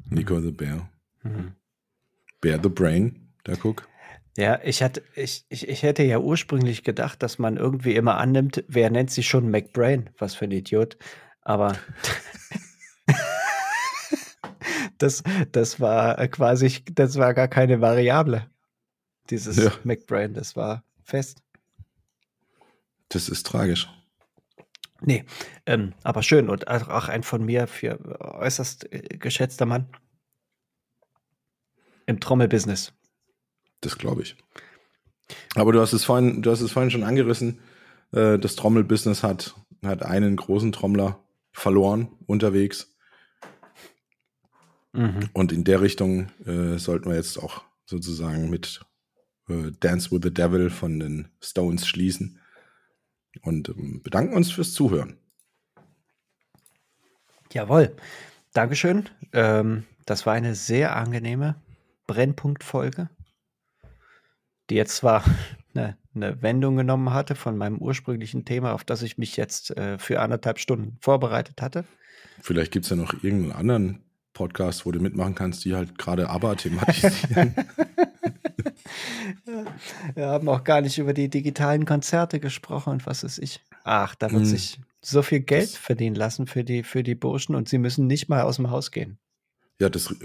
Nico 0.10 0.40
the 0.40 0.52
Bear. 0.52 0.90
Mhm. 1.24 1.54
Bear 2.42 2.60
the 2.62 2.70
Brain, 2.70 3.30
der 3.48 3.58
Cook. 3.64 3.88
Ja, 4.38 4.60
ich 4.64 4.84
hatte, 4.84 5.02
ich, 5.16 5.46
ich, 5.50 5.68
ich 5.70 5.82
hätte 5.84 6.04
ja 6.04 6.20
ursprünglich 6.20 6.84
gedacht, 6.84 7.24
dass 7.24 7.40
man 7.40 7.56
irgendwie 7.58 7.96
immer 7.96 8.18
annimmt, 8.18 8.64
wer 8.68 8.90
nennt 8.90 9.10
sich 9.10 9.28
schon 9.28 9.50
McBrain? 9.50 10.10
Was 10.18 10.36
für 10.36 10.46
ein 10.46 10.52
Idiot. 10.52 10.98
Aber 11.42 11.78
das, 14.98 15.24
das 15.52 15.80
war 15.80 16.28
quasi, 16.28 16.84
das 16.94 17.16
war 17.18 17.34
gar 17.34 17.48
keine 17.48 17.82
Variable. 17.82 18.46
Dieses 19.30 19.58
Ja. 19.58 19.72
McBrain, 19.84 20.34
das 20.34 20.56
war 20.56 20.84
fest. 21.04 21.42
Das 23.10 23.30
ist 23.30 23.46
tragisch. 23.46 23.90
Nee, 25.02 25.26
ähm, 25.66 25.94
aber 26.04 26.24
schön 26.24 26.50
und 26.50 26.68
auch 26.68 27.10
ein 27.10 27.24
von 27.24 27.44
mir 27.44 27.68
für 27.68 28.00
äußerst 28.20 28.92
äh, 28.94 29.18
geschätzter 29.18 29.66
Mann 29.66 29.88
im 32.06 32.20
Trommelbusiness. 32.20 32.94
Das 33.82 33.98
glaube 33.98 34.22
ich. 34.22 34.36
Aber 35.56 35.72
du 35.72 35.82
hast 35.82 35.94
es 35.94 36.06
vorhin, 36.06 36.42
du 36.42 36.52
hast 36.52 36.62
es 36.62 36.72
vorhin 36.72 36.92
schon 36.92 37.04
angerissen. 37.04 37.60
Äh, 38.12 38.40
das 38.40 38.56
Trommelbusiness 38.56 39.24
hat, 39.24 39.56
hat 39.84 40.04
einen 40.04 40.36
großen 40.36 40.72
Trommler 40.72 41.24
verloren 41.52 42.10
unterwegs. 42.26 42.96
Mhm. 44.94 45.30
Und 45.34 45.52
in 45.52 45.64
der 45.64 45.82
Richtung 45.82 46.30
äh, 46.46 46.78
sollten 46.78 47.10
wir 47.10 47.16
jetzt 47.16 47.38
auch 47.38 47.64
sozusagen 47.86 48.50
mit 48.50 48.82
äh, 49.50 49.72
Dance 49.80 50.12
with 50.12 50.22
the 50.24 50.34
Devil 50.34 50.70
von 50.70 51.00
den 51.00 51.28
Stones 51.42 51.88
schließen. 51.88 52.40
Und 53.42 53.70
ähm, 53.70 54.02
bedanken 54.04 54.36
uns 54.36 54.52
fürs 54.52 54.74
Zuhören. 54.74 55.18
Jawohl. 57.52 57.96
Dankeschön. 58.54 59.10
Ähm, 59.34 59.84
das 60.06 60.26
war 60.26 60.34
eine 60.34 60.56
sehr 60.56 60.96
angenehme 60.96 61.56
Brennpunktfolge, 62.08 63.10
die 64.70 64.76
jetzt 64.76 64.98
zwar 64.98 65.24
eine, 65.74 65.98
eine 66.16 66.42
Wendung 66.42 66.78
genommen 66.78 67.14
hatte 67.14 67.36
von 67.36 67.58
meinem 67.58 67.78
ursprünglichen 67.78 68.46
Thema, 68.46 68.74
auf 68.74 68.84
das 68.84 69.02
ich 69.02 69.18
mich 69.18 69.38
jetzt 69.38 69.76
äh, 69.78 69.98
für 69.98 70.22
anderthalb 70.22 70.60
Stunden 70.60 70.98
vorbereitet 71.02 71.62
hatte. 71.62 71.86
Vielleicht 72.42 72.72
gibt 72.72 72.86
es 72.86 72.90
ja 72.90 72.96
noch 72.96 73.14
irgendeinen 73.24 73.52
anderen 73.54 74.04
Podcast, 74.34 74.86
wo 74.86 74.92
du 74.92 75.00
mitmachen 75.00 75.36
kannst, 75.36 75.66
die 75.66 75.76
halt 75.76 75.98
gerade 75.98 76.30
aber 76.30 76.56
thematisieren. 76.56 77.56
Wir 80.16 80.28
haben 80.28 80.50
auch 80.50 80.64
gar 80.64 80.82
nicht 80.82 80.98
über 80.98 81.14
die 81.14 81.30
digitalen 81.30 81.86
Konzerte 81.86 82.40
gesprochen 82.40 82.92
und 82.94 83.06
was 83.06 83.24
weiß 83.24 83.38
ich. 83.40 83.62
Ach, 83.84 84.16
da 84.16 84.32
wird 84.32 84.44
Mm. 84.44 84.46
sich 84.46 84.80
so 85.02 85.22
viel 85.22 85.42
Geld 85.42 85.64
Das- 85.74 85.78
verdienen 85.78 86.16
lassen 86.16 86.48
für 86.48 86.64
die, 86.64 86.84
für 86.84 87.04
die 87.04 87.16
Burschen 87.16 87.56
und 87.56 87.70
sie 87.70 87.78
müssen 87.78 88.08
nicht 88.08 88.28
mal 88.30 88.42
aus 88.42 88.56
dem 88.58 88.70
Haus 88.72 88.92
gehen. 88.92 89.18
ja, 89.80 89.90
das, 89.90 90.16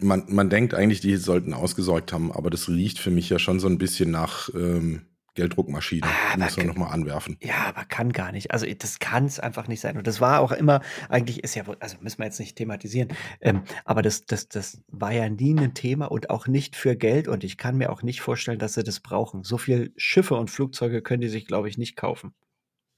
man, 0.00 0.24
man 0.28 0.50
denkt 0.50 0.74
eigentlich, 0.74 1.00
die 1.00 1.16
sollten 1.16 1.54
ausgesorgt 1.54 2.12
haben, 2.12 2.32
aber 2.32 2.50
das 2.50 2.68
riecht 2.68 2.98
für 2.98 3.10
mich 3.10 3.28
ja 3.28 3.38
schon 3.38 3.60
so 3.60 3.68
ein 3.68 3.78
bisschen 3.78 4.10
nach 4.10 4.48
ähm, 4.54 5.02
Gelddruckmaschine. 5.36 6.04
Ah, 6.06 6.36
Muss 6.36 6.56
man 6.56 6.66
nochmal 6.66 6.92
anwerfen. 6.92 7.36
Ja, 7.40 7.66
aber 7.68 7.84
kann 7.84 8.12
gar 8.12 8.32
nicht. 8.32 8.50
Also 8.50 8.66
das 8.66 8.98
kann 8.98 9.26
es 9.26 9.38
einfach 9.38 9.68
nicht 9.68 9.80
sein. 9.80 9.96
Und 9.96 10.06
das 10.06 10.20
war 10.20 10.40
auch 10.40 10.50
immer, 10.52 10.80
eigentlich 11.08 11.44
ist 11.44 11.54
ja, 11.54 11.66
wohl- 11.66 11.76
also 11.80 11.96
müssen 12.00 12.18
wir 12.18 12.24
jetzt 12.26 12.40
nicht 12.40 12.56
thematisieren, 12.56 13.08
ähm, 13.40 13.62
aber 13.84 14.02
das, 14.02 14.24
das, 14.26 14.48
das 14.48 14.82
war 14.88 15.12
ja 15.12 15.28
nie 15.28 15.56
ein 15.56 15.74
Thema 15.74 16.06
und 16.06 16.30
auch 16.30 16.48
nicht 16.48 16.74
für 16.74 16.96
Geld. 16.96 17.28
Und 17.28 17.44
ich 17.44 17.56
kann 17.56 17.76
mir 17.76 17.90
auch 17.92 18.02
nicht 18.02 18.20
vorstellen, 18.20 18.58
dass 18.58 18.74
sie 18.74 18.82
das 18.82 18.98
brauchen. 19.00 19.44
So 19.44 19.58
viel 19.58 19.92
Schiffe 19.96 20.34
und 20.34 20.50
Flugzeuge 20.50 21.02
können 21.02 21.20
die 21.20 21.28
sich, 21.28 21.46
glaube 21.46 21.68
ich, 21.68 21.78
nicht 21.78 21.96
kaufen. 21.96 22.34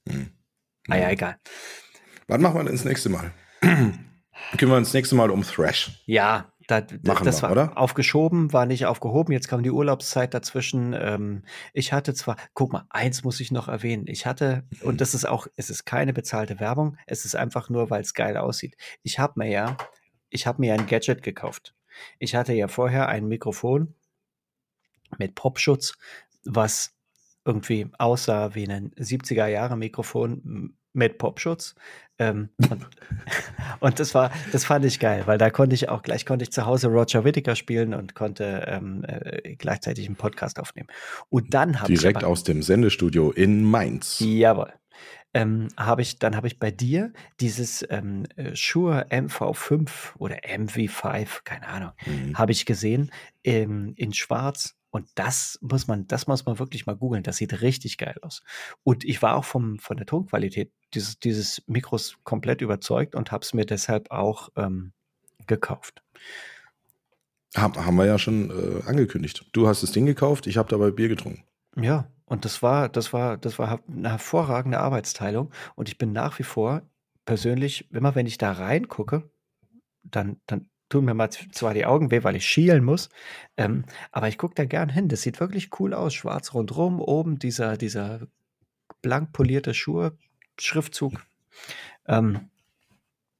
Hm. 0.09 0.30
Ah 0.89 0.97
ja, 0.97 1.11
egal. 1.11 1.36
Wann 2.28 2.41
machen 2.41 2.55
wir 2.57 2.64
denn 2.64 2.72
das 2.72 2.84
nächste 2.84 3.09
Mal? 3.11 3.32
Kümmern 3.61 4.05
wir 4.61 4.76
uns 4.78 4.89
das 4.89 4.95
nächste 4.95 5.16
Mal 5.16 5.30
um 5.30 5.43
Thrash. 5.43 6.03
Ja, 6.07 6.53
da, 6.69 6.83
Machen 7.03 7.25
das 7.25 7.39
wir, 7.39 7.43
war 7.45 7.53
oder? 7.53 7.79
aufgeschoben, 7.79 8.53
war 8.53 8.66
nicht 8.66 8.85
aufgehoben. 8.85 9.33
Jetzt 9.33 9.49
kam 9.49 9.62
die 9.62 9.71
Urlaubszeit 9.71 10.35
dazwischen. 10.35 10.93
Ähm, 10.93 11.43
ich 11.73 11.95
hatte 11.95 12.12
zwar, 12.12 12.37
guck 12.53 12.75
mal, 12.75 12.85
eins 12.91 13.25
muss 13.25 13.41
ich 13.41 13.51
noch 13.51 13.69
erwähnen. 13.69 14.05
Ich 14.07 14.27
hatte, 14.27 14.64
und 14.83 15.01
das 15.01 15.14
ist 15.14 15.27
auch, 15.27 15.47
es 15.57 15.71
ist 15.71 15.87
keine 15.87 16.12
bezahlte 16.12 16.61
Werbung, 16.61 16.99
es 17.07 17.25
ist 17.25 17.35
einfach 17.35 17.71
nur, 17.71 17.89
weil 17.89 18.03
es 18.03 18.12
geil 18.12 18.37
aussieht. 18.37 18.77
Ich 19.03 19.19
habe 19.19 19.33
mir 19.37 19.49
ja, 19.49 19.79
ich 20.29 20.47
habe 20.47 20.61
mir 20.61 20.69
ja 20.69 20.75
ein 20.75 20.87
Gadget 20.87 21.23
gekauft. 21.23 21.75
Ich 22.19 22.35
hatte 22.35 22.53
ja 22.53 22.69
vorher 22.69 23.09
ein 23.09 23.27
Mikrofon 23.27 23.95
mit 25.16 25.35
Popschutz, 25.35 25.97
was 26.45 26.95
irgendwie 27.47 27.91
aussah 27.99 28.55
wie 28.55 28.69
ein 28.69 28.91
70er 28.91 29.47
Jahre 29.47 29.79
Mikrofon 29.79 30.77
mit 30.99 31.16
Popschutz. 31.18 31.74
Ähm, 32.18 32.51
und, 32.70 32.86
und 33.80 34.01
das 34.01 34.14
war, 34.14 34.30
das 34.53 34.64
fand 34.64 34.84
ich 34.84 34.99
geil, 34.99 35.22
weil 35.26 35.38
da 35.38 35.51
konnte 35.51 35.74
ich 35.74 35.88
auch 35.88 36.03
gleich 36.03 36.26
konnte 36.26 36.42
ich 36.42 36.51
zu 36.51 36.66
Hause 36.66 36.88
Roger 36.88 37.24
Whittaker 37.24 37.55
spielen 37.55 37.94
und 37.94 38.14
konnte 38.14 38.64
ähm, 38.66 39.05
äh, 39.07 39.55
gleichzeitig 39.55 40.07
einen 40.07 40.16
Podcast 40.16 40.59
aufnehmen. 40.59 40.88
Und 41.30 41.55
dann 41.55 41.80
habe 41.80 41.92
ich 41.92 42.01
Direkt 42.01 42.18
aber, 42.18 42.28
aus 42.28 42.42
dem 42.42 42.62
Sendestudio 42.62 43.30
in 43.30 43.62
Mainz. 43.64 44.18
Jawohl. 44.20 44.72
Ähm, 45.34 45.68
habe 45.76 46.03
ich, 46.03 46.18
dann 46.18 46.34
habe 46.34 46.46
ich 46.46 46.59
bei 46.59 46.70
dir 46.70 47.12
dieses 47.38 47.86
ähm, 47.90 48.24
äh, 48.36 48.57
Shure 48.57 49.07
MV5 49.11 50.16
oder 50.18 50.36
MV5, 50.36 51.44
keine 51.44 51.68
Ahnung, 51.68 51.92
Mhm. 52.07 52.36
habe 52.36 52.51
ich 52.53 52.64
gesehen 52.66 53.11
ähm, 53.44 53.92
in 53.96 54.14
Schwarz. 54.14 54.78
Und 54.91 55.09
das 55.16 55.59
muss 55.61 55.86
man, 55.86 56.07
das 56.07 56.26
muss 56.26 56.47
man 56.47 56.59
wirklich 56.59 56.86
mal 56.86 56.97
googeln. 56.97 57.22
Das 57.22 57.36
sieht 57.36 57.61
richtig 57.61 57.99
geil 57.99 58.16
aus. 58.22 58.43
Und 58.84 59.05
ich 59.05 59.20
war 59.20 59.36
auch 59.36 59.45
vom, 59.45 59.78
von 59.78 59.97
der 59.97 60.07
Tonqualität 60.07 60.72
dieses, 60.95 61.18
dieses 61.18 61.62
Mikros 61.66 62.16
komplett 62.24 62.61
überzeugt 62.61 63.14
und 63.14 63.30
habe 63.30 63.45
es 63.45 63.53
mir 63.53 63.66
deshalb 63.66 64.11
auch 64.11 64.49
ähm, 64.57 64.93
gekauft. 65.47 66.03
Hab, 67.55 67.76
haben 67.76 67.97
wir 67.97 68.07
ja 68.07 68.18
schon 68.18 68.51
äh, 68.51 68.82
angekündigt. 68.86 69.47
Du 69.53 69.68
hast 69.68 69.82
das 69.82 69.93
Ding 69.93 70.07
gekauft, 70.07 70.47
ich 70.47 70.57
habe 70.57 70.68
dabei 70.68 70.91
Bier 70.91 71.09
getrunken. 71.09 71.45
Ja, 71.76 72.11
und 72.24 72.45
das 72.45 72.62
war, 72.62 72.89
das 72.89 73.12
war, 73.12 73.39
das 73.39 73.59
war 73.59 73.80
eine 73.89 74.11
hervorragende 74.11 74.78
Arbeitsteilung. 74.78 75.51
Und 75.74 75.89
ich 75.89 75.99
bin 75.99 76.12
nach 76.12 76.39
wie 76.39 76.45
vor 76.45 76.82
persönlich, 77.24 77.91
immer 77.91 78.14
wenn 78.14 78.26
ich 78.26 78.39
da 78.39 78.53
reingucke, 78.53 79.30
dann, 80.03 80.41
dann 80.47 80.68
tun 80.89 81.05
mir 81.05 81.14
mal 81.14 81.30
zwar 81.30 81.74
die 81.74 81.86
Augen 81.86 82.11
weh, 82.11 82.22
weil 82.24 82.36
ich 82.36 82.47
schielen 82.47 82.84
muss, 82.84 83.09
ähm, 83.57 83.84
aber 84.11 84.28
ich 84.28 84.39
gucke 84.39 84.55
da 84.55 84.64
gern 84.64 84.89
hin. 84.89 85.09
Das 85.09 85.22
sieht 85.22 85.41
wirklich 85.41 85.78
cool 85.80 85.95
aus. 85.95 86.14
Schwarz 86.14 86.55
rundrum, 86.55 87.01
oben 87.01 87.39
dieser, 87.39 87.76
dieser 87.76 88.26
blank 89.03 89.32
polierte 89.32 89.74
Schuhe, 89.74 90.16
Schriftzug. 90.59 91.12
Ähm, 92.07 92.49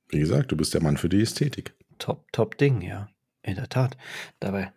Wie 0.09 0.19
gesagt, 0.19 0.53
du 0.53 0.57
bist 0.57 0.75
der 0.75 0.83
Mann 0.83 0.97
für 0.97 1.09
die 1.09 1.23
Ästhetik. 1.23 1.75
top, 1.99 2.31
top 2.33 2.59
Ding, 2.59 2.83
ja. 2.83 3.09
In 3.43 3.55
der 3.55 3.69
Tat. 3.69 3.97
Dabei 4.41 4.73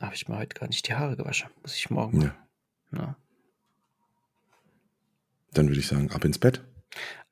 habe 0.00 0.14
ich 0.14 0.28
mir 0.28 0.38
heute 0.38 0.58
gar 0.58 0.68
nicht 0.68 0.86
die 0.86 0.94
Haare 0.94 1.16
gewaschen. 1.16 1.50
Muss 1.62 1.74
ich 1.74 1.90
morgen 1.90 2.22
Ja. 2.22 2.36
Ja. 2.92 3.16
Dann 5.52 5.68
würde 5.68 5.80
ich 5.80 5.88
sagen, 5.88 6.10
ab 6.12 6.24
ins 6.24 6.38
Bett. 6.38 6.62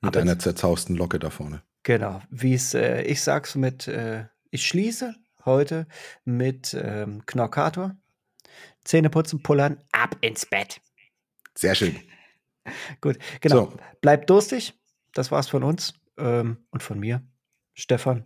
Mit 0.00 0.16
Ab 0.16 0.22
einer 0.22 0.38
zerzausten 0.38 0.96
Locke 0.96 1.18
da 1.18 1.30
vorne. 1.30 1.62
Genau, 1.84 2.20
wie 2.30 2.54
es, 2.54 2.74
äh, 2.74 3.02
ich 3.02 3.22
sag's 3.22 3.54
mit, 3.54 3.88
äh, 3.88 4.24
ich 4.50 4.66
schließe 4.66 5.14
heute 5.44 5.86
mit 6.24 6.76
ähm, 6.80 7.22
Knorkator. 7.26 7.96
Zähne 8.84 9.10
putzen, 9.10 9.42
pullern, 9.42 9.78
ab 9.92 10.16
ins 10.20 10.46
Bett. 10.46 10.80
Sehr 11.54 11.74
schön. 11.74 11.96
Gut, 13.00 13.18
genau. 13.40 13.66
So. 13.70 13.76
Bleibt 14.00 14.28
durstig. 14.30 14.74
Das 15.12 15.30
war's 15.30 15.48
von 15.48 15.62
uns 15.64 15.94
ähm, 16.16 16.58
und 16.70 16.82
von 16.82 16.98
mir. 16.98 17.22
Stefan. 17.74 18.24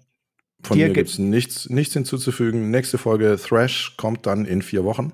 Von 0.62 0.76
Dir 0.78 0.88
mir 0.88 0.94
gibt- 0.94 1.10
es 1.10 1.18
nichts, 1.18 1.68
nichts 1.68 1.94
hinzuzufügen. 1.94 2.70
Nächste 2.70 2.98
Folge 2.98 3.36
Thrash 3.36 3.96
kommt 3.96 4.26
dann 4.26 4.44
in 4.44 4.62
vier 4.62 4.84
Wochen. 4.84 5.12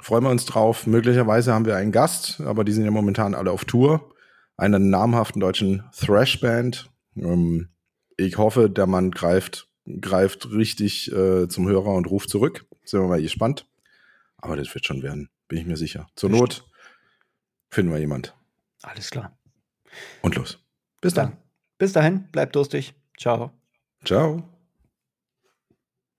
Freuen 0.00 0.24
wir 0.24 0.30
uns 0.30 0.44
drauf. 0.44 0.86
Möglicherweise 0.86 1.52
haben 1.52 1.64
wir 1.64 1.76
einen 1.76 1.92
Gast, 1.92 2.40
aber 2.40 2.64
die 2.64 2.72
sind 2.72 2.84
ja 2.84 2.90
momentan 2.90 3.34
alle 3.34 3.50
auf 3.50 3.64
Tour. 3.64 4.12
Einer 4.56 4.78
namhaften 4.78 5.40
deutschen 5.40 5.82
Thrash-Band. 5.98 6.90
Ähm, 7.16 7.68
ich 8.16 8.38
hoffe, 8.38 8.70
der 8.70 8.86
Mann 8.86 9.10
greift, 9.10 9.68
greift 10.00 10.50
richtig 10.50 11.12
äh, 11.12 11.48
zum 11.48 11.68
Hörer 11.68 11.94
und 11.94 12.06
ruft 12.10 12.30
zurück. 12.30 12.66
Sind 12.84 13.00
wir 13.00 13.08
mal 13.08 13.22
gespannt. 13.22 13.66
Aber 14.38 14.56
das 14.56 14.74
wird 14.74 14.84
schon 14.84 15.02
werden, 15.02 15.30
bin 15.48 15.58
ich 15.58 15.66
mir 15.66 15.76
sicher. 15.76 16.06
Zur 16.16 16.30
Not 16.30 16.68
finden 17.70 17.92
wir 17.92 17.98
jemand. 17.98 18.34
Alles 18.82 19.10
klar. 19.10 19.38
Und 20.22 20.36
los. 20.36 20.58
Bis 21.00 21.14
dann. 21.14 21.30
Dann. 21.30 21.38
Bis 21.78 21.92
dahin, 21.92 22.28
bleibt 22.30 22.54
durstig. 22.54 22.94
Ciao. 23.16 23.52
Ciao. 24.04 24.53